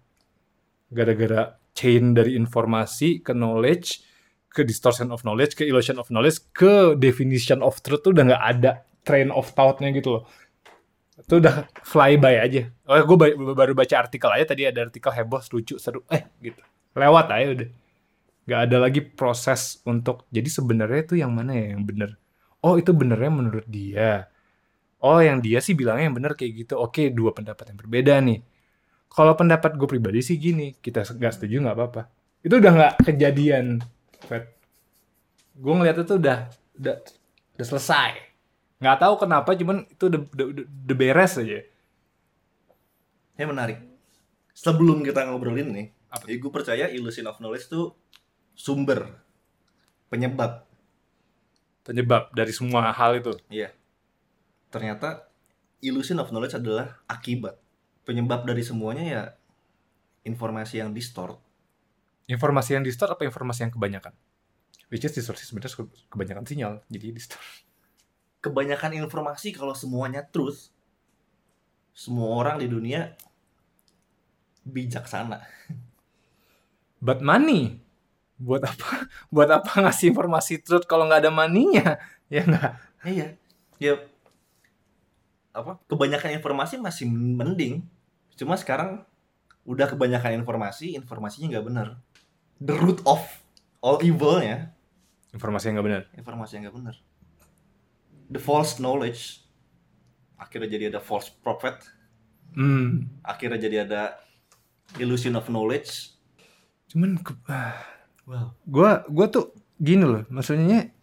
Gara-gara 0.88 1.60
chain 1.76 2.16
dari 2.16 2.40
informasi 2.40 3.20
ke 3.20 3.36
knowledge, 3.36 4.00
ke 4.48 4.64
distortion 4.64 5.12
of 5.12 5.28
knowledge, 5.28 5.60
ke 5.60 5.68
illusion 5.68 6.00
of 6.00 6.08
knowledge, 6.08 6.48
ke 6.56 6.96
definition 6.96 7.60
of 7.60 7.76
truth 7.84 8.00
tuh 8.06 8.16
udah 8.16 8.32
nggak 8.32 8.44
ada 8.48 8.72
train 9.04 9.28
of 9.36 9.52
thought-nya 9.52 9.92
gitu 9.92 10.22
loh. 10.22 10.24
Itu 11.14 11.38
udah 11.38 11.70
flyby 11.86 12.36
aja. 12.42 12.62
Oh, 12.90 12.98
gue 12.98 13.18
baru 13.54 13.78
baca 13.78 13.96
artikel 14.02 14.30
aja 14.34 14.50
tadi 14.50 14.66
ada 14.66 14.90
artikel 14.90 15.14
heboh, 15.14 15.42
lucu, 15.54 15.78
seru, 15.78 16.02
eh 16.10 16.26
gitu. 16.42 16.62
Lewat 16.98 17.30
aja 17.30 17.48
udah. 17.54 17.70
Nggak 18.44 18.62
ada 18.66 18.78
lagi 18.82 19.02
proses 19.06 19.80
untuk 19.86 20.26
jadi 20.34 20.50
sebenarnya 20.50 21.00
itu 21.06 21.16
yang 21.22 21.32
mana 21.32 21.54
ya 21.54 21.78
yang 21.78 21.86
bener? 21.86 22.18
Oh 22.66 22.76
itu 22.76 22.92
benernya 22.92 23.32
menurut 23.32 23.68
dia. 23.70 24.28
Oh 25.04 25.22
yang 25.22 25.40
dia 25.40 25.62
sih 25.62 25.78
bilangnya 25.78 26.10
yang 26.10 26.18
bener 26.18 26.34
kayak 26.34 26.66
gitu. 26.66 26.74
Oke 26.82 27.14
dua 27.14 27.32
pendapat 27.32 27.72
yang 27.72 27.78
berbeda 27.78 28.20
nih. 28.20 28.42
Kalau 29.14 29.38
pendapat 29.38 29.78
gue 29.78 29.88
pribadi 29.88 30.20
sih 30.26 30.42
gini 30.42 30.74
kita 30.82 31.06
nggak 31.06 31.34
setuju 31.38 31.62
nggak 31.62 31.76
apa-apa. 31.78 32.02
Itu 32.42 32.58
udah 32.58 32.72
nggak 32.74 32.94
kejadian 33.06 33.80
Fred. 34.26 34.50
Gue 35.54 35.74
ngeliat 35.78 36.02
itu 36.02 36.18
udah 36.18 36.50
udah 36.82 36.96
udah 37.54 37.66
selesai 37.70 38.33
nggak 38.84 39.00
tahu 39.00 39.14
kenapa 39.18 39.56
cuman 39.56 39.88
itu 39.88 40.12
udah 40.12 40.22
beres 40.94 41.40
aja 41.40 41.64
Ya 43.34 43.46
menarik. 43.46 43.82
Sebelum 44.54 45.02
kita 45.02 45.26
ngobrolin 45.26 45.74
nih, 45.74 45.88
Apa? 46.06 46.30
ya 46.30 46.38
gue 46.38 46.52
percaya 46.52 46.86
illusion 46.88 47.26
of 47.26 47.40
knowledge 47.40 47.66
tuh 47.66 47.98
sumber 48.54 49.10
penyebab. 50.08 50.70
penyebab 51.82 52.30
dari 52.32 52.54
semua 52.54 52.92
hal 52.92 53.18
itu 53.18 53.34
Iya. 53.50 53.74
Ternyata 54.70 55.28
illusion 55.80 56.16
of 56.16 56.30
knowledge 56.30 56.54
adalah 56.54 57.02
akibat. 57.06 57.58
Penyebab 58.04 58.44
dari 58.44 58.62
semuanya 58.62 59.04
ya 59.04 59.24
informasi 60.22 60.80
yang 60.80 60.92
distort. 60.92 61.42
informasi 62.24 62.78
yang 62.78 62.84
distort 62.84 63.12
apa 63.12 63.26
informasi 63.26 63.68
yang 63.68 63.74
kebanyakan 63.74 64.16
which 64.88 65.04
is 65.04 65.12
distorsi 65.12 65.44
sebenarnya 65.44 65.76
ke- 65.76 65.92
kebanyakan 66.08 66.48
sinyal 66.48 66.80
jadi 66.88 67.12
distort 67.12 67.44
Kebanyakan 68.44 69.00
informasi 69.00 69.56
kalau 69.56 69.72
semuanya 69.72 70.20
truth, 70.28 70.68
semua 71.96 72.36
orang 72.36 72.60
di 72.60 72.68
dunia 72.68 73.16
bijaksana. 74.68 75.40
but 77.04 77.20
money 77.24 77.84
buat 78.40 78.64
apa 78.64 79.08
buat 79.34 79.48
apa 79.48 79.72
ngasih 79.88 80.12
informasi 80.12 80.64
truth 80.64 80.88
kalau 80.88 81.08
nggak 81.08 81.28
ada 81.28 81.32
maninya 81.32 82.00
ya 82.34 82.44
nggak 82.44 82.72
Iya. 83.04 83.36
Ya 83.84 84.00
apa? 85.52 85.78
Kebanyakan 85.92 86.40
informasi 86.40 86.80
masih 86.80 87.06
mending. 87.12 87.84
Cuma 88.40 88.56
sekarang 88.56 89.04
udah 89.68 89.92
kebanyakan 89.92 90.40
informasi, 90.40 90.96
informasinya 90.96 91.60
nggak 91.60 91.68
benar. 91.68 91.88
The 92.64 92.74
root 92.80 93.04
of 93.04 93.20
all 93.84 94.00
evil 94.00 94.40
ya, 94.40 94.72
informasi 95.36 95.70
yang 95.70 95.76
nggak 95.80 95.88
benar 95.92 96.04
informasi 96.16 96.52
yang 96.56 96.62
nggak 96.70 96.78
benar. 96.80 96.96
The 98.28 98.38
false 98.38 98.78
knowledge. 98.78 99.44
Akhirnya 100.36 100.70
jadi 100.70 100.86
ada 100.90 101.00
false 101.00 101.32
prophet. 101.34 101.80
hmm 102.54 103.22
Akhirnya 103.22 103.58
jadi 103.58 103.78
ada 103.84 104.02
illusion 104.98 105.34
of 105.34 105.48
knowledge. 105.48 106.14
cuman 106.86 107.18
ke, 107.18 107.34
ah, 107.50 107.74
Wow. 108.24 108.54
gue 108.64 108.92
gue 109.10 109.26
tuh 109.28 109.46
gini 109.76 110.06
loh 110.06 110.24
maksudnya 110.30 110.94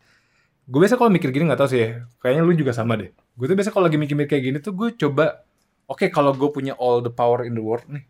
gue 0.65 0.79
biasa 0.81 0.97
kalau 0.97 1.11
mikir 1.11 1.29
gini 1.29 1.45
nggak 1.45 1.59
tahu 1.59 1.69
sih 1.69 1.81
ya 1.83 1.91
kayaknya 2.17 2.43
lu 2.47 2.55
juga 2.55 2.71
sama 2.71 2.97
deh 2.97 3.11
gue 3.11 3.45
tuh 3.45 3.53
biasa 3.53 3.69
kalau 3.69 3.85
lagi 3.85 4.01
mikir-mikir 4.01 4.31
kayak 4.31 4.45
gini 4.47 4.59
tuh 4.63 4.73
gue 4.73 4.97
coba 4.97 5.45
oke 5.85 6.09
kalau 6.09 6.33
gue 6.33 6.49
punya 6.49 6.73
all 6.79 7.03
the 7.03 7.11
power 7.11 7.45
in 7.45 7.53
the 7.53 7.61
world 7.61 7.85
nih 7.91 8.07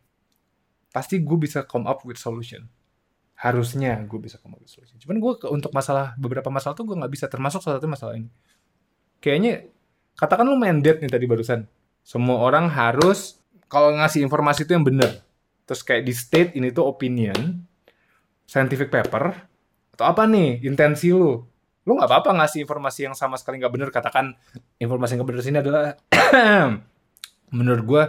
pasti 0.92 1.18
gue 1.18 1.34
bisa 1.34 1.66
come 1.66 1.88
up 1.88 2.04
with 2.04 2.20
solution 2.20 2.70
harusnya 3.34 3.98
gue 4.04 4.20
bisa 4.20 4.36
come 4.38 4.54
up 4.54 4.62
with 4.62 4.70
solution 4.70 4.94
cuman 5.00 5.16
gue 5.18 5.32
untuk 5.50 5.72
masalah 5.72 6.12
beberapa 6.14 6.46
masalah 6.52 6.76
tuh 6.76 6.86
gue 6.86 6.94
nggak 6.94 7.10
bisa 7.10 7.26
termasuk 7.26 7.64
salah 7.64 7.80
satu 7.80 7.88
masalah 7.88 8.14
ini 8.14 8.28
kayaknya 9.20 9.68
katakan 10.16 10.48
lu 10.48 10.56
main 10.56 10.80
date 10.80 11.04
nih 11.04 11.12
tadi 11.12 11.24
barusan. 11.28 11.68
Semua 12.04 12.40
orang 12.42 12.66
harus 12.68 13.38
kalau 13.70 13.94
ngasih 13.94 14.24
informasi 14.24 14.66
itu 14.66 14.72
yang 14.74 14.84
benar. 14.84 15.22
Terus 15.68 15.86
kayak 15.86 16.02
di 16.02 16.12
state 16.16 16.50
ini 16.58 16.74
tuh 16.74 16.88
opinion 16.88 17.62
scientific 18.48 18.90
paper 18.90 19.46
atau 19.94 20.04
apa 20.04 20.26
nih 20.26 20.64
intensi 20.66 21.14
lu? 21.14 21.38
Lu 21.86 21.96
nggak 21.96 22.10
apa-apa 22.10 22.30
ngasih 22.42 22.66
informasi 22.66 23.06
yang 23.06 23.14
sama 23.14 23.38
sekali 23.38 23.62
nggak 23.62 23.72
benar. 23.72 23.88
Katakan 23.94 24.34
informasi 24.82 25.14
yang 25.14 25.28
benar 25.28 25.42
sini 25.46 25.58
adalah 25.62 25.94
menurut 27.56 27.82
gue 27.86 28.02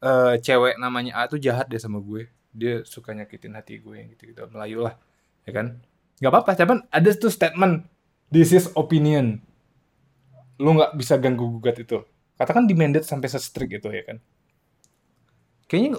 eh, 0.00 0.34
cewek 0.40 0.80
namanya 0.80 1.20
A 1.20 1.28
tuh 1.28 1.36
jahat 1.36 1.68
deh 1.68 1.78
sama 1.82 2.00
gue. 2.00 2.30
Dia 2.50 2.82
suka 2.82 3.12
nyakitin 3.12 3.54
hati 3.54 3.78
gue 3.78 3.94
yang 3.94 4.08
gitu-gitu. 4.16 4.48
Melayu 4.48 4.88
lah 4.88 4.96
ya 5.44 5.52
kan? 5.52 5.76
Nggak 6.18 6.32
apa-apa 6.32 6.50
cuman 6.56 6.78
ada 6.88 7.10
tuh 7.12 7.28
statement 7.28 7.84
this 8.32 8.56
is 8.56 8.72
opinion 8.72 9.44
lu 10.60 10.76
nggak 10.76 10.92
bisa 11.00 11.16
ganggu 11.16 11.48
gugat 11.58 11.80
itu 11.80 12.04
katakan 12.36 12.68
demanded 12.68 13.04
sampai 13.04 13.28
se-strict 13.32 13.80
itu 13.80 13.88
ya 13.88 14.02
kan 14.04 14.16
kayaknya 15.66 15.96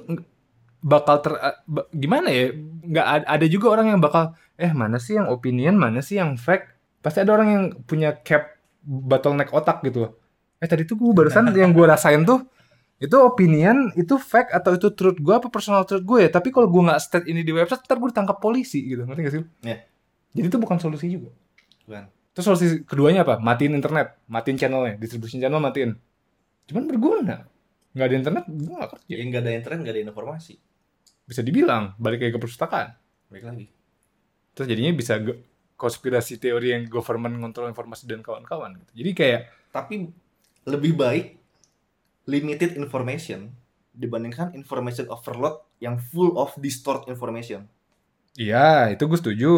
bakal 0.82 1.22
ter 1.22 1.34
ba- 1.70 1.90
gimana 1.94 2.30
ya 2.34 2.54
nggak 2.86 3.06
ad- 3.06 3.28
ada 3.30 3.46
juga 3.46 3.74
orang 3.78 3.94
yang 3.94 4.00
bakal 4.02 4.34
eh 4.58 4.74
mana 4.74 4.98
sih 4.98 5.18
yang 5.18 5.30
opinion 5.30 5.78
mana 5.78 6.02
sih 6.02 6.18
yang 6.18 6.38
fact 6.38 6.74
pasti 7.02 7.22
ada 7.22 7.34
orang 7.38 7.48
yang 7.50 7.64
punya 7.86 8.18
cap 8.22 8.58
bottleneck 8.82 9.54
otak 9.54 9.86
gitu 9.86 10.10
eh 10.58 10.68
tadi 10.70 10.86
tuh 10.86 10.98
gue 10.98 11.14
barusan 11.14 11.50
yang 11.62 11.74
gue 11.74 11.86
rasain 11.86 12.22
tuh 12.26 12.46
itu 13.02 13.18
opinion 13.18 13.90
itu 13.98 14.14
fact 14.22 14.54
atau 14.54 14.78
itu 14.78 14.94
truth 14.94 15.18
gue 15.18 15.34
apa 15.34 15.50
personal 15.50 15.86
truth 15.90 16.06
gue 16.06 16.26
ya 16.26 16.30
tapi 16.30 16.54
kalau 16.54 16.70
gue 16.70 16.82
nggak 16.86 17.02
state 17.02 17.26
ini 17.30 17.42
di 17.42 17.50
website 17.50 17.82
ntar 17.86 17.98
gue 17.98 18.10
ditangkap 18.14 18.38
polisi 18.38 18.86
gitu 18.86 19.06
ngerti 19.10 19.22
gak 19.26 19.34
sih? 19.34 19.44
Iya. 19.66 19.78
Jadi 20.38 20.46
itu 20.48 20.58
bukan 20.62 20.78
solusi 20.78 21.10
juga. 21.10 21.34
Bukan. 21.90 22.06
Terus 22.32 22.46
solusi 22.48 22.66
keduanya 22.88 23.28
apa? 23.28 23.38
Matiin 23.44 23.76
internet, 23.76 24.16
matiin 24.32 24.56
channelnya, 24.56 24.96
distribution 24.96 25.44
channel 25.44 25.60
matiin. 25.60 26.00
Cuman 26.68 26.88
berguna. 26.88 27.44
Nggak 27.92 28.08
ada 28.08 28.16
internet, 28.16 28.44
gue 28.48 28.72
nggak 28.72 28.92
kerja. 28.96 29.06
Ya 29.12 29.24
nggak 29.28 29.42
ada 29.44 29.52
internet, 29.52 29.80
nggak 29.84 29.96
ada 29.96 30.04
informasi. 30.08 30.54
Bisa 31.28 31.44
dibilang, 31.44 31.92
balik 32.00 32.24
lagi 32.24 32.34
ke 32.36 32.40
perpustakaan. 32.40 32.88
Baik 33.28 33.44
lagi. 33.44 33.66
Terus 34.56 34.68
jadinya 34.68 34.92
bisa 34.96 35.20
konspirasi 35.76 36.40
teori 36.40 36.72
yang 36.72 36.84
government 36.88 37.36
ngontrol 37.42 37.68
informasi 37.68 38.08
dan 38.08 38.24
kawan-kawan. 38.24 38.80
Gitu. 38.80 38.92
Jadi 39.04 39.12
kayak, 39.12 39.42
Tapi 39.72 40.08
lebih 40.68 40.94
baik 41.00 41.40
limited 42.28 42.76
information 42.76 43.52
dibandingkan 43.92 44.56
information 44.56 45.08
overload 45.12 45.60
yang 45.84 46.00
full 46.00 46.36
of 46.40 46.52
distort 46.60 47.08
information. 47.12 47.68
iya 48.40 48.88
itu 48.88 49.04
gue 49.04 49.20
setuju. 49.20 49.52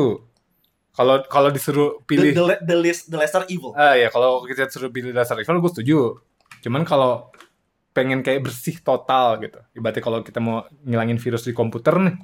Kalau 0.93 1.25
kalau 1.25 1.49
disuruh 1.49 1.97
The, 1.99 2.05
pilih, 2.05 2.31
the, 2.31 2.43
le- 2.45 2.61
the, 2.61 2.77
less- 2.77 3.09
the 3.09 3.17
lesser 3.17 3.41
evil. 3.49 3.73
ah 3.73 3.97
ya 3.97 4.13
kalau 4.13 4.45
kita 4.45 4.69
disuruh 4.69 4.93
pilih 4.93 5.09
dasar 5.09 5.41
evil 5.41 5.57
gue 5.57 5.71
setuju. 5.73 5.97
Cuman 6.61 6.85
kalau 6.85 7.33
pengen 7.91 8.21
kayak 8.21 8.45
bersih 8.45 8.77
total 8.79 9.41
gitu. 9.41 9.57
Ibaratnya 9.73 10.01
kalau 10.01 10.19
kita 10.21 10.37
mau 10.37 10.65
ngilangin 10.81 11.17
virus 11.17 11.43
di 11.43 11.53
komputer 11.53 11.97
nih, 11.97 12.15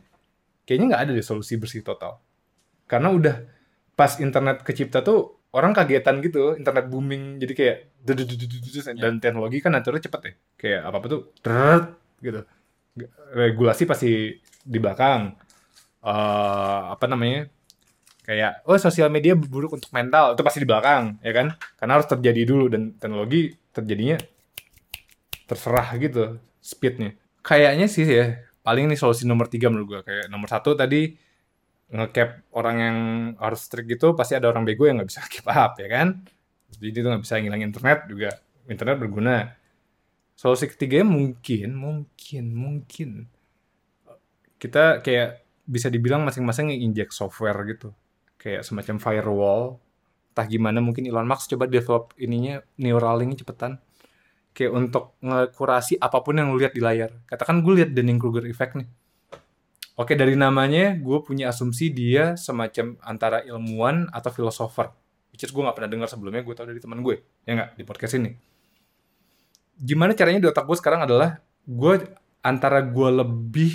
kayaknya 0.66 0.86
nggak 0.94 1.02
ada 1.02 1.12
deh 1.14 1.26
solusi 1.26 1.58
bersih 1.58 1.82
total. 1.82 2.22
Karena 2.86 3.10
udah 3.10 3.36
pas 3.94 4.18
internet 4.18 4.62
kecipta 4.62 5.02
tuh 5.02 5.42
orang 5.50 5.74
kagetan 5.74 6.22
gitu, 6.22 6.54
internet 6.54 6.86
booming 6.88 7.42
jadi 7.42 7.54
kayak 7.54 7.78
dan 9.02 9.14
teknologi 9.18 9.60
kan 9.60 9.74
aturnya 9.74 10.06
cepet 10.06 10.22
ya. 10.22 10.34
Kayak 10.56 10.82
apa-apa 10.88 11.06
tuh 11.10 11.22
gitu. 12.22 12.42
Regulasi 13.34 13.84
pasti 13.86 14.38
di 14.62 14.78
belakang. 14.78 15.34
eh 16.00 16.82
apa 16.90 17.06
namanya? 17.06 17.50
Kayak 18.30 18.62
oh 18.70 18.78
sosial 18.78 19.10
media 19.10 19.34
buruk 19.34 19.74
untuk 19.74 19.90
mental. 19.90 20.38
Itu 20.38 20.46
pasti 20.46 20.62
di 20.62 20.70
belakang, 20.70 21.18
ya 21.26 21.34
kan? 21.34 21.58
Karena 21.82 21.98
harus 21.98 22.06
terjadi 22.06 22.46
dulu 22.46 22.70
dan 22.70 22.94
teknologi 22.94 23.58
terjadinya 23.74 24.22
terserah 25.50 25.98
gitu 25.98 26.38
speednya. 26.62 27.18
Kayaknya 27.42 27.90
sih 27.90 28.06
ya 28.06 28.38
paling 28.62 28.86
ini 28.86 28.94
solusi 28.94 29.26
nomor 29.26 29.50
tiga 29.50 29.74
menurut 29.74 29.88
gua. 29.90 30.02
Kayak 30.06 30.30
nomor 30.30 30.46
satu 30.46 30.78
tadi 30.78 31.18
ngecap 31.90 32.54
orang 32.54 32.76
yang 32.78 32.98
harus 33.42 33.66
strict 33.66 33.90
gitu 33.98 34.14
pasti 34.14 34.38
ada 34.38 34.46
orang 34.46 34.62
bego 34.62 34.86
yang 34.86 35.02
nggak 35.02 35.10
bisa 35.10 35.26
keep 35.34 35.50
up 35.50 35.74
ya 35.82 35.90
kan? 35.90 36.22
Jadi 36.70 36.86
itu 36.86 37.10
nggak 37.10 37.26
bisa 37.26 37.42
ngilangin 37.42 37.74
internet 37.74 38.00
juga. 38.06 38.30
Internet 38.70 38.96
berguna. 39.02 39.58
Solusi 40.38 40.70
ketiga 40.70 41.02
mungkin 41.02 41.74
mungkin 41.74 42.46
mungkin 42.54 43.10
kita 44.62 45.02
kayak 45.02 45.42
bisa 45.66 45.90
dibilang 45.90 46.22
masing-masing 46.22 46.78
injek 46.78 47.10
software 47.10 47.58
gitu 47.66 47.90
kayak 48.40 48.64
semacam 48.64 48.96
firewall 48.98 49.64
entah 50.34 50.48
gimana 50.48 50.80
mungkin 50.80 51.04
Elon 51.04 51.28
Musk 51.28 51.52
coba 51.52 51.68
develop 51.68 52.16
ininya 52.16 52.64
Neuralink 52.80 53.36
cepetan 53.38 53.78
kayak 54.56 54.72
untuk 54.72 55.20
ngekurasi 55.20 56.00
apa 56.00 56.24
pun 56.24 56.40
yang 56.40 56.50
lu 56.50 56.58
lihat 56.58 56.74
di 56.74 56.82
layar 56.82 57.12
katakan 57.28 57.60
gue 57.60 57.84
lihat 57.84 57.92
Dunning-Kruger 57.92 58.48
effect 58.48 58.80
nih 58.80 58.90
Oke 60.00 60.16
dari 60.16 60.32
namanya 60.40 60.96
gue 60.96 61.20
punya 61.28 61.52
asumsi 61.52 61.92
dia 61.92 62.40
semacam 62.40 62.96
antara 63.04 63.44
ilmuwan 63.44 64.08
atau 64.16 64.32
filosofer. 64.32 64.96
Which 65.36 65.44
is 65.44 65.52
gue 65.52 65.60
gak 65.60 65.76
pernah 65.76 65.92
dengar 65.92 66.08
sebelumnya, 66.08 66.40
gue 66.40 66.56
tau 66.56 66.64
dari 66.64 66.80
teman 66.80 67.04
gue. 67.04 67.20
Ya 67.44 67.60
nggak 67.60 67.70
di 67.76 67.84
podcast 67.84 68.16
ini. 68.16 68.32
Gimana 69.76 70.16
caranya 70.16 70.40
di 70.40 70.48
otak 70.48 70.64
gue 70.64 70.78
sekarang 70.80 71.04
adalah 71.04 71.44
gue 71.68 72.16
antara 72.40 72.80
gue 72.80 73.10
lebih 73.12 73.72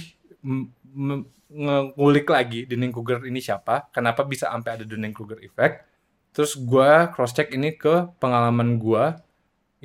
ngulik 1.95 2.27
lagi 2.27 2.67
Dunning-Kruger 2.67 3.25
ini 3.31 3.39
siapa, 3.39 3.89
kenapa 3.95 4.27
bisa 4.27 4.51
sampai 4.51 4.81
ada 4.81 4.85
Dunning-Kruger 4.85 5.39
effect. 5.47 5.87
Terus 6.35 6.59
gue 6.59 6.91
cross 7.15 7.31
check 7.31 7.55
ini 7.55 7.79
ke 7.79 8.11
pengalaman 8.19 8.77
gue. 8.77 9.05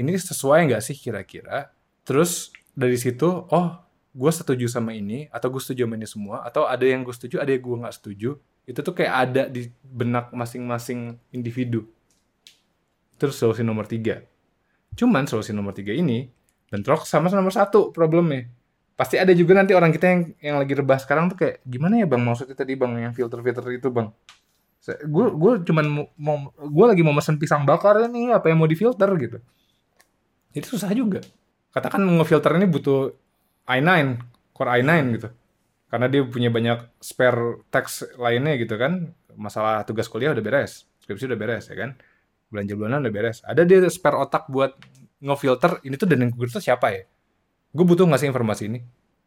Ini 0.01 0.11
sesuai 0.17 0.65
nggak 0.65 0.81
sih 0.81 0.97
kira-kira? 0.97 1.69
Terus 2.01 2.49
dari 2.73 2.97
situ, 2.97 3.27
oh 3.27 3.67
gue 4.09 4.31
setuju 4.33 4.65
sama 4.65 4.97
ini 4.97 5.29
atau 5.29 5.53
gue 5.53 5.61
setuju 5.61 5.85
sama 5.85 5.95
ini 5.95 6.07
semua 6.09 6.41
atau 6.41 6.65
ada 6.65 6.81
yang 6.81 7.05
gue 7.05 7.13
setuju 7.13 7.37
ada 7.37 7.53
yang 7.53 7.61
gue 7.61 7.77
nggak 7.85 7.95
setuju 7.95 8.41
itu 8.65 8.79
tuh 8.81 8.93
kayak 8.93 9.13
ada 9.13 9.43
di 9.45 9.69
benak 9.85 10.33
masing-masing 10.33 11.15
individu 11.29 11.85
terus 13.21 13.37
solusi 13.37 13.61
nomor 13.61 13.85
tiga 13.85 14.25
cuman 14.97 15.29
solusi 15.29 15.53
nomor 15.53 15.77
tiga 15.77 15.93
ini 15.93 16.25
bentrok 16.73 17.05
sama 17.05 17.29
nomor 17.29 17.53
satu 17.53 17.93
problemnya 17.93 18.49
pasti 18.99 19.15
ada 19.15 19.31
juga 19.31 19.55
nanti 19.55 19.71
orang 19.71 19.95
kita 19.95 20.05
yang 20.11 20.21
yang 20.43 20.55
lagi 20.59 20.75
rebah 20.75 20.99
sekarang 20.99 21.31
tuh 21.31 21.39
kayak 21.39 21.63
gimana 21.63 22.03
ya 22.03 22.05
bang 22.11 22.19
maksudnya 22.19 22.51
tadi 22.51 22.75
bang 22.75 22.99
yang 22.99 23.13
filter 23.15 23.39
filter 23.39 23.63
itu 23.71 23.87
bang? 23.87 24.11
Gue 25.07 25.31
gue 25.31 25.53
cuman 25.63 25.85
mau, 26.19 26.51
gue 26.51 26.85
lagi 26.85 26.99
mau 26.99 27.15
mesen 27.15 27.39
pisang 27.39 27.63
bakar 27.63 27.95
nih 28.11 28.35
apa 28.35 28.51
yang 28.51 28.59
mau 28.59 28.67
difilter 28.67 29.07
gitu. 29.15 29.39
Itu 30.51 30.75
susah 30.75 30.91
juga. 30.91 31.23
Katakan 31.71 32.03
ngefilter 32.03 32.59
ini 32.59 32.67
butuh 32.67 33.15
i9 33.71 33.87
core 34.51 34.83
i9 34.83 34.91
gitu. 35.15 35.29
Karena 35.87 36.11
dia 36.11 36.21
punya 36.27 36.51
banyak 36.51 36.99
spare 36.99 37.63
teks 37.71 38.19
lainnya 38.19 38.59
gitu 38.59 38.75
kan. 38.75 39.15
Masalah 39.39 39.87
tugas 39.87 40.11
kuliah 40.11 40.35
udah 40.35 40.43
beres 40.43 40.83
skripsi 41.07 41.31
udah 41.31 41.39
beres 41.39 41.71
ya 41.71 41.79
kan? 41.79 41.95
Belanja 42.51 42.75
bulanan 42.75 43.07
udah 43.07 43.13
beres. 43.15 43.39
Ada 43.47 43.63
dia 43.63 43.79
spare 43.87 44.19
otak 44.19 44.51
buat 44.51 44.75
ngefilter 45.23 45.87
ini 45.87 45.95
tuh 45.95 46.07
dan 46.11 46.27
yang 46.27 46.31
itu 46.35 46.59
siapa 46.59 46.91
ya 46.91 47.03
gue 47.73 47.85
butuh 47.85 48.05
ngasih 48.09 48.29
informasi 48.33 48.69
ini? 48.69 48.79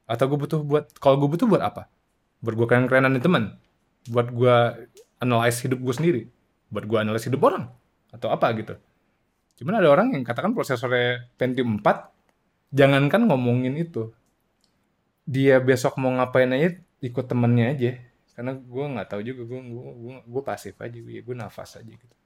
Atau 0.07 0.31
gue 0.35 0.39
butuh 0.39 0.61
buat 0.63 0.91
kalau 0.99 1.17
gue 1.23 1.29
butuh 1.31 1.47
buat 1.47 1.63
apa? 1.63 1.87
Buat 2.43 2.55
gue 2.59 2.67
keren 2.67 2.87
kerenan 2.91 3.15
di 3.15 3.23
teman? 3.23 3.55
Buat 4.11 4.35
gue 4.35 4.57
analyze 5.23 5.63
hidup 5.63 5.79
gue 5.79 5.95
sendiri? 5.95 6.23
Buat 6.75 6.85
gue 6.91 6.99
analyze 6.99 7.27
hidup 7.31 7.43
orang? 7.47 7.71
Atau 8.11 8.29
apa 8.35 8.51
gitu? 8.59 8.75
Cuman 9.63 9.79
ada 9.79 9.89
orang 9.89 10.11
yang 10.11 10.27
katakan 10.27 10.53
prosesornya 10.59 11.31
Pentium 11.39 11.79
4 11.79 12.75
jangankan 12.75 13.31
ngomongin 13.31 13.79
itu. 13.79 14.11
Dia 15.23 15.63
besok 15.63 16.03
mau 16.03 16.11
ngapain 16.11 16.51
aja 16.51 16.75
ikut 16.99 17.25
temennya 17.31 17.71
aja. 17.71 17.93
Karena 18.35 18.59
gue 18.59 18.85
nggak 18.97 19.07
tahu 19.13 19.21
juga 19.23 19.43
gue 19.47 19.61
gue 19.71 20.15
gue 20.27 20.43
pasif 20.43 20.75
aja 20.83 20.99
gue 20.99 21.37
nafas 21.37 21.79
aja 21.79 21.87
gitu. 21.87 22.17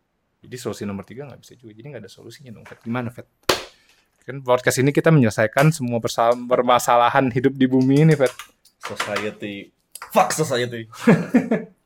Jadi 0.47 0.57
solusi 0.57 0.83
nomor 0.89 1.05
tiga 1.05 1.29
nggak 1.29 1.41
bisa 1.45 1.53
juga. 1.61 1.77
Jadi 1.77 1.87
nggak 1.93 2.03
ada 2.09 2.12
solusinya 2.12 2.57
dong 2.57 2.64
gimana 2.81 3.12
Fet 3.12 3.29
kan 4.27 4.43
podcast 4.43 4.83
ini 4.83 4.91
kita 4.91 5.14
menyelesaikan 5.14 5.70
semua 5.70 6.03
permasalahan 6.51 7.31
hidup 7.31 7.55
di 7.55 7.70
bumi 7.70 8.03
ini 8.03 8.18
Fet 8.18 8.35
Society. 8.83 9.70
Fuck 10.11 10.35
society. 10.35 10.91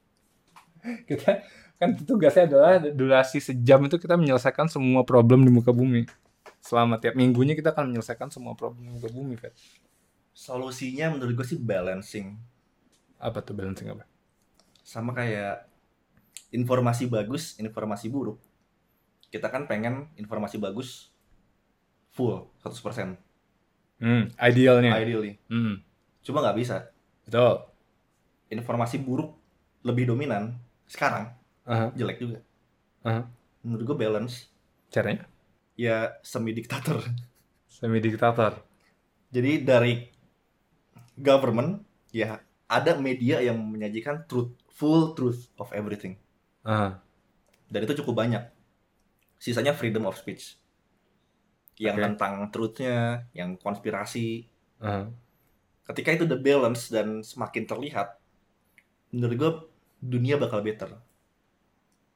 kita 1.08 1.44
kan 1.76 2.00
tugasnya 2.00 2.48
adalah 2.48 2.80
durasi 2.80 3.44
sejam 3.44 3.84
itu 3.84 4.00
kita 4.00 4.16
menyelesaikan 4.16 4.72
semua 4.72 5.04
problem 5.04 5.44
di 5.44 5.52
muka 5.52 5.68
bumi 5.68 6.08
selama 6.64 6.96
tiap 6.96 7.12
minggunya 7.12 7.52
kita 7.52 7.76
akan 7.76 7.92
menyelesaikan 7.92 8.32
semua 8.32 8.56
problem 8.56 8.88
di 8.88 8.90
muka 8.96 9.12
bumi 9.12 9.36
Fet 9.36 9.52
Solusinya 10.32 11.12
menurut 11.12 11.36
gue 11.36 11.44
sih 11.44 11.60
balancing. 11.60 12.40
apa 13.20 13.44
tuh 13.44 13.52
balancing 13.52 13.92
apa 13.92 14.08
Sama 14.80 15.12
kayak 15.12 15.68
informasi 16.56 17.04
bagus, 17.04 17.60
informasi 17.60 18.08
buruk. 18.08 18.40
Kita 19.28 19.52
kan 19.52 19.68
pengen 19.68 20.08
informasi 20.16 20.56
bagus 20.56 21.12
full 22.14 22.46
100% 22.62 23.16
hmm 24.00 24.22
idealnya 24.40 24.92
ideally. 25.00 25.36
hmm 25.50 25.74
Cuma 26.24 26.44
nggak 26.44 26.56
bisa. 26.60 26.76
betul 27.26 27.70
Informasi 28.50 28.98
buruk 29.00 29.30
lebih 29.86 30.10
dominan 30.10 30.58
sekarang 30.90 31.30
Aha, 31.64 31.88
jelek 31.94 32.18
juga. 32.20 32.38
aha. 33.04 33.22
Menurut 33.64 33.84
gue 33.88 33.96
balance 33.96 34.50
caranya 34.92 35.24
ya 35.78 36.12
semi 36.20 36.52
diktator. 36.52 37.00
semi 37.76 37.98
diktator 38.02 38.52
Jadi 39.30 39.62
dari 39.62 39.94
government 41.18 41.82
ya 42.10 42.40
ada 42.70 42.94
media 42.98 43.42
yang 43.42 43.58
menyajikan 43.58 44.26
truth, 44.30 44.54
full 44.70 45.14
truth 45.18 45.50
of 45.58 45.70
everything. 45.74 46.14
Aha. 46.64 47.00
Dan 47.70 47.80
itu 47.86 47.94
cukup 48.02 48.14
banyak. 48.20 48.42
Sisanya 49.40 49.72
freedom 49.72 50.04
of 50.06 50.18
speech. 50.20 50.59
Yang 51.84 51.96
Oke. 51.96 52.04
tentang 52.06 52.34
truthnya, 52.52 52.96
yang 53.38 53.50
konspirasi. 53.64 54.28
aha. 54.80 55.10
Ketika 55.88 56.10
itu 56.16 56.24
udah 56.28 56.40
balance 56.48 56.82
dan 56.94 57.08
semakin 57.30 57.64
terlihat, 57.70 58.08
menurut 59.14 59.36
gue 59.42 59.50
dunia 60.12 60.36
bakal 60.42 60.60
better. 60.66 60.90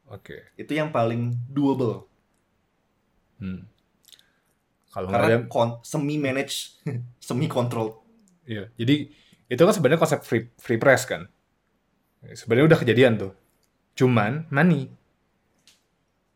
oke 0.09 0.37
Itu 0.59 0.73
yang 0.75 0.91
paling 0.97 1.23
doable. 1.51 2.07
hmm. 3.41 3.61
kalau 4.95 5.11
nggak 5.11 5.25
ada 5.27 5.37
Karena 5.37 5.51
kon- 5.51 5.79
semi 5.83 6.17
manage, 6.21 6.79
semi 7.29 7.47
control. 7.51 7.89
iya 8.45 8.69
jadi 8.77 8.95
itu 9.49 9.61
kan 9.67 9.75
sebenarnya 9.77 10.01
konsep 10.01 10.21
free 10.25 10.45
free 10.61 10.81
press 10.81 11.05
kan 11.09 11.29
sebenarnya 12.35 12.67
udah 12.75 12.79
kejadian 12.83 13.13
tuh 13.21 13.33
cuman 13.99 14.47
money 14.53 14.91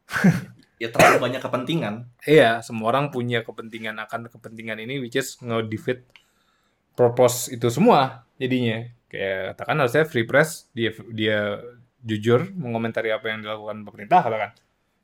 Ya 0.78 0.88
terlalu 0.88 1.18
banyak 1.20 1.42
kepentingan. 1.42 2.06
iya 2.22 2.62
semua 2.62 2.90
orang 2.90 3.10
punya 3.10 3.42
kepentingan 3.42 3.98
akan 3.98 4.30
kepentingan 4.30 4.78
ini 4.78 4.98
which 4.98 5.14
is 5.14 5.34
nge-defeat 5.38 6.06
purpose 6.94 7.46
itu 7.48 7.66
semua 7.68 8.22
jadinya 8.36 8.86
kayak 9.06 9.54
katakan 9.54 9.76
harusnya 9.78 10.04
free 10.04 10.22
press 10.22 10.70
dia 10.70 10.90
dia 11.10 11.58
jujur 11.98 12.54
mengomentari 12.54 13.10
apa 13.10 13.26
yang 13.26 13.42
dilakukan 13.42 13.82
pemerintah 13.82 14.20
katakan. 14.20 14.50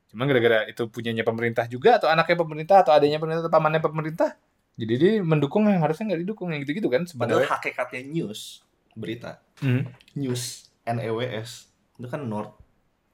Cuman 0.07 0.31
gara-gara 0.31 0.59
itu 0.65 0.87
punyanya 0.87 1.23
pemerintah 1.23 1.67
juga 1.67 1.99
atau 1.99 2.07
anaknya 2.07 2.39
pemerintah 2.39 2.77
atau 2.81 2.93
adanya 2.95 3.19
pemerintah 3.19 3.43
atau 3.43 3.51
pamannya 3.51 3.83
pemerintah. 3.83 4.31
Jadi 4.75 4.93
dia 4.95 5.13
mendukung 5.21 5.67
yang 5.67 5.83
harusnya 5.83 6.07
nggak 6.07 6.23
didukung 6.23 6.51
yang 6.51 6.63
gitu-gitu 6.63 6.87
kan 6.87 7.03
Padahal 7.05 7.43
sebenarnya. 7.43 7.51
hakikatnya 7.51 8.01
news, 8.05 8.63
berita, 8.93 9.43
Hmm. 9.59 9.91
news, 10.15 10.71
N-E-W-S, 10.83 11.51
itu 11.97 12.07
kan 12.07 12.23
North, 12.23 12.55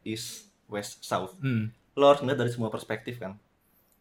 East, 0.03 0.49
West, 0.67 1.01
South. 1.01 1.37
Hmm. 1.41 1.73
Lo 1.99 2.11
harus 2.11 2.20
ngeliat 2.22 2.38
dari 2.38 2.53
semua 2.53 2.70
perspektif 2.70 3.18
kan. 3.18 3.38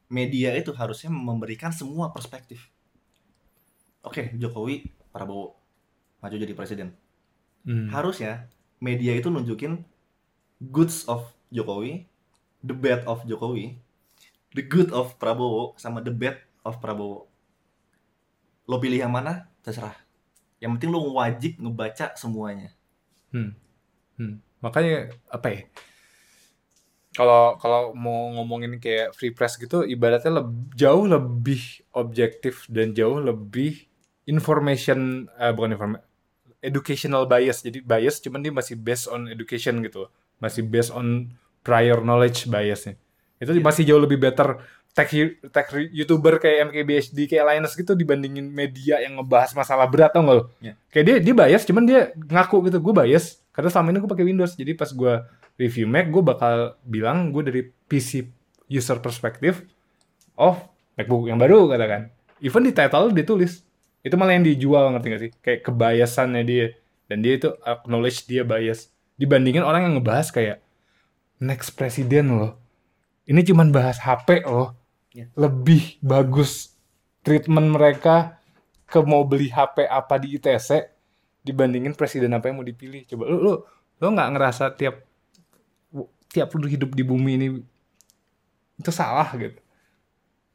Media 0.09 0.53
itu 0.57 0.73
harusnya 0.73 1.13
memberikan 1.13 1.69
semua 1.69 2.09
perspektif. 2.09 2.69
Oke, 4.01 4.33
Jokowi, 4.37 4.89
Prabowo, 5.13 5.59
maju 6.23 6.35
jadi 6.35 6.53
presiden. 6.55 6.95
Hmm. 7.67 7.91
Harusnya 7.91 8.47
media 8.79 9.13
itu 9.13 9.27
nunjukin 9.27 9.83
goods 10.71 11.05
of 11.05 11.29
Jokowi, 11.51 12.07
the 12.63 12.73
bad 12.73 13.03
of 13.05 13.23
Jokowi, 13.27 13.77
the 14.55 14.63
good 14.63 14.89
of 14.95 15.19
Prabowo, 15.19 15.75
sama 15.75 16.01
the 16.01 16.13
bad 16.13 16.39
of 16.63 16.79
Prabowo. 16.79 17.27
Lo 18.69 18.77
pilih 18.77 19.01
yang 19.01 19.13
mana? 19.13 19.49
Terserah. 19.65 19.97
Yang 20.61 20.71
penting 20.77 20.91
lo 20.93 20.99
wajib 21.15 21.57
ngebaca 21.57 22.13
semuanya. 22.13 22.71
Hmm. 23.33 23.55
Hmm. 24.19 24.43
Makanya 24.59 25.15
apa 25.31 25.47
ya? 25.49 25.61
Kalau 27.10 27.57
kalau 27.57 27.91
mau 27.93 28.30
ngomongin 28.38 28.78
kayak 28.78 29.12
free 29.12 29.34
press 29.34 29.57
gitu, 29.57 29.82
ibaratnya 29.82 30.39
leb- 30.39 30.72
jauh 30.74 31.03
lebih 31.03 31.62
objektif 31.91 32.70
dan 32.70 32.93
jauh 32.93 33.18
lebih 33.18 33.89
information 34.26 35.26
eh, 35.36 35.49
bukan 35.49 35.74
information 35.74 36.05
educational 36.60 37.24
bias. 37.26 37.64
Jadi 37.64 37.80
bias 37.82 38.20
cuman 38.20 38.39
dia 38.39 38.51
masih 38.51 38.76
based 38.76 39.07
on 39.07 39.26
education 39.26 39.80
gitu. 39.82 40.05
Masih 40.38 40.62
based 40.62 40.91
on 40.91 41.32
prior 41.60 41.99
knowledge 41.99 42.45
biasnya. 42.45 42.95
Itu 43.39 43.55
Iya. 43.55 43.64
masih 43.64 43.84
jauh 43.88 43.99
lebih 43.99 44.20
better 44.20 44.60
tech 44.91 45.10
tech 45.49 45.68
youtuber 45.89 46.38
kayak 46.38 46.70
MKBHD 46.70 47.18
kayak 47.26 47.45
Linus 47.47 47.74
gitu 47.74 47.95
dibandingin 47.95 48.43
media 48.45 48.99
yang 48.99 49.16
ngebahas 49.18 49.55
masalah 49.55 49.88
berat 49.88 50.12
tau 50.12 50.22
gak 50.22 50.36
lo? 50.36 50.43
Iya. 50.60 50.74
Kayak 50.91 51.05
dia 51.07 51.18
dia 51.24 51.34
bias 51.34 51.64
cuman 51.64 51.84
dia 51.88 52.01
ngaku 52.16 52.68
gitu 52.68 52.78
gue 52.78 52.93
bias 52.93 53.39
karena 53.49 53.70
selama 53.72 53.88
ini 53.89 53.99
gue 53.99 54.12
pakai 54.12 54.26
Windows. 54.28 54.53
Jadi 54.53 54.72
pas 54.76 54.91
gue 54.91 55.14
review 55.60 55.86
Mac 55.86 56.07
gue 56.07 56.24
bakal 56.24 56.80
bilang 56.88 57.36
gue 57.36 57.43
dari 57.43 57.62
PC 57.68 58.24
user 58.72 59.03
perspektif 59.03 59.68
of 60.39 60.55
MacBook 60.95 61.28
yang 61.28 61.36
baru 61.36 61.68
katakan. 61.68 62.07
Even 62.39 62.64
di 62.64 62.72
title 62.72 63.12
dia 63.12 63.28
tulis 63.28 63.68
itu 63.99 64.16
malah 64.16 64.39
yang 64.39 64.47
dijual 64.47 64.95
ngerti 64.95 65.07
gak 65.12 65.22
sih? 65.22 65.32
Kayak 65.43 65.60
kebiasannya 65.68 66.43
dia 66.47 66.68
dan 67.12 67.20
dia 67.20 67.36
itu 67.36 67.51
acknowledge 67.68 68.24
dia 68.24 68.47
bias 68.47 68.88
dibandingin 69.20 69.68
orang 69.68 69.91
yang 69.91 69.93
ngebahas 69.99 70.32
kayak 70.32 70.64
next 71.43 71.76
presiden 71.76 72.39
loh. 72.39 72.55
Ini 73.28 73.43
cuman 73.43 73.76
bahas 73.76 73.99
HP 73.99 74.47
loh. 74.47 74.80
Ya. 75.12 75.28
Lebih 75.36 75.99
bagus 75.99 76.80
treatment 77.26 77.76
mereka 77.76 78.39
ke 78.88 79.03
mau 79.03 79.28
beli 79.28 79.51
HP 79.51 79.86
apa 79.86 80.16
di 80.16 80.39
ITC 80.39 80.88
dibandingin 81.43 81.93
presiden 81.93 82.32
apa 82.32 82.47
yang 82.47 82.64
mau 82.64 82.68
dipilih. 82.68 83.03
Coba 83.10 83.24
lu 83.28 83.38
lu 83.43 83.53
lu 83.99 84.07
nggak 84.16 84.30
ngerasa 84.38 84.74
tiap 84.80 85.09
tiap 86.30 86.53
lu 86.55 86.69
hidup 86.69 86.93
di 86.93 87.03
bumi 87.03 87.32
ini 87.36 87.47
itu 88.80 88.91
salah 88.93 89.27
gitu. 89.36 89.59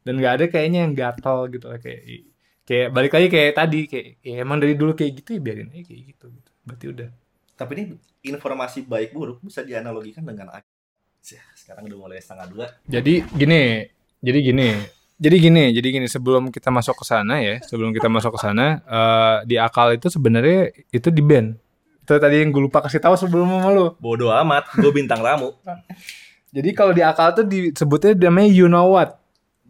Dan 0.05 0.21
nggak 0.21 0.33
ada 0.41 0.45
kayaknya 0.49 0.87
yang 0.89 0.93
gatal 0.95 1.49
gitu 1.51 1.67
lah 1.69 1.81
kayak 1.83 2.31
kayak 2.65 2.89
balik 2.93 3.13
lagi 3.13 3.29
kayak 3.29 3.53
tadi 3.57 3.81
kayak 3.85 4.07
ya 4.25 4.35
emang 4.41 4.59
dari 4.63 4.73
dulu 4.79 4.97
kayak 4.97 5.21
gitu 5.21 5.37
ya 5.37 5.41
biarin 5.43 5.69
aja 5.73 5.85
kayak 5.85 6.03
gitu 6.15 6.27
gitu. 6.33 6.51
Berarti 6.65 6.85
udah. 6.89 7.09
Tapi 7.55 7.73
ini 7.77 7.85
informasi 8.25 8.89
baik 8.89 9.15
buruk 9.15 9.39
bisa 9.45 9.61
dianalogikan 9.63 10.25
dengan 10.25 10.51
sekarang 11.57 11.89
udah 11.89 11.99
mulai 11.99 12.21
setengah 12.21 12.47
dua. 12.53 12.67
Jadi 12.85 13.25
gini, 13.33 13.89
jadi 14.21 14.39
gini, 14.45 14.69
jadi 15.17 15.37
gini, 15.41 15.65
jadi 15.73 15.89
gini. 15.89 16.07
Sebelum 16.11 16.53
kita 16.53 16.69
masuk 16.69 17.01
ke 17.01 17.05
sana 17.09 17.41
ya, 17.41 17.57
sebelum 17.65 17.97
kita 17.97 18.13
masuk 18.13 18.37
ke 18.37 18.41
sana, 18.45 18.85
eh, 18.85 19.37
di 19.49 19.57
akal 19.57 19.97
itu 19.97 20.13
sebenarnya 20.13 20.69
itu 20.93 21.09
di 21.09 21.23
band. 21.25 21.57
Itu 22.05 22.21
tadi 22.21 22.45
yang 22.45 22.53
gue 22.53 22.69
lupa 22.69 22.85
kasih 22.85 23.01
tahu 23.01 23.17
sebelum 23.17 23.49
sama 23.49 23.73
lu. 23.73 23.97
Bodoh 23.97 24.29
amat, 24.29 24.69
gue 24.77 24.93
bintang 24.93 25.25
tamu. 25.25 25.57
Jadi 26.55 26.71
kalau 26.77 26.93
di 26.93 27.01
akal 27.01 27.33
tuh 27.33 27.49
disebutnya 27.49 28.13
namanya 28.29 28.53
you 28.53 28.69
know 28.69 28.93
what. 28.93 29.17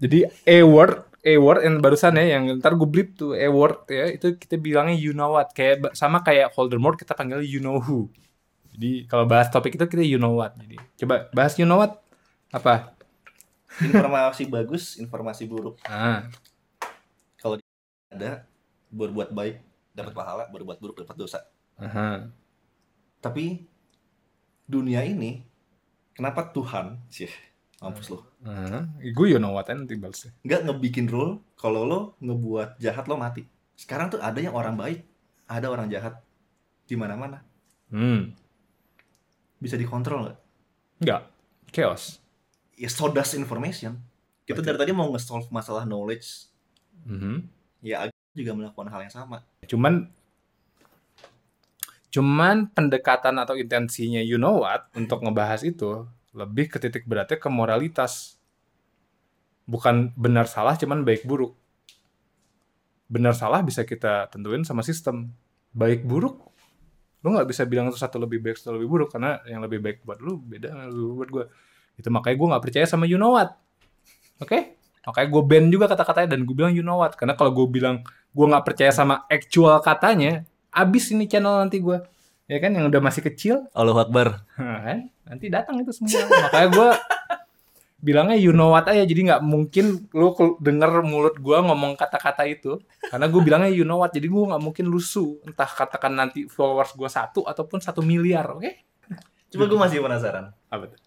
Jadi 0.03 0.26
a 0.45 0.66
word, 0.66 1.07
a 1.22 1.39
word 1.39 1.62
yang 1.62 1.78
barusan 1.78 2.18
ya, 2.18 2.37
yang 2.37 2.59
ntar 2.59 2.74
gue 2.74 2.85
blip 2.91 3.14
tuh 3.14 3.39
a 3.39 3.47
word 3.47 3.87
ya, 3.87 4.11
itu 4.11 4.35
kita 4.35 4.59
bilangnya 4.59 4.99
you 4.99 5.14
know 5.14 5.39
what. 5.39 5.55
Kayak 5.55 5.95
sama 5.95 6.26
kayak 6.26 6.51
Voldemort 6.53 6.99
kita 6.99 7.14
panggil 7.14 7.41
you 7.47 7.62
know 7.62 7.78
who. 7.78 8.11
Jadi 8.74 9.07
kalau 9.07 9.30
bahas 9.30 9.47
topik 9.49 9.78
itu 9.78 9.87
kita 9.87 10.03
you 10.03 10.18
know 10.18 10.35
what. 10.35 10.59
Jadi 10.59 10.76
coba 10.99 11.30
bahas 11.30 11.55
you 11.55 11.64
know 11.64 11.78
what 11.78 12.03
apa? 12.51 12.93
Informasi 13.78 14.51
bagus, 14.51 14.99
informasi 14.99 15.47
buruk. 15.47 15.78
Ah, 15.87 16.26
Ada 18.11 18.47
berbuat 18.95 19.35
baik 19.35 19.59
dapat 19.95 20.12
pahala, 20.14 20.45
berbuat 20.51 20.78
buruk 20.82 21.03
dapat 21.03 21.16
dosa. 21.18 21.43
Aha. 21.79 22.29
Tapi 23.18 23.64
dunia 24.64 25.05
ini 25.05 25.45
kenapa 26.12 26.49
Tuhan 26.53 27.01
sih 27.09 27.29
mampus 27.81 28.09
lo. 28.12 28.25
Gue 29.12 29.33
you 29.33 29.41
know 29.41 29.53
what 29.53 29.68
nanti 29.68 29.97
balasnya. 29.97 30.33
nggak 30.41 30.61
ngebikin 30.68 31.09
rule 31.09 31.41
kalau 31.57 31.85
lo 31.85 32.01
ngebuat 32.20 32.81
jahat 32.81 33.09
lo 33.09 33.16
mati. 33.16 33.45
Sekarang 33.75 34.09
tuh 34.09 34.20
ada 34.22 34.39
yang 34.39 34.55
orang 34.55 34.79
baik, 34.79 35.03
ada 35.49 35.66
orang 35.68 35.91
jahat 35.91 36.20
di 36.85 36.95
mana-mana. 36.95 37.43
Hmm. 37.91 38.33
Bisa 39.59 39.75
dikontrol 39.77 40.29
nggak? 40.29 40.39
Enggak. 41.01 41.22
Chaos. 41.72 42.20
Ya 42.77 42.87
so 42.89 43.09
does 43.09 43.35
information. 43.35 43.99
Kita 44.45 44.61
dari 44.61 44.77
tadi 44.77 44.93
mau 44.93 45.09
nge-solve 45.09 45.49
masalah 45.49 45.89
knowledge, 45.89 46.53
Mhm. 47.09 47.49
ya 47.81 48.05
Ag 48.05 48.12
juga 48.37 48.53
melakukan 48.53 48.93
hal 48.93 49.01
yang 49.09 49.14
sama. 49.14 49.41
Cuman 49.64 50.09
cuman 52.14 52.70
pendekatan 52.70 53.34
atau 53.42 53.58
intensinya 53.58 54.22
you 54.22 54.38
know 54.38 54.62
what 54.62 54.86
untuk 54.94 55.26
ngebahas 55.26 55.66
itu 55.66 56.06
lebih 56.30 56.70
ke 56.70 56.78
titik 56.78 57.10
beratnya 57.10 57.42
ke 57.42 57.50
moralitas. 57.50 58.38
Bukan 59.66 60.14
benar 60.14 60.46
salah 60.46 60.78
cuman 60.78 61.02
baik 61.02 61.26
buruk. 61.26 61.58
Benar 63.10 63.34
salah 63.34 63.66
bisa 63.66 63.82
kita 63.82 64.30
tentuin 64.30 64.62
sama 64.62 64.86
sistem. 64.86 65.34
Baik 65.74 66.06
buruk 66.06 66.54
lu 67.24 67.32
nggak 67.32 67.48
bisa 67.48 67.64
bilang 67.64 67.88
itu 67.88 67.96
satu 67.96 68.20
lebih 68.20 68.36
baik 68.44 68.60
satu 68.60 68.76
lebih 68.76 68.84
buruk 68.84 69.08
karena 69.08 69.40
yang 69.48 69.64
lebih 69.64 69.80
baik 69.80 70.04
buat 70.04 70.20
lu 70.20 70.36
beda 70.44 70.76
yang 70.76 70.92
lebih 70.92 71.16
buat 71.16 71.30
gue. 71.32 71.44
Itu 71.96 72.12
makanya 72.12 72.36
gue 72.36 72.48
nggak 72.52 72.62
percaya 72.68 72.84
sama 72.84 73.08
you 73.08 73.16
know 73.16 73.32
what. 73.32 73.56
Oke? 74.44 74.76
Makanya 75.08 75.28
gue 75.32 75.42
ban 75.48 75.64
juga 75.72 75.88
kata-katanya 75.88 76.36
dan 76.36 76.44
gue 76.44 76.52
bilang 76.52 76.76
you 76.76 76.84
know 76.84 77.00
what. 77.00 77.16
Karena 77.16 77.32
kalau 77.32 77.56
gue 77.56 77.64
bilang 77.64 78.04
gue 78.04 78.44
nggak 78.44 78.64
percaya 78.68 78.92
sama 78.92 79.24
actual 79.32 79.80
katanya, 79.80 80.44
abis 80.75 81.14
ini 81.14 81.25
channel 81.25 81.62
nanti 81.62 81.79
gue. 81.79 82.03
Ya 82.45 82.61
kan 82.61 82.77
yang 82.77 82.93
udah 82.93 83.01
masih 83.01 83.25
kecil, 83.25 83.64
Allahu 83.72 84.03
Akbar. 84.03 84.45
kan? 84.59 85.09
nanti 85.25 85.49
datang 85.49 85.81
itu 85.81 85.89
semua. 85.97 86.20
Makanya 86.29 86.68
gue 86.68 86.89
bilangnya 87.97 88.37
you 88.37 88.53
know 88.53 88.68
what 88.68 88.85
aja. 88.85 89.01
Jadi 89.01 89.33
nggak 89.33 89.41
mungkin 89.41 90.05
lu 90.12 90.29
denger 90.61 91.01
mulut 91.01 91.41
gue 91.41 91.57
ngomong 91.57 91.97
kata-kata 91.97 92.45
itu. 92.45 92.77
Karena 93.09 93.25
gue 93.33 93.41
bilangnya 93.41 93.72
you 93.72 93.89
know 93.89 93.97
what. 93.97 94.12
Jadi 94.12 94.29
gue 94.29 94.45
nggak 94.45 94.61
mungkin 94.61 94.85
lusu. 94.85 95.41
Entah 95.49 95.64
katakan 95.64 96.12
nanti 96.12 96.45
followers 96.45 96.93
gue 96.93 97.09
satu 97.09 97.49
ataupun 97.49 97.81
satu 97.81 98.05
miliar. 98.05 98.45
Oke? 98.53 98.85
Coba 99.49 99.64
gue 99.64 99.79
masih 99.81 100.05
penasaran. 100.05 100.53
Apa 100.68 100.93
tuh? 100.93 101.01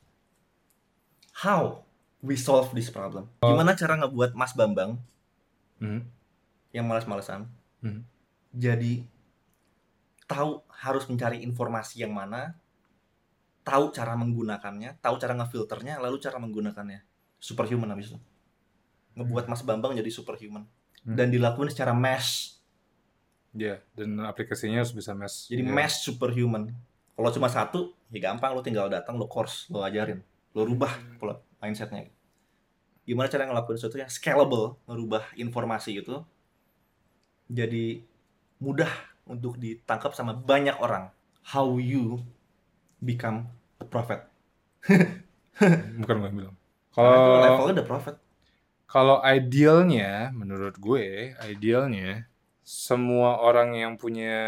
How 1.38 1.86
we 2.26 2.34
solve 2.34 2.74
this 2.74 2.89
problem? 2.89 3.30
Gimana 3.38 3.78
cara 3.78 3.93
ngebuat 4.01 4.34
Mas 4.34 4.57
Bambang 4.57 4.97
Hmm. 5.78 6.01
yang 6.74 6.89
malas-malesan 6.89 7.45
Hmm. 7.78 8.01
jadi 8.49 9.05
tahu 10.28 10.61
harus 10.69 11.07
mencari 11.07 11.41
informasi 11.41 12.03
yang 12.03 12.11
mana, 12.11 12.53
tahu 13.63 13.95
cara 13.95 14.13
menggunakannya, 14.19 14.99
tahu 14.99 15.15
cara 15.17 15.34
ngefilternya, 15.39 15.99
lalu 16.03 16.19
cara 16.19 16.38
menggunakannya. 16.38 17.01
Superhuman 17.39 17.89
habis 17.95 18.11
itu. 18.11 18.19
Ngebuat 19.17 19.47
Mas 19.49 19.63
Bambang 19.63 19.95
jadi 19.95 20.11
superhuman. 20.11 20.67
Hmm. 21.07 21.15
Dan 21.15 21.32
dilakuin 21.32 21.71
secara 21.71 21.95
mass. 21.95 22.59
Ya, 23.57 23.82
dan 23.97 24.21
aplikasinya 24.21 24.84
harus 24.84 24.93
bisa 24.93 25.17
mesh. 25.17 25.49
Jadi 25.49 25.65
Ya. 25.65 25.71
mass 25.73 26.03
superhuman. 26.05 26.69
Kalau 27.17 27.30
cuma 27.34 27.49
satu, 27.49 27.97
ya 28.13 28.21
gampang 28.21 28.53
lo 28.53 28.61
tinggal 28.61 28.86
datang, 28.91 29.17
lo 29.17 29.25
course, 29.25 29.65
lo 29.73 29.82
ajarin, 29.82 30.21
lo 30.53 30.61
rubah 30.61 30.93
pola 31.17 31.41
mindsetnya. 31.57 32.13
Gimana 33.07 33.25
cara 33.32 33.49
ngelakuin 33.49 33.80
sesuatu 33.82 33.97
yang 33.97 34.11
scalable, 34.11 34.78
ngerubah 34.86 35.34
informasi 35.34 35.97
itu 36.03 36.21
jadi 37.47 38.03
mudah 38.59 38.91
untuk 39.28 39.59
ditangkap 39.61 40.15
sama 40.15 40.34
banyak 40.34 40.75
orang. 40.80 41.11
How 41.47 41.80
you 41.80 42.23
become 42.99 43.47
a 43.80 43.86
prophet. 43.88 44.25
Bukan 46.01 46.15
gue 46.23 46.32
bilang. 46.34 46.57
Kalau 46.91 47.43
levelnya 47.43 47.84
udah 47.84 47.88
prophet. 47.88 48.15
kalau 48.88 49.19
idealnya, 49.19 50.32
menurut 50.32 50.80
gue, 50.80 51.36
idealnya 51.43 52.23
semua 52.63 53.43
orang 53.43 53.75
yang 53.75 53.99
punya 53.99 54.39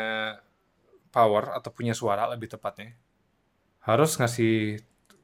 power 1.11 1.59
atau 1.59 1.67
punya 1.75 1.91
suara 1.91 2.23
lebih 2.31 2.47
tepatnya, 2.47 2.95
harus 3.83 4.15
ngasih 4.15 4.79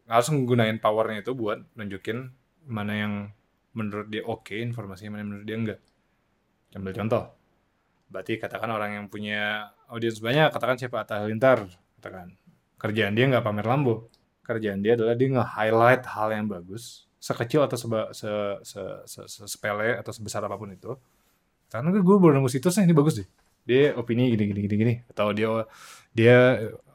harus 0.06 0.28
menggunakan 0.30 0.78
powernya 0.78 1.26
itu 1.26 1.32
buat 1.32 1.64
nunjukin 1.74 2.30
mana 2.68 2.94
yang 2.94 3.14
menurut 3.74 4.08
dia 4.10 4.22
oke 4.26 4.54
informasinya 4.54 5.18
mana 5.18 5.22
yang 5.22 5.30
menurut 5.34 5.46
dia 5.48 5.58
enggak 5.58 5.80
ambil 6.76 6.94
contoh 6.94 7.24
berarti 8.12 8.38
katakan 8.38 8.70
orang 8.72 9.02
yang 9.02 9.06
punya 9.10 9.74
audiens 9.90 10.22
banyak 10.22 10.50
katakan 10.54 10.78
siapa? 10.78 11.02
Atta 11.02 11.22
Halilintar 11.24 11.68
katakan. 12.00 12.38
Kerjaan 12.76 13.18
dia 13.18 13.26
nggak 13.32 13.44
pamer 13.44 13.66
lambo. 13.66 14.12
Kerjaan 14.46 14.86
dia 14.86 14.94
adalah 14.94 15.18
dia 15.18 15.30
nge-highlight 15.34 16.04
hal 16.06 16.30
yang 16.30 16.46
bagus 16.46 17.06
sekecil 17.26 17.66
atau 17.66 17.74
seba, 17.74 18.14
se, 18.14 18.30
se, 18.62 18.82
se, 19.10 19.22
se, 19.26 19.42
sepele 19.50 19.98
atau 19.98 20.14
sebesar 20.14 20.46
apa 20.46 20.54
pun 20.62 20.70
itu. 20.70 20.94
Karena 21.74 21.90
gue 21.90 22.18
baru 22.22 22.38
nemu 22.38 22.46
situsnya 22.46 22.86
ini 22.86 22.94
bagus 22.94 23.18
deh. 23.18 23.28
Dia 23.66 23.98
opini 23.98 24.30
gini 24.30 24.46
gini 24.46 24.60
gini 24.70 24.76
gini. 24.78 24.94
Atau 25.10 25.34
dia 25.34 25.66
dia 26.14 26.38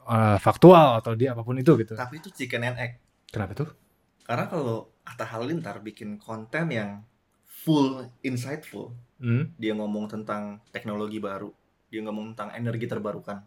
uh, 0.07 0.39
faktual 0.39 1.03
atau 1.03 1.19
dia 1.19 1.35
apa 1.35 1.43
pun 1.43 1.59
itu 1.59 1.75
gitu. 1.75 1.99
Tapi 1.99 2.23
itu 2.23 2.31
chicken 2.31 2.63
and 2.63 2.77
egg. 2.79 2.91
kenapa 3.27 3.51
tuh? 3.59 3.69
Karena 4.23 4.47
kalau 4.47 4.87
Atta 5.03 5.27
Halilintar 5.27 5.83
bikin 5.83 6.15
konten 6.15 6.71
yang 6.71 7.03
full 7.43 8.07
insightful, 8.23 8.95
hmm? 9.21 9.55
dia 9.55 9.71
ngomong 9.71 10.09
tentang 10.09 10.59
teknologi 10.69 11.17
baru, 11.17 11.53
dia 11.87 12.01
ngomong 12.01 12.33
tentang 12.33 12.49
energi 12.53 12.85
terbarukan, 12.85 13.39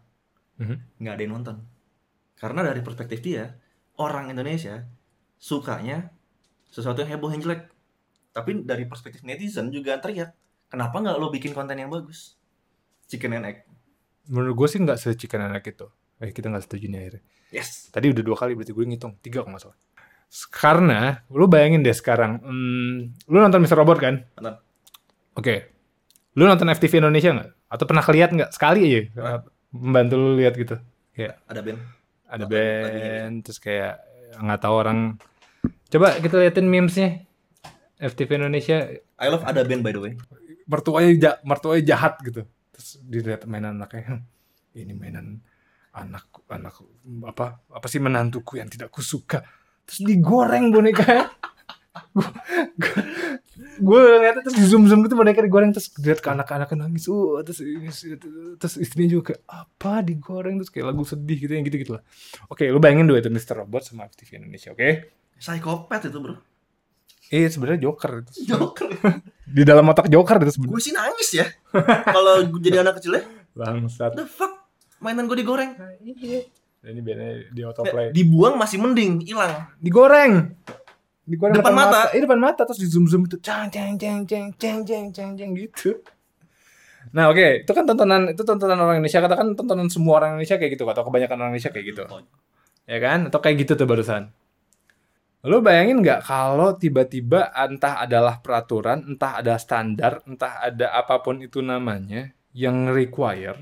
Mhm. 0.57 1.03
nggak 1.03 1.13
ada 1.13 1.21
yang 1.21 1.33
nonton. 1.35 1.55
Karena 2.33 2.63
dari 2.63 2.79
perspektif 2.79 3.19
dia, 3.19 3.51
orang 3.95 4.27
Indonesia 4.27 4.83
sukanya 5.35 6.09
sesuatu 6.65 6.99
yang 6.99 7.11
heboh 7.11 7.29
yang 7.29 7.41
jelek. 7.41 7.67
Tapi 8.31 8.63
dari 8.63 8.83
perspektif 8.83 9.23
netizen 9.23 9.69
juga 9.69 9.95
teriak, 9.95 10.31
kenapa 10.67 10.95
nggak 10.97 11.15
lo 11.15 11.27
bikin 11.29 11.51
konten 11.51 11.75
yang 11.75 11.87
bagus? 11.87 12.35
Chicken 13.05 13.35
and 13.35 13.45
egg. 13.45 13.57
menurut 14.25 14.57
gue 14.57 14.67
sih 14.67 14.81
nggak 14.81 14.97
secikan 14.97 15.45
anak 15.45 15.61
itu 15.69 15.85
eh 16.17 16.33
kita 16.33 16.49
nggak 16.49 16.65
setuju 16.65 16.89
nih 16.89 16.97
akhirnya 16.97 17.21
Yes. 17.53 17.93
tadi 17.93 18.09
udah 18.09 18.25
dua 18.25 18.33
kali 18.33 18.57
berarti 18.57 18.73
gue 18.73 18.81
ngitung 18.81 19.21
tiga 19.21 19.45
kalau 19.45 19.53
nggak 19.53 19.69
salah 19.69 19.77
karena 20.49 20.99
lu 21.29 21.45
bayangin 21.45 21.85
deh 21.85 21.93
sekarang 21.93 22.41
hmm, 22.41 23.29
lu 23.29 23.37
nonton 23.37 23.61
Mr. 23.61 23.77
Robot 23.77 24.01
kan 24.01 24.25
Nonton. 24.33 24.64
Oke. 25.35 25.55
Lu 26.33 26.43
nonton 26.43 26.67
FTV 26.67 26.99
Indonesia 26.99 27.31
nggak? 27.31 27.49
Atau 27.67 27.85
pernah 27.85 28.01
keliat 28.01 28.31
nggak? 28.31 28.51
Sekali 28.51 28.79
aja 28.83 28.99
Pernah. 29.09 29.41
membantu 29.71 30.15
lu 30.15 30.35
lihat 30.35 30.55
gitu. 30.55 30.75
Ada 31.47 31.61
band. 31.61 31.79
ada 32.25 32.43
band 32.43 33.35
terus 33.39 33.55
kayak 33.57 34.01
nggak 34.35 34.59
tahu 34.59 34.75
orang. 34.75 34.99
Coba 35.87 36.17
kita 36.17 36.35
liatin 36.35 36.67
memesnya 36.67 37.23
FTV 37.95 38.41
Indonesia. 38.41 38.83
I 39.15 39.27
love 39.27 39.43
ada 39.43 39.63
band 39.63 39.79
by 39.79 39.91
the 39.91 40.01
way. 40.01 40.13
mertuanya 40.65 41.11
ja- 41.15 41.39
mertuanya 41.45 41.83
jahat 41.85 42.19
gitu. 42.19 42.43
Terus 42.71 42.99
dilihat 42.99 43.45
mainan 43.45 43.77
anaknya. 43.77 44.19
Ini 44.73 44.91
mainan 44.91 45.39
anak 45.95 46.27
anak 46.51 46.75
apa 47.23 47.63
apa 47.69 47.87
sih 47.87 48.03
menantuku 48.03 48.59
yang 48.59 48.67
tidak 48.67 48.91
kusuka. 48.91 49.39
Terus 49.87 50.03
digoreng 50.03 50.73
boneka 50.73 51.31
gue 53.55 54.01
lihat 54.19 54.43
terus 54.43 54.55
di 54.55 54.65
zoom 54.67 54.87
zoom 54.91 55.07
gitu 55.07 55.15
boneka 55.15 55.39
digoreng 55.39 55.71
terus 55.71 55.91
lihat 55.99 56.19
ke 56.19 56.29
anak-anak 56.31 56.71
nangis 56.75 57.07
uh 57.07 57.39
terus 57.43 57.63
terus 58.59 58.75
istrinya 58.75 59.15
juga 59.15 59.31
kayak 59.31 59.41
apa 59.47 59.93
digoreng 60.03 60.59
terus 60.59 60.71
kayak 60.71 60.91
lagu 60.91 61.07
sedih 61.07 61.37
gitu 61.39 61.51
yang 61.55 61.63
gitu 61.63 61.77
gitu 61.79 61.91
lah 61.95 62.03
oke 62.51 62.63
lu 62.67 62.79
bayangin 62.83 63.07
dua 63.07 63.23
itu 63.23 63.31
Mr. 63.31 63.63
Robot 63.63 63.87
sama 63.87 64.07
FTV 64.11 64.43
Indonesia 64.43 64.75
oke 64.75 64.89
Psikopat 65.35 66.07
itu 66.07 66.19
bro. 66.19 66.35
eh 67.33 67.49
sebenarnya 67.49 67.89
Joker 67.89 68.23
itu 68.23 68.31
Joker. 68.47 68.87
di 69.55 69.63
dalam 69.65 69.83
otak 69.89 70.07
Joker 70.07 70.39
itu 70.43 70.51
sebenarnya 70.55 70.75
gue 70.77 70.83
sih 70.83 70.93
nangis 70.93 71.29
ya. 71.33 71.45
Kalau 72.05 72.45
gue 72.47 72.61
jadi 72.61 72.85
anak 72.85 73.01
kecil 73.01 73.17
ya, 73.19 73.23
bangsat 73.57 74.13
the 74.13 74.23
fuck, 74.29 74.69
mainan 75.01 75.25
gue 75.25 75.37
digoreng. 75.41 75.73
Nah, 75.75 75.91
iya. 76.05 76.45
Ini 76.85 77.01
bandnya 77.01 77.49
di 77.49 77.61
autoplay. 77.65 78.13
Dibuang 78.13 78.61
masih 78.61 78.77
mending, 78.77 79.25
hilang. 79.25 79.73
Digoreng. 79.81 80.53
Digoreng 81.25 81.57
Depan 81.57 81.73
mata. 81.73 82.13
Iya 82.13 82.21
depan 82.29 82.37
mata 82.37 82.61
terus 82.69 82.77
di 82.77 82.85
zoom 82.85 83.09
zoom 83.09 83.25
itu 83.25 83.41
cang 83.41 83.65
cang 83.73 83.97
cang 83.97 84.21
cang 84.29 84.53
cang 84.55 84.85
cang 84.85 85.09
cang 85.09 85.31
cang 85.33 85.51
gitu. 85.57 86.05
Nah 87.13 87.29
oke, 87.29 87.65
itu 87.65 87.71
kan 87.73 87.85
tontonan 87.85 88.33
itu 88.33 88.41
tontonan 88.41 88.77
orang 88.77 89.01
Indonesia 89.01 89.21
katakan 89.21 89.53
tontonan 89.57 89.89
semua 89.89 90.21
orang 90.21 90.37
Indonesia 90.37 90.57
kayak 90.57 90.71
gitu 90.77 90.85
atau 90.89 91.05
kebanyakan 91.05 91.37
orang 91.37 91.51
Indonesia 91.53 91.71
kayak 91.73 91.85
gitu, 91.93 92.03
ya 92.89 92.97
kan? 92.97 93.19
Atau 93.29 93.39
kayak 93.45 93.55
gitu 93.61 93.77
tuh 93.77 93.85
barusan. 93.85 94.33
Lo 95.45 95.61
bayangin 95.61 96.01
nggak 96.01 96.25
kalau 96.25 96.73
tiba-tiba 96.73 97.53
entah 97.53 98.01
adalah 98.01 98.41
peraturan, 98.41 99.05
entah 99.05 99.37
ada 99.37 99.61
standar, 99.61 100.25
entah 100.25 100.57
ada 100.57 100.97
apa 100.97 101.21
pun 101.21 101.37
itu 101.45 101.61
namanya 101.61 102.33
yang 102.57 102.89
require 102.89 103.61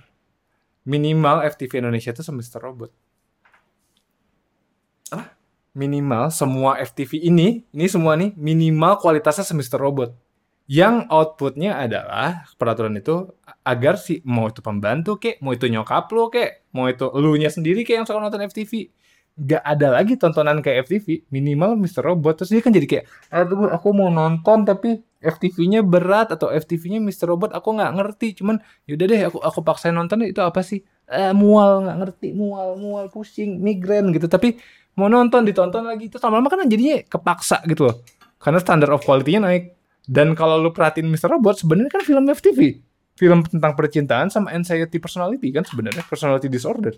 minimal 0.88 1.44
FTV 1.44 1.84
Indonesia 1.84 2.16
itu 2.16 2.24
semester 2.24 2.64
robot. 2.64 3.03
Minimal 5.74 6.30
semua 6.30 6.78
FTV 6.78 7.18
ini, 7.18 7.66
ini 7.74 7.86
semua 7.90 8.14
nih 8.14 8.38
minimal 8.38 9.02
kualitasnya 9.02 9.42
semester 9.42 9.82
robot. 9.82 10.14
Yang 10.70 11.10
outputnya 11.10 11.82
adalah 11.82 12.46
peraturan 12.56 12.94
itu 12.94 13.26
agar 13.66 13.98
si 13.98 14.22
mau 14.22 14.48
itu 14.48 14.62
pembantu 14.62 15.18
kek, 15.18 15.42
mau 15.42 15.50
itu 15.52 15.66
nyokap 15.68 16.08
lo 16.14 16.30
kek, 16.30 16.70
mau 16.78 16.86
itu 16.88 17.10
elunya 17.12 17.50
sendiri 17.50 17.82
kek 17.82 18.00
yang 18.00 18.06
suka 18.06 18.22
nonton 18.22 18.46
FTV. 18.46 18.94
Gak 19.34 19.66
ada 19.66 19.98
lagi 19.98 20.14
tontonan 20.14 20.62
kayak 20.62 20.86
FTV, 20.86 21.26
minimal 21.34 21.74
Mr. 21.74 22.06
Robot. 22.06 22.46
Terus 22.46 22.54
dia 22.54 22.62
kan 22.62 22.70
jadi 22.70 22.86
kayak, 22.86 23.06
aduh 23.34 23.74
aku 23.74 23.90
mau 23.98 24.14
nonton 24.14 24.70
tapi 24.70 25.02
FTV-nya 25.26 25.82
berat 25.82 26.36
atau 26.36 26.54
FTV-nya 26.54 27.02
Mr. 27.02 27.34
Robot 27.34 27.50
aku 27.50 27.74
nggak 27.74 27.92
ngerti. 27.98 28.28
Cuman 28.38 28.62
yaudah 28.86 29.06
deh 29.10 29.22
aku 29.26 29.42
aku 29.42 29.60
paksain 29.66 29.98
nonton 29.98 30.22
itu 30.22 30.38
apa 30.38 30.62
sih? 30.62 30.86
Eh, 31.10 31.34
mual 31.34 31.84
nggak 31.84 31.98
ngerti, 31.98 32.28
mual 32.38 32.78
mual 32.78 33.10
pusing, 33.10 33.58
migrain 33.58 34.06
gitu. 34.14 34.30
Tapi 34.30 34.62
mau 34.98 35.10
nonton 35.10 35.42
ditonton 35.46 35.84
lagi 35.86 36.10
itu 36.10 36.18
lama-lama 36.22 36.50
kan 36.54 36.66
jadinya 36.70 37.02
kepaksa 37.06 37.62
gitu 37.66 37.90
loh. 37.90 37.96
Karena 38.38 38.60
standar 38.60 38.92
of 38.92 39.02
quality-nya 39.02 39.42
naik. 39.42 39.64
Dan 40.04 40.36
kalau 40.36 40.60
lu 40.60 40.76
perhatiin 40.76 41.08
Mr. 41.08 41.32
Robot 41.40 41.64
sebenarnya 41.64 41.92
kan 41.92 42.04
film 42.04 42.28
FTV. 42.28 42.84
Film 43.16 43.40
tentang 43.48 43.78
percintaan 43.78 44.28
sama 44.28 44.52
anxiety 44.52 45.00
personality 45.00 45.48
kan 45.54 45.64
sebenarnya 45.64 46.04
personality 46.04 46.52
disorder. 46.52 46.92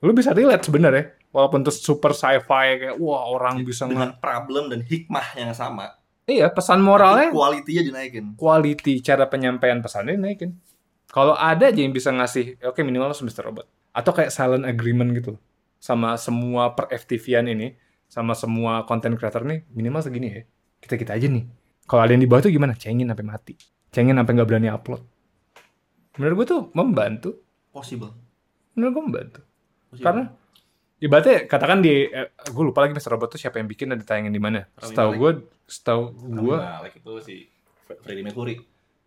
Lu 0.00 0.12
bisa 0.16 0.32
relate 0.32 0.64
sebenarnya. 0.64 1.16
Walaupun 1.32 1.64
itu 1.64 1.72
super 1.72 2.16
sci-fi 2.16 2.80
kayak 2.80 2.96
wah 2.96 3.28
orang 3.28 3.60
bisa 3.64 3.84
Dengan 3.84 4.16
problem 4.16 4.72
dan 4.72 4.80
hikmah 4.80 5.36
yang 5.36 5.52
sama. 5.52 6.00
Iya, 6.26 6.50
pesan 6.50 6.82
moralnya 6.82 7.30
Quality-nya 7.30 7.82
dinaikin. 7.86 8.24
quality 8.34 8.98
cara 8.98 9.30
penyampaian 9.30 9.78
pesannya 9.78 10.18
dinaikin. 10.18 10.58
Kalau 11.06 11.38
ada 11.38 11.70
aja 11.70 11.80
yang 11.80 11.94
bisa 11.94 12.10
ngasih, 12.10 12.58
oke 12.66 12.82
minimal 12.82 13.14
semester 13.14 13.46
robot. 13.46 13.70
Atau 13.94 14.10
kayak 14.10 14.34
silent 14.34 14.66
agreement 14.66 15.14
gitu. 15.14 15.38
Sama 15.78 16.16
semua 16.16 16.74
per 16.74 16.90
FTV-an 16.90 17.46
ini, 17.52 17.76
sama 18.06 18.32
semua 18.32 18.86
content 18.86 19.14
creator 19.14 19.44
nih, 19.44 19.66
minimal 19.70 20.02
segini 20.02 20.28
ya. 20.30 20.42
Kita-kita 20.80 21.14
aja 21.14 21.26
nih. 21.26 21.44
Kalau 21.86 22.02
ada 22.02 22.12
yang 22.14 22.22
di 22.22 22.28
bawah 22.28 22.42
tuh 22.46 22.52
gimana? 22.54 22.74
Cengin 22.74 23.06
sampai 23.06 23.26
mati. 23.26 23.54
Cengin 23.94 24.18
sampai 24.18 24.32
nggak 24.34 24.48
berani 24.48 24.68
upload. 24.70 25.02
Menurut 26.18 26.34
gue 26.42 26.46
tuh 26.48 26.60
membantu. 26.74 27.30
Possible. 27.70 28.10
Menurut 28.74 28.92
gue 28.92 29.04
membantu. 29.04 29.40
Possible. 29.92 30.04
Karena 30.04 30.22
ibaratnya 30.98 31.36
katakan 31.46 31.78
di 31.84 32.08
eh, 32.08 32.32
gue 32.32 32.64
lupa 32.64 32.82
lagi 32.82 32.96
Mr. 32.96 33.14
Robot 33.14 33.36
tuh 33.36 33.40
siapa 33.40 33.60
yang 33.60 33.68
bikin 33.68 33.92
dan 33.92 34.00
ditayangin 34.00 34.32
di 34.32 34.42
mana. 34.42 34.66
Setahu 34.80 35.10
gue, 35.14 35.32
setahu 35.68 36.10
gue, 36.16 36.56
Malek 36.56 36.94
itu 36.98 37.12
si 37.22 37.34
Freddie 38.02 38.24
Mercury. 38.24 38.56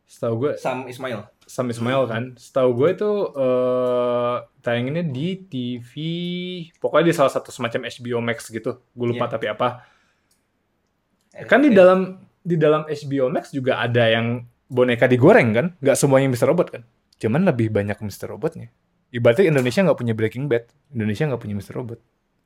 setahu 0.10 0.34
gue 0.48 0.52
Sam 0.58 0.88
Ismail. 0.90 1.22
Sam 1.50 1.74
Ismail 1.74 2.06
kan. 2.06 2.24
Setahu 2.38 2.78
gue 2.78 2.90
itu 2.94 3.10
eh 3.34 4.36
tayanginnya 4.62 5.02
di 5.02 5.42
TV, 5.42 5.92
pokoknya 6.78 7.10
di 7.10 7.16
salah 7.18 7.34
satu 7.34 7.50
semacam 7.50 7.90
HBO 7.90 8.22
Max 8.22 8.54
gitu. 8.54 8.86
Gue 8.94 9.08
lupa 9.10 9.26
Iya. 9.26 9.34
tapi 9.34 9.46
apa. 9.50 9.68
Kan 11.50 11.66
di 11.66 11.74
dalam 11.74 12.22
di 12.40 12.54
dalam 12.54 12.86
HBO 12.86 13.34
Max 13.34 13.50
juga 13.50 13.82
ada 13.82 14.06
yang 14.06 14.46
boneka 14.70 15.10
digoreng 15.10 15.50
kan? 15.52 15.68
Nggak 15.82 15.98
semuanya 15.98 16.30
Mr. 16.30 16.54
Robot 16.54 16.68
kan? 16.70 16.82
Cuman 17.18 17.42
lebih 17.44 17.74
banyak 17.74 17.98
Mr. 17.98 18.30
Robotnya. 18.30 18.70
Ibaratnya 19.10 19.50
Indonesia 19.50 19.82
nggak 19.82 19.98
punya 19.98 20.14
Breaking 20.14 20.46
Bad, 20.46 20.70
Indonesia 20.94 21.26
nggak 21.26 21.42
punya 21.42 21.56
Mr. 21.58 21.74
Robot. 21.82 22.00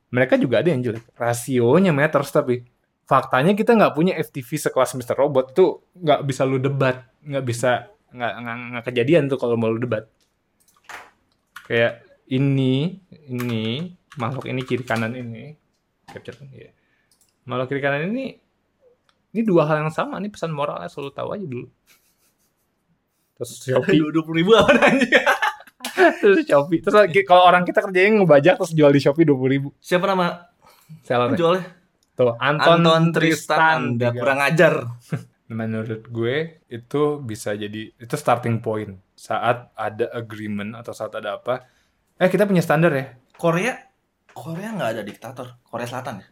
Mereka 0.08 0.40
juga 0.40 0.64
ada 0.64 0.72
yang 0.72 0.80
jelek. 0.80 1.04
Rasionya 1.12 1.92
matters 1.92 2.32
tapi 2.32 2.64
faktanya 3.04 3.52
kita 3.52 3.76
nggak 3.76 3.92
punya 3.92 4.16
FTV 4.16 4.48
sekelas 4.56 4.96
Mr. 4.96 5.12
Robot 5.12 5.52
tuh 5.52 5.84
nggak 5.92 6.24
bisa 6.24 6.42
lu 6.48 6.56
debat, 6.56 7.04
nggak 7.20 7.44
bisa 7.44 7.92
nggak 8.14 8.32
nggak 8.40 8.56
nggak 8.70 8.84
kejadian 8.86 9.26
tuh 9.26 9.38
kalau 9.42 9.58
mau 9.58 9.68
lu 9.68 9.82
debat. 9.82 10.06
Kayak 11.66 12.06
ini 12.30 13.02
ini 13.26 13.90
makhluk 14.14 14.46
ini 14.46 14.62
kiri 14.62 14.86
kanan 14.86 15.12
ini 15.18 15.58
capture 16.06 16.38
kan 16.38 16.48
ya. 16.54 16.70
Makhluk 17.44 17.74
kiri 17.74 17.82
kanan 17.82 18.14
ini 18.14 18.38
ini 19.34 19.40
dua 19.42 19.66
hal 19.66 19.82
yang 19.82 19.92
sama 19.92 20.22
nih 20.22 20.30
pesan 20.30 20.54
moralnya 20.54 20.86
selalu 20.86 21.10
tahu 21.10 21.28
aja 21.34 21.46
dulu. 21.46 21.68
Terus 23.34 23.50
Shopee, 23.66 23.98
Dua 23.98 24.22
puluh 24.22 24.38
ribu 24.38 24.54
apa 24.54 24.78
aja. 24.78 25.20
terus 26.22 26.46
Shopee. 26.46 26.78
Terus 26.86 26.94
kalau 27.26 27.42
orang 27.50 27.66
kita 27.66 27.82
kerjanya 27.82 28.22
ngebajak 28.22 28.62
terus 28.62 28.72
jual 28.72 28.94
di 28.94 29.02
Shopee 29.02 29.26
dua 29.26 29.50
ribu. 29.50 29.74
Siapa 29.82 30.06
nama 30.06 30.54
Seller 31.02 31.34
penjualnya? 31.34 31.64
tuh 32.14 32.30
Anton, 32.38 32.78
Anton 32.78 33.02
Tristan. 33.10 33.98
Anda 33.98 34.14
tiga. 34.14 34.20
kurang 34.22 34.38
ajar. 34.38 34.74
menurut 35.46 36.08
gue 36.08 36.36
itu 36.66 37.02
bisa 37.20 37.52
jadi 37.52 37.92
itu 37.92 38.14
starting 38.16 38.58
point 38.58 38.96
saat 39.12 39.68
ada 39.74 40.08
agreement 40.10 40.72
atau 40.74 40.90
saat 40.90 41.12
ada 41.12 41.36
apa 41.36 41.68
eh 42.16 42.28
kita 42.28 42.48
punya 42.48 42.64
standar 42.64 42.90
ya 42.90 43.12
Korea 43.36 43.76
Korea 44.32 44.72
nggak 44.72 44.90
ada 44.96 45.02
diktator 45.02 45.60
Korea 45.62 45.84
Selatan 45.84 46.24
ya 46.24 46.28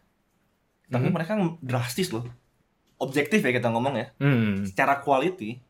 tapi 0.89 1.07
Mhm. 1.07 1.13
mereka 1.13 1.31
drastis 1.61 2.09
loh 2.09 2.25
objektif 2.97 3.39
ya 3.39 3.51
kita 3.51 3.69
ngomong 3.69 3.93
ya 3.95 4.07
Hmm. 4.17 4.65
secara 4.65 4.97
quality 4.99 5.61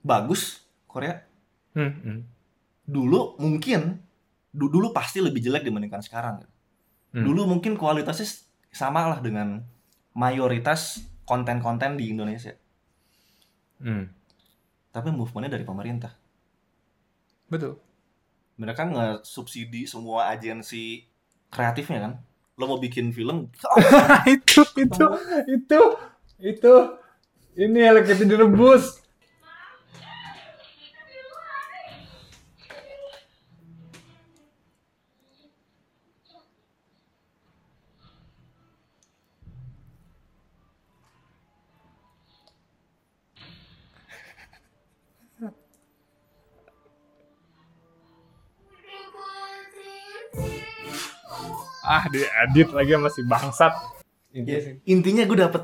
bagus 0.00 0.62
Korea 0.86 1.26
Hmm. 1.74 1.92
Hmm. 2.00 2.20
dulu 2.86 3.34
mungkin 3.36 3.98
du- 4.48 4.70
dulu 4.70 4.94
pasti 4.94 5.18
lebih 5.18 5.42
jelek 5.42 5.66
dibandingkan 5.66 6.00
sekarang 6.00 6.46
Hmm. 7.10 7.24
dulu 7.24 7.50
mungkin 7.50 7.74
kualitasnya 7.74 8.30
sama 8.70 9.10
lah 9.10 9.18
dengan 9.18 9.66
mayoritas 10.12 11.02
konten-konten 11.26 11.98
di 11.98 12.08
Indonesia 12.08 12.54
Hmm. 13.76 14.08
tapi 14.90 15.12
movementnya 15.12 15.60
dari 15.60 15.66
pemerintah 15.68 16.12
Betul. 17.46 17.78
mereka 18.56 18.88
nggak 18.88 19.16
subsidi 19.22 19.84
semua 19.84 20.32
agensi 20.32 21.04
kreatifnya 21.52 21.98
kan 22.08 22.12
lo 22.56 22.64
mau 22.72 22.80
bikin 22.80 23.12
film 23.12 23.52
itu 24.34 24.60
itu 24.80 25.06
itu 25.44 25.80
itu 26.40 26.74
ini 27.56 27.80
Hello 27.80 28.04
Kitty 28.04 28.28
direbus. 28.28 29.00
diedit 52.12 52.70
lagi 52.70 52.94
masih 52.94 53.24
bangsat. 53.24 53.72
Intinya 54.30 54.60
sih. 54.60 54.74
intinya 54.84 55.24
gue 55.24 55.38
dapet 55.38 55.62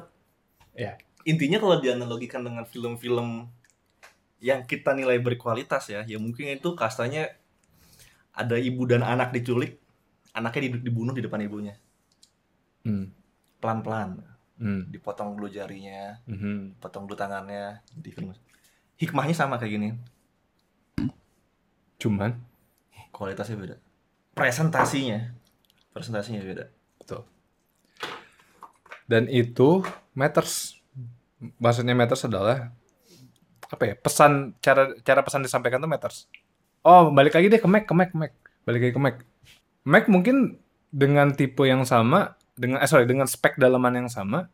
Ya. 0.73 0.97
intinya 1.23 1.61
kalau 1.61 1.77
dianalogikan 1.77 2.41
dengan 2.41 2.65
film-film 2.65 3.45
yang 4.41 4.65
kita 4.65 4.91
nilai 4.91 5.21
berkualitas 5.21 5.87
ya 5.87 6.01
ya 6.03 6.17
mungkin 6.17 6.49
itu 6.51 6.73
kastanya 6.73 7.37
ada 8.33 8.57
ibu 8.57 8.83
dan 8.85 9.05
anak 9.05 9.31
diculik 9.31 9.77
anaknya 10.33 10.73
di- 10.73 10.83
dibunuh 10.83 11.13
di 11.13 11.21
depan 11.21 11.39
ibunya 11.39 11.77
Hmm. 12.81 13.13
pelan-pelan 13.61 14.25
Hmm. 14.57 14.89
dipotong 14.89 15.37
dulu 15.37 15.47
jarinya 15.47 16.19
Mhm. 16.25 16.81
potong 16.81 17.05
dulu 17.05 17.15
tangannya 17.15 17.79
di 17.93 18.09
film 18.09 18.33
hikmahnya 18.97 19.37
sama 19.37 19.61
kayak 19.61 19.73
gini 19.73 19.89
Cuman 21.99 22.35
kualitasnya 23.13 23.55
beda 23.55 23.77
presentasinya 24.33 25.37
presentasinya 25.93 26.41
beda 26.41 26.67
Betul. 27.03 27.27
Dan 29.11 29.27
itu 29.27 29.83
matters. 30.15 30.79
Maksudnya 31.59 31.99
matters 31.99 32.23
adalah 32.25 32.71
apa 33.67 33.83
ya? 33.83 33.95
Pesan 33.99 34.55
cara 34.63 34.95
cara 35.03 35.21
pesan 35.27 35.43
disampaikan 35.43 35.83
tuh 35.83 35.91
matters. 35.91 36.31
Oh, 36.87 37.11
balik 37.11 37.35
lagi 37.35 37.51
deh 37.51 37.59
ke 37.59 37.67
Mac, 37.67 37.85
ke 37.91 37.95
Mac, 37.95 38.15
ke 38.15 38.19
Mac. 38.19 38.33
Balik 38.63 38.81
lagi 38.87 38.95
ke 38.95 39.03
Mac. 39.03 39.17
Mac 39.83 40.05
mungkin 40.07 40.63
dengan 40.95 41.35
tipe 41.35 41.67
yang 41.67 41.83
sama, 41.83 42.39
dengan 42.55 42.79
eh 42.79 42.87
sorry, 42.87 43.11
dengan 43.11 43.27
spek 43.27 43.59
dalaman 43.59 44.07
yang 44.07 44.09
sama 44.11 44.47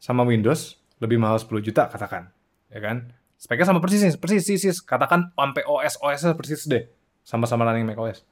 sama 0.00 0.24
Windows 0.24 0.80
lebih 1.02 1.20
mahal 1.20 1.36
10 1.36 1.60
juta 1.60 1.92
katakan. 1.92 2.32
Ya 2.72 2.80
kan? 2.80 3.12
Speknya 3.38 3.70
sama 3.70 3.78
persis 3.78 4.02
nih, 4.02 4.16
persis, 4.18 4.42
persis, 4.42 4.60
persis. 4.64 4.78
Katakan 4.82 5.30
sampai 5.36 5.62
OS 5.62 6.00
OS 6.02 6.34
persis 6.34 6.66
deh. 6.66 6.90
Sama-sama 7.22 7.68
running 7.68 7.84
Mac 7.84 8.00
OS. 8.00 8.24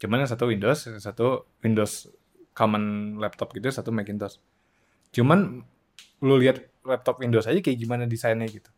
Cuman 0.00 0.24
yang 0.24 0.30
satu 0.32 0.48
Windows, 0.48 0.88
yang 0.88 0.96
satu 0.96 1.44
Windows 1.60 2.08
common 2.56 3.16
laptop 3.20 3.52
gitu, 3.52 3.68
satu 3.68 3.92
Macintosh. 3.92 4.40
Cuman 5.12 5.60
lu 6.24 6.34
lihat 6.40 6.64
laptop 6.80 7.20
Windows 7.20 7.44
aja 7.44 7.60
kayak 7.60 7.76
gimana 7.76 8.08
desainnya 8.08 8.48
gitu. 8.48 8.72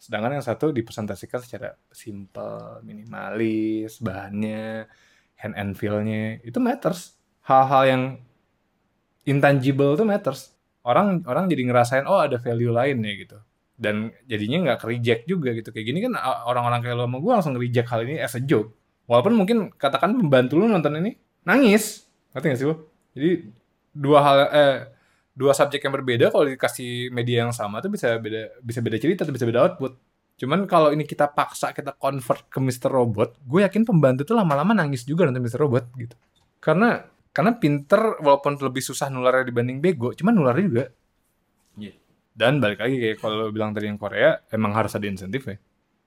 Sedangkan 0.00 0.38
yang 0.38 0.46
satu 0.46 0.72
dipresentasikan 0.72 1.42
secara 1.44 1.76
simple, 1.92 2.80
minimalis, 2.86 4.00
bahannya, 4.00 4.88
hand 5.36 5.54
and 5.58 5.74
feel-nya, 5.76 6.40
itu 6.40 6.56
matters. 6.56 7.18
Hal-hal 7.44 7.82
yang 7.84 8.02
intangible 9.28 9.98
itu 9.98 10.06
matters. 10.06 10.56
Orang 10.80 11.26
orang 11.28 11.50
jadi 11.52 11.68
ngerasain 11.68 12.08
oh 12.08 12.24
ada 12.24 12.40
value 12.40 12.72
lain 12.72 13.04
ya 13.04 13.14
gitu. 13.20 13.38
Dan 13.76 14.08
jadinya 14.24 14.72
nggak 14.72 14.78
ke-reject 14.86 15.22
juga 15.28 15.52
gitu. 15.52 15.68
Kayak 15.74 15.86
gini 15.92 15.98
kan 16.00 16.16
orang-orang 16.48 16.80
kayak 16.80 16.96
lo 16.96 17.04
sama 17.04 17.18
gue 17.20 17.32
langsung 17.36 17.52
nge-reject 17.58 17.88
hal 17.92 18.00
ini 18.08 18.16
as 18.22 18.32
a 18.38 18.40
joke. 18.40 18.79
Walaupun 19.10 19.34
mungkin 19.34 19.74
katakan 19.74 20.14
pembantu 20.14 20.54
lu 20.54 20.70
nonton 20.70 20.94
ini 21.02 21.18
nangis. 21.42 22.06
Ngerti 22.30 22.46
gak 22.46 22.58
sih 22.62 22.66
lo? 22.70 22.76
Jadi 23.10 23.30
dua 23.90 24.18
hal 24.22 24.38
eh 24.54 24.76
dua 25.34 25.50
subjek 25.50 25.82
yang 25.82 25.94
berbeda 25.98 26.30
kalau 26.30 26.46
dikasih 26.46 27.10
media 27.10 27.42
yang 27.42 27.50
sama 27.50 27.82
tuh 27.82 27.90
bisa 27.90 28.14
beda 28.22 28.62
bisa 28.62 28.78
beda 28.78 28.96
cerita 29.02 29.26
tuh 29.26 29.34
bisa 29.34 29.42
beda 29.50 29.66
output. 29.66 29.98
Cuman 30.38 30.62
kalau 30.70 30.94
ini 30.94 31.02
kita 31.02 31.26
paksa 31.26 31.74
kita 31.74 31.98
convert 31.98 32.46
ke 32.46 32.62
Mr. 32.62 32.86
Robot, 32.86 33.34
gue 33.42 33.60
yakin 33.66 33.82
pembantu 33.82 34.22
tuh 34.24 34.38
lama-lama 34.38 34.72
nangis 34.78 35.02
juga 35.02 35.26
nonton 35.26 35.42
Mr. 35.42 35.58
Robot 35.58 35.84
gitu. 35.98 36.14
Karena 36.62 37.02
karena 37.34 37.58
pinter 37.58 38.22
walaupun 38.22 38.62
lebih 38.62 38.80
susah 38.80 39.10
nularnya 39.10 39.50
dibanding 39.50 39.82
bego, 39.82 40.14
cuman 40.14 40.32
nularnya 40.38 40.64
juga. 40.64 40.84
Iya. 41.76 41.98
Dan 42.30 42.62
balik 42.62 42.78
lagi 42.78 42.96
kayak 42.96 43.18
kalau 43.18 43.50
bilang 43.50 43.74
tadi 43.74 43.90
yang 43.90 43.98
Korea, 43.98 44.38
emang 44.54 44.70
harus 44.72 44.94
ada 44.94 45.04
insentif 45.04 45.50
ya. 45.50 45.58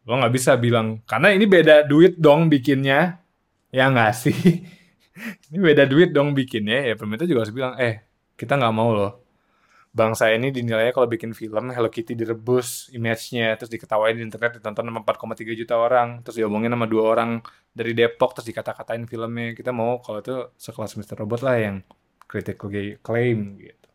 Lo 0.04 0.20
nggak 0.20 0.34
bisa 0.36 0.52
bilang 0.60 1.00
karena 1.08 1.32
ini 1.32 1.46
beda 1.48 1.88
duit 1.88 2.20
dong 2.20 2.52
bikinnya, 2.52 3.24
ya 3.72 3.84
nggak 3.88 4.12
sih? 4.16 4.38
ini 5.52 5.58
beda 5.60 5.84
duit 5.88 6.12
dong 6.12 6.36
bikinnya, 6.36 6.92
ya 6.92 6.94
pemerintah 7.00 7.28
juga 7.30 7.48
harus 7.48 7.56
bilang, 7.56 7.74
eh 7.80 8.04
kita 8.36 8.60
nggak 8.60 8.76
mau 8.76 8.92
loh 8.92 9.24
bangsa 9.94 10.34
ini 10.34 10.50
dinilainya 10.50 10.90
kalau 10.90 11.06
bikin 11.06 11.38
film 11.38 11.70
Hello 11.70 11.86
Kitty 11.86 12.18
direbus 12.18 12.90
image-nya 12.98 13.54
terus 13.62 13.70
diketawain 13.70 14.18
di 14.18 14.26
internet 14.26 14.58
ditonton 14.58 14.90
sama 14.90 15.06
4,3 15.06 15.54
juta 15.54 15.78
orang 15.78 16.26
terus 16.26 16.42
diomongin 16.42 16.74
sama 16.74 16.90
dua 16.90 17.04
orang 17.14 17.46
dari 17.70 17.94
Depok 17.94 18.34
terus 18.34 18.50
dikata-katain 18.50 19.06
filmnya 19.06 19.54
kita 19.54 19.70
mau 19.70 20.02
kalau 20.02 20.26
itu 20.26 20.50
sekelas 20.58 20.98
Mr. 20.98 21.22
Robot 21.22 21.46
lah 21.46 21.62
yang 21.62 21.76
critically 22.26 22.98
claim 23.06 23.62
gitu 23.62 23.90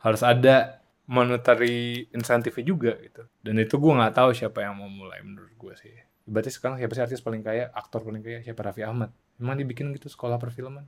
harus 0.00 0.24
ada 0.24 0.81
monetary 1.06 2.06
insentifnya 2.10 2.64
juga 2.64 2.92
gitu. 2.98 3.26
Dan 3.40 3.58
itu 3.58 3.74
gue 3.74 3.92
nggak 3.92 4.14
tahu 4.14 4.30
siapa 4.32 4.62
yang 4.62 4.78
mau 4.78 4.86
mulai 4.86 5.20
menurut 5.20 5.52
gue 5.52 5.74
sih. 5.76 5.94
Berarti 6.22 6.54
sekarang 6.54 6.78
siapa 6.78 6.94
sih 6.94 7.02
artis 7.02 7.20
paling 7.20 7.42
kaya 7.42 7.68
aktor 7.74 8.02
paling 8.02 8.22
kaya? 8.22 8.38
Siapa? 8.40 8.62
Raffi 8.62 8.86
Ahmad. 8.86 9.10
Emang 9.36 9.58
dibikin 9.58 9.90
gitu 9.92 10.06
sekolah 10.06 10.38
perfilman? 10.38 10.86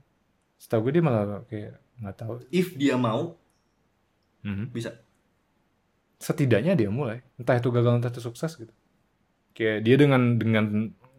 Setahu 0.55 0.87
gue 0.87 0.99
dia 0.99 1.03
malah 1.03 1.43
kayak 1.45 1.75
nggak 1.99 2.15
tahu. 2.15 2.33
If 2.49 2.75
dia 2.75 2.95
mau 2.95 3.35
Mhm. 4.45 4.71
bisa. 4.71 4.93
Setidaknya 6.15 6.77
dia 6.77 6.87
mulai. 6.87 7.19
Entah 7.35 7.59
itu 7.59 7.67
gagal 7.69 7.99
entah 7.99 8.13
itu 8.13 8.23
sukses 8.23 8.55
gitu. 8.55 8.71
Kayak 9.51 9.83
dia 9.83 9.95
dengan 9.99 10.21
dengan 10.39 10.65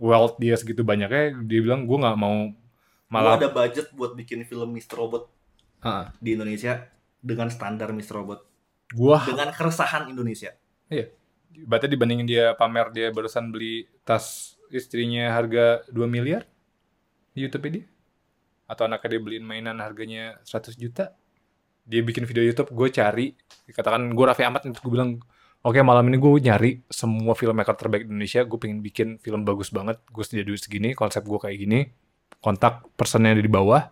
wealth 0.00 0.36
dia 0.36 0.56
segitu 0.56 0.84
banyaknya 0.84 1.36
dia 1.44 1.60
bilang 1.60 1.84
gue 1.84 1.96
nggak 1.96 2.16
mau 2.16 2.52
malah 3.08 3.36
malah 3.36 3.40
ada 3.40 3.48
budget 3.48 3.88
buat 3.96 4.12
bikin 4.12 4.44
film 4.44 4.76
Mr. 4.76 4.98
Robot 4.98 5.24
Ah, 5.80 6.12
di 6.18 6.36
Indonesia 6.36 6.84
dengan 7.18 7.48
standar 7.48 7.94
Mr. 7.96 8.20
Robot 8.20 8.44
gue 8.94 9.16
dengan 9.26 9.50
keresahan 9.50 10.06
Indonesia. 10.06 10.54
Berarti 11.66 11.86
dibandingin 11.88 12.26
dia 12.28 12.52
pamer 12.54 12.92
dia 12.92 13.08
barusan 13.10 13.50
beli 13.50 13.88
tas 14.04 14.54
istrinya 14.68 15.32
harga 15.32 15.82
2 15.90 16.04
miliar 16.06 16.44
di 17.32 17.46
YouTube 17.46 17.66
dia? 17.72 17.84
Atau 18.66 18.86
anaknya 18.86 19.16
dia 19.16 19.20
beliin 19.22 19.46
mainan 19.46 19.78
harganya 19.78 20.38
100 20.44 20.76
juta? 20.76 21.14
Dia 21.86 22.02
bikin 22.02 22.26
video 22.26 22.42
YouTube 22.42 22.74
gue 22.74 22.88
cari. 22.90 23.34
Katakan 23.70 24.10
gue 24.10 24.24
Raffi 24.26 24.42
Ahmad 24.42 24.66
gue 24.66 24.90
bilang 24.90 25.22
oke 25.62 25.78
malam 25.82 26.06
ini 26.10 26.18
gue 26.18 26.30
nyari 26.42 26.70
semua 26.90 27.34
filmmaker 27.38 27.78
terbaik 27.78 28.06
di 28.06 28.10
Indonesia. 28.10 28.42
Gue 28.42 28.58
pengen 28.58 28.82
bikin 28.82 29.08
film 29.22 29.46
bagus 29.46 29.70
banget. 29.70 30.02
Gue 30.10 30.22
sedia 30.26 30.42
duit 30.42 30.60
segini 30.60 30.94
konsep 30.98 31.22
gue 31.22 31.38
kayak 31.38 31.56
gini. 31.56 31.86
Kontak 32.42 32.86
personnya 32.98 33.34
ada 33.34 33.42
di 33.42 33.50
bawah. 33.50 33.86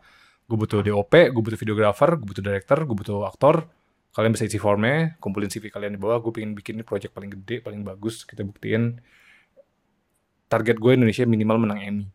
Gue 0.45 0.59
butuh 0.59 0.85
DOP 0.85 1.33
gue 1.33 1.43
butuh 1.43 1.57
videographer 1.57 2.21
gue 2.21 2.27
butuh 2.29 2.45
director 2.45 2.79
gue 2.85 2.97
butuh 2.99 3.25
aktor 3.25 3.65
kalian 4.15 4.31
bisa 4.31 4.47
isi 4.47 4.63
formnya 4.63 5.19
kumpulin 5.19 5.51
CV 5.51 5.75
kalian 5.75 5.99
di 5.99 6.01
bawah. 6.01 6.23
Gue 6.23 6.31
pengen 6.39 6.55
bikin 6.55 6.79
project 6.87 7.11
paling 7.11 7.35
gede 7.35 7.61
paling 7.61 7.83
bagus 7.83 8.23
kita 8.23 8.47
buktiin. 8.47 9.03
Target 10.47 10.79
gue 10.79 10.93
Indonesia 10.95 11.27
minimal 11.27 11.59
menang 11.59 11.81
Emmy. 11.83 12.07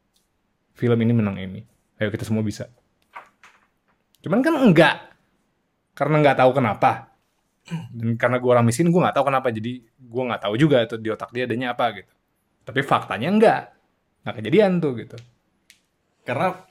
Film 0.80 0.96
ini 1.04 1.12
menang 1.12 1.36
Emmy. 1.36 1.68
Ayo 2.00 2.08
kita 2.08 2.24
semua 2.24 2.40
bisa. 2.40 2.72
Cuman 4.24 4.40
kan 4.40 4.56
enggak. 4.56 4.96
Karena 5.92 6.24
nggak 6.24 6.40
tahu 6.40 6.52
kenapa. 6.56 7.12
Dan 7.92 8.16
karena 8.16 8.40
gue 8.40 8.48
orang 8.50 8.64
miskin 8.64 8.88
gue 8.88 9.02
nggak 9.04 9.20
tahu 9.20 9.28
kenapa. 9.28 9.52
Jadi 9.52 9.84
gue 9.84 10.24
nggak 10.24 10.42
tahu 10.48 10.56
juga 10.56 10.88
tuh 10.88 11.04
di 11.04 11.12
otak 11.12 11.36
dia 11.36 11.44
adanya 11.44 11.76
apa 11.76 12.00
gitu. 12.00 12.12
Tapi 12.64 12.80
faktanya 12.80 13.28
enggak. 13.28 13.62
Nggak 14.24 14.36
kejadian 14.40 14.72
tuh 14.80 14.92
gitu. 15.04 15.18
Karena 16.24 16.64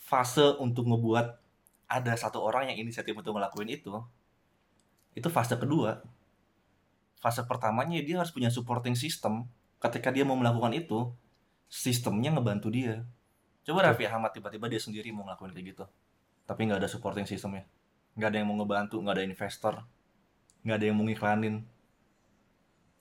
fase 0.00 0.56
untuk 0.56 0.88
ngebuat 0.88 1.26
ada 1.88 2.12
satu 2.16 2.40
orang 2.40 2.72
yang 2.72 2.80
inisiatif 2.80 3.12
untuk 3.12 3.36
ngelakuin 3.36 3.68
itu 3.76 3.92
itu 5.18 5.28
fase 5.28 5.58
kedua. 5.58 5.98
Fase 7.18 7.42
pertamanya 7.42 7.98
dia 7.98 8.22
harus 8.22 8.30
punya 8.30 8.48
supporting 8.48 8.94
system. 8.94 9.50
Ketika 9.82 10.14
dia 10.14 10.22
mau 10.22 10.38
melakukan 10.38 10.70
itu 10.74 11.10
sistemnya 11.66 12.30
ngebantu 12.30 12.70
dia. 12.70 13.02
Coba 13.66 13.90
Raffi 13.90 14.06
Ahmad 14.06 14.30
tiba-tiba 14.30 14.70
dia 14.70 14.78
sendiri 14.78 15.10
mau 15.10 15.26
ngelakuin 15.26 15.50
kayak 15.50 15.66
gitu. 15.74 15.84
Tapi 16.46 16.70
nggak 16.70 16.78
ada 16.80 16.88
supporting 16.88 17.26
sistemnya 17.26 17.66
nggak 18.18 18.28
ada 18.34 18.38
yang 18.42 18.48
mau 18.50 18.56
ngebantu 18.58 18.98
nggak 18.98 19.14
ada 19.14 19.24
investor. 19.24 19.74
Nggak 20.66 20.76
ada 20.76 20.84
yang 20.90 20.96
mau 20.98 21.06
ngiklanin. 21.06 21.54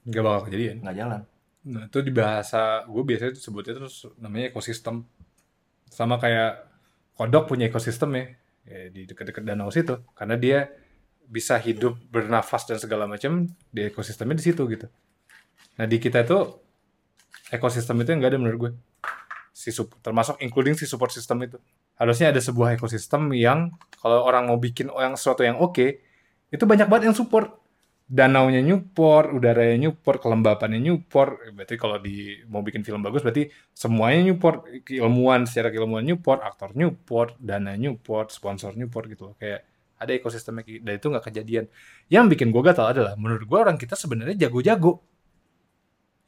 Nggak 0.06 0.24
bakal 0.24 0.42
kejadian. 0.46 0.78
Nggak 0.86 0.96
jalan. 1.02 1.22
Nah 1.68 1.84
itu 1.90 2.00
di 2.06 2.14
bahasa 2.14 2.86
gue 2.86 3.04
biasanya 3.04 3.32
tuh 3.34 3.44
sebutnya 3.44 3.74
terus 3.82 4.06
namanya 4.22 4.54
ekosistem. 4.54 5.02
Sama 5.90 6.22
kayak 6.22 6.70
kodok 7.18 7.50
punya 7.50 7.66
ekosistem 7.66 8.14
ya, 8.14 8.26
ya 8.70 8.80
di 8.94 9.10
dekat-dekat 9.10 9.42
danau 9.42 9.74
situ. 9.74 10.06
Karena 10.14 10.38
dia 10.38 10.70
bisa 11.28 11.60
hidup 11.60 12.00
bernafas 12.08 12.64
dan 12.64 12.80
segala 12.80 13.04
macam 13.04 13.46
di 13.70 13.82
ekosistemnya 13.92 14.40
di 14.40 14.46
situ 14.48 14.64
gitu. 14.72 14.88
Nah 15.78 15.86
di 15.86 16.00
kita 16.00 16.24
itu 16.24 16.40
ekosistem 17.52 18.00
itu 18.02 18.16
yang 18.16 18.20
nggak 18.24 18.32
ada 18.34 18.40
menurut 18.40 18.58
gue. 18.58 18.72
Si 19.52 19.70
sup- 19.76 20.00
termasuk 20.00 20.40
including 20.40 20.80
si 20.80 20.88
support 20.88 21.12
system 21.12 21.44
itu. 21.44 21.60
Harusnya 22.00 22.32
ada 22.32 22.40
sebuah 22.40 22.80
ekosistem 22.80 23.36
yang 23.36 23.76
kalau 24.00 24.24
orang 24.24 24.48
mau 24.48 24.58
bikin 24.58 24.88
yang 24.88 25.20
sesuatu 25.20 25.44
yang 25.44 25.60
oke 25.60 26.00
itu 26.48 26.64
banyak 26.64 26.88
banget 26.88 27.12
yang 27.12 27.18
support. 27.18 27.68
Danaunya 28.08 28.64
nyupport, 28.64 29.36
udaranya 29.36 29.76
nyupport, 29.84 30.24
kelembapannya 30.24 30.80
nyupport. 30.80 31.52
Berarti 31.52 31.76
kalau 31.76 32.00
di 32.00 32.40
mau 32.48 32.64
bikin 32.64 32.80
film 32.80 33.04
bagus 33.04 33.20
berarti 33.20 33.52
semuanya 33.76 34.32
nyupport, 34.32 34.64
keilmuan 34.88 35.44
secara 35.44 35.76
keilmuan 35.76 36.08
nyupport, 36.08 36.40
aktor 36.40 36.72
nyupport, 36.72 37.36
dana 37.36 37.76
nyupport, 37.76 38.32
sponsor 38.32 38.80
nyupport 38.80 39.12
gitu. 39.12 39.36
Kayak 39.36 39.68
ada 39.98 40.12
ekosistemnya 40.14 40.64
kayak- 40.64 40.84
dan 40.86 40.94
itu 40.98 41.08
nggak 41.10 41.26
kejadian. 41.30 41.66
Yang 42.08 42.26
bikin 42.38 42.48
gue 42.54 42.62
gatal 42.62 42.94
adalah 42.94 43.14
menurut 43.18 43.44
gue 43.46 43.58
orang 43.58 43.78
kita 43.78 43.98
sebenarnya 43.98 44.48
jago-jago. 44.48 45.02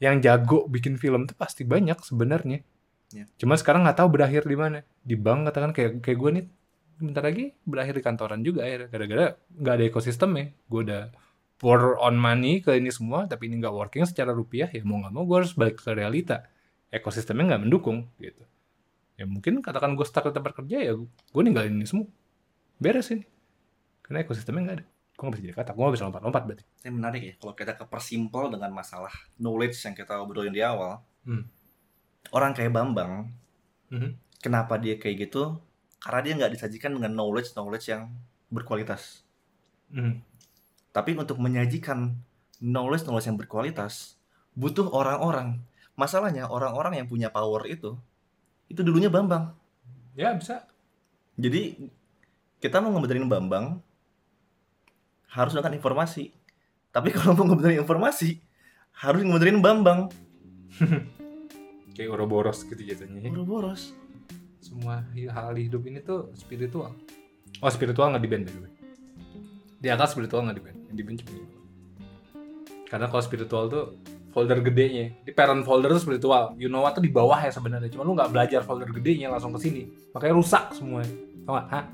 Yang 0.02 0.16
jago 0.26 0.60
bikin 0.68 0.96
film 0.98 1.30
tuh 1.30 1.36
pasti 1.38 1.64
banyak 1.64 2.00
sebenarnya. 2.02 2.66
Iya. 3.14 3.26
Cuma 3.38 3.58
sekarang 3.58 3.86
nggak 3.86 3.98
tahu 4.00 4.10
berakhir 4.10 4.46
di 4.46 4.58
mana. 4.58 4.80
Di 5.02 5.16
bank 5.18 5.50
katakan 5.50 5.72
kayak 5.74 5.92
kayak 6.02 6.18
gue 6.18 6.32
nih 6.40 6.46
bentar 7.00 7.24
lagi 7.24 7.56
berakhir 7.64 7.96
di 7.96 8.04
kantoran 8.04 8.44
juga 8.44 8.68
akhirnya 8.68 8.88
gara-gara 8.92 9.26
nggak 9.56 9.74
ada 9.80 9.84
ekosistemnya. 9.88 10.46
Gue 10.68 10.82
udah 10.88 11.04
pour 11.60 12.00
on 12.00 12.16
money 12.16 12.64
ke 12.64 12.72
ini 12.80 12.88
semua 12.90 13.28
tapi 13.28 13.52
ini 13.52 13.60
nggak 13.60 13.76
working 13.76 14.08
secara 14.08 14.32
rupiah 14.32 14.72
ya 14.72 14.80
mau 14.88 15.04
nggak 15.04 15.12
mau 15.12 15.28
gue 15.28 15.38
harus 15.44 15.52
balik 15.54 15.84
ke 15.84 15.92
realita 15.92 16.48
ekosistemnya 16.88 17.54
nggak 17.54 17.62
mendukung 17.68 18.08
gitu 18.16 18.48
ya 19.20 19.28
mungkin 19.28 19.60
katakan 19.60 20.00
gue 20.00 20.08
stuck 20.08 20.32
di 20.32 20.34
tempat 20.34 20.56
kerja 20.56 20.80
ya 20.80 20.96
gue 20.96 21.42
ninggalin 21.44 21.76
ini 21.76 21.84
semua 21.84 22.08
beres 22.80 23.12
ini 23.12 23.28
karena 24.10 24.26
ekosistemnya 24.26 24.62
nggak 24.66 24.78
ada. 24.82 24.86
Gue 25.14 25.24
nggak 25.24 25.36
bisa 25.38 25.46
jadi 25.46 25.56
kata? 25.56 25.72
Gue 25.78 25.84
nggak 25.86 25.96
bisa 25.96 26.06
lompat-lompat 26.10 26.42
berarti. 26.50 26.64
Ini 26.82 26.92
menarik 26.92 27.22
ya 27.22 27.34
kalau 27.38 27.54
kita 27.54 27.74
kepersimpel 27.78 28.44
dengan 28.50 28.72
masalah 28.74 29.14
knowledge 29.38 29.78
yang 29.86 29.94
kita 29.94 30.18
obrolin 30.18 30.50
di 30.50 30.66
awal 30.66 31.06
Hmm. 31.22 31.46
orang 32.32 32.56
kayak 32.56 32.74
Bambang 32.74 33.30
Mhm. 33.92 34.18
kenapa 34.42 34.80
dia 34.80 34.98
kayak 34.98 35.30
gitu? 35.30 35.62
Karena 36.00 36.20
dia 36.24 36.34
nggak 36.40 36.52
disajikan 36.58 36.96
dengan 36.96 37.14
knowledge 37.14 37.54
knowledge 37.54 37.88
yang 37.88 38.10
berkualitas. 38.50 39.22
Mhm. 39.90 40.26
tapi 40.90 41.14
untuk 41.14 41.38
menyajikan 41.38 42.18
knowledge 42.58 43.06
knowledge 43.06 43.30
yang 43.30 43.38
berkualitas 43.38 44.18
butuh 44.58 44.90
orang-orang. 44.90 45.62
Masalahnya 45.94 46.50
orang-orang 46.50 46.98
yang 46.98 47.08
punya 47.08 47.30
power 47.30 47.70
itu 47.70 47.94
itu 48.66 48.82
dulunya 48.82 49.10
Bambang. 49.10 49.54
Ya 50.18 50.34
bisa. 50.34 50.66
Jadi 51.38 51.90
kita 52.58 52.82
mau 52.82 52.90
ngebenerin 52.92 53.30
Bambang 53.30 53.80
harus 55.34 55.54
dengan 55.54 55.74
informasi. 55.78 56.34
Tapi 56.90 57.10
kalau 57.16 57.38
mau 57.38 57.54
ngebenerin 57.54 57.86
informasi 57.86 58.42
harus 59.00 59.22
ngebenerin 59.24 59.62
Bambang. 59.62 60.10
Kayak 61.96 62.16
Ouroboros 62.16 62.64
gitu 62.64 62.80
jatuhnya. 62.80 63.20
Ya. 63.20 63.32
boros 63.44 63.92
semua 64.60 65.08
hal 65.08 65.56
di 65.56 65.72
hidup 65.72 65.84
ini 65.88 66.04
tuh 66.04 66.32
spiritual. 66.36 66.92
Oh 67.64 67.72
spiritual 67.72 68.12
nggak 68.12 68.24
di 68.24 68.30
band 68.30 68.44
by 68.48 68.52
the 68.52 68.60
way. 68.64 68.72
Di 69.80 69.88
atas 69.88 70.16
spiritual 70.16 70.48
nggak 70.48 70.58
di 70.60 70.64
band 70.64 70.80
yang 70.92 70.98
di 71.00 71.04
band 71.04 71.18
cuma 71.24 71.32
ini. 71.40 71.58
karena 72.90 73.06
kalau 73.06 73.22
spiritual 73.22 73.70
tuh 73.70 73.86
folder 74.34 74.60
gedenya. 74.66 75.14
Di 75.22 75.32
parent 75.34 75.62
folder 75.62 75.94
tuh 75.94 76.02
spiritual. 76.02 76.58
You 76.58 76.74
know 76.74 76.82
what? 76.82 76.98
Tuh 76.98 77.04
di 77.06 77.12
bawah 77.14 77.38
ya 77.38 77.54
sebenarnya. 77.54 77.90
Cuma 77.94 78.02
lu 78.02 78.18
nggak 78.18 78.32
belajar 78.34 78.62
folder 78.66 78.90
gedenya 78.90 79.30
langsung 79.30 79.54
ke 79.54 79.60
sini. 79.62 79.90
Makanya 80.14 80.34
rusak 80.34 80.74
semuanya. 80.74 81.14
Tau 81.46 81.54
gak? 81.54 81.68
Hah? 81.70 81.86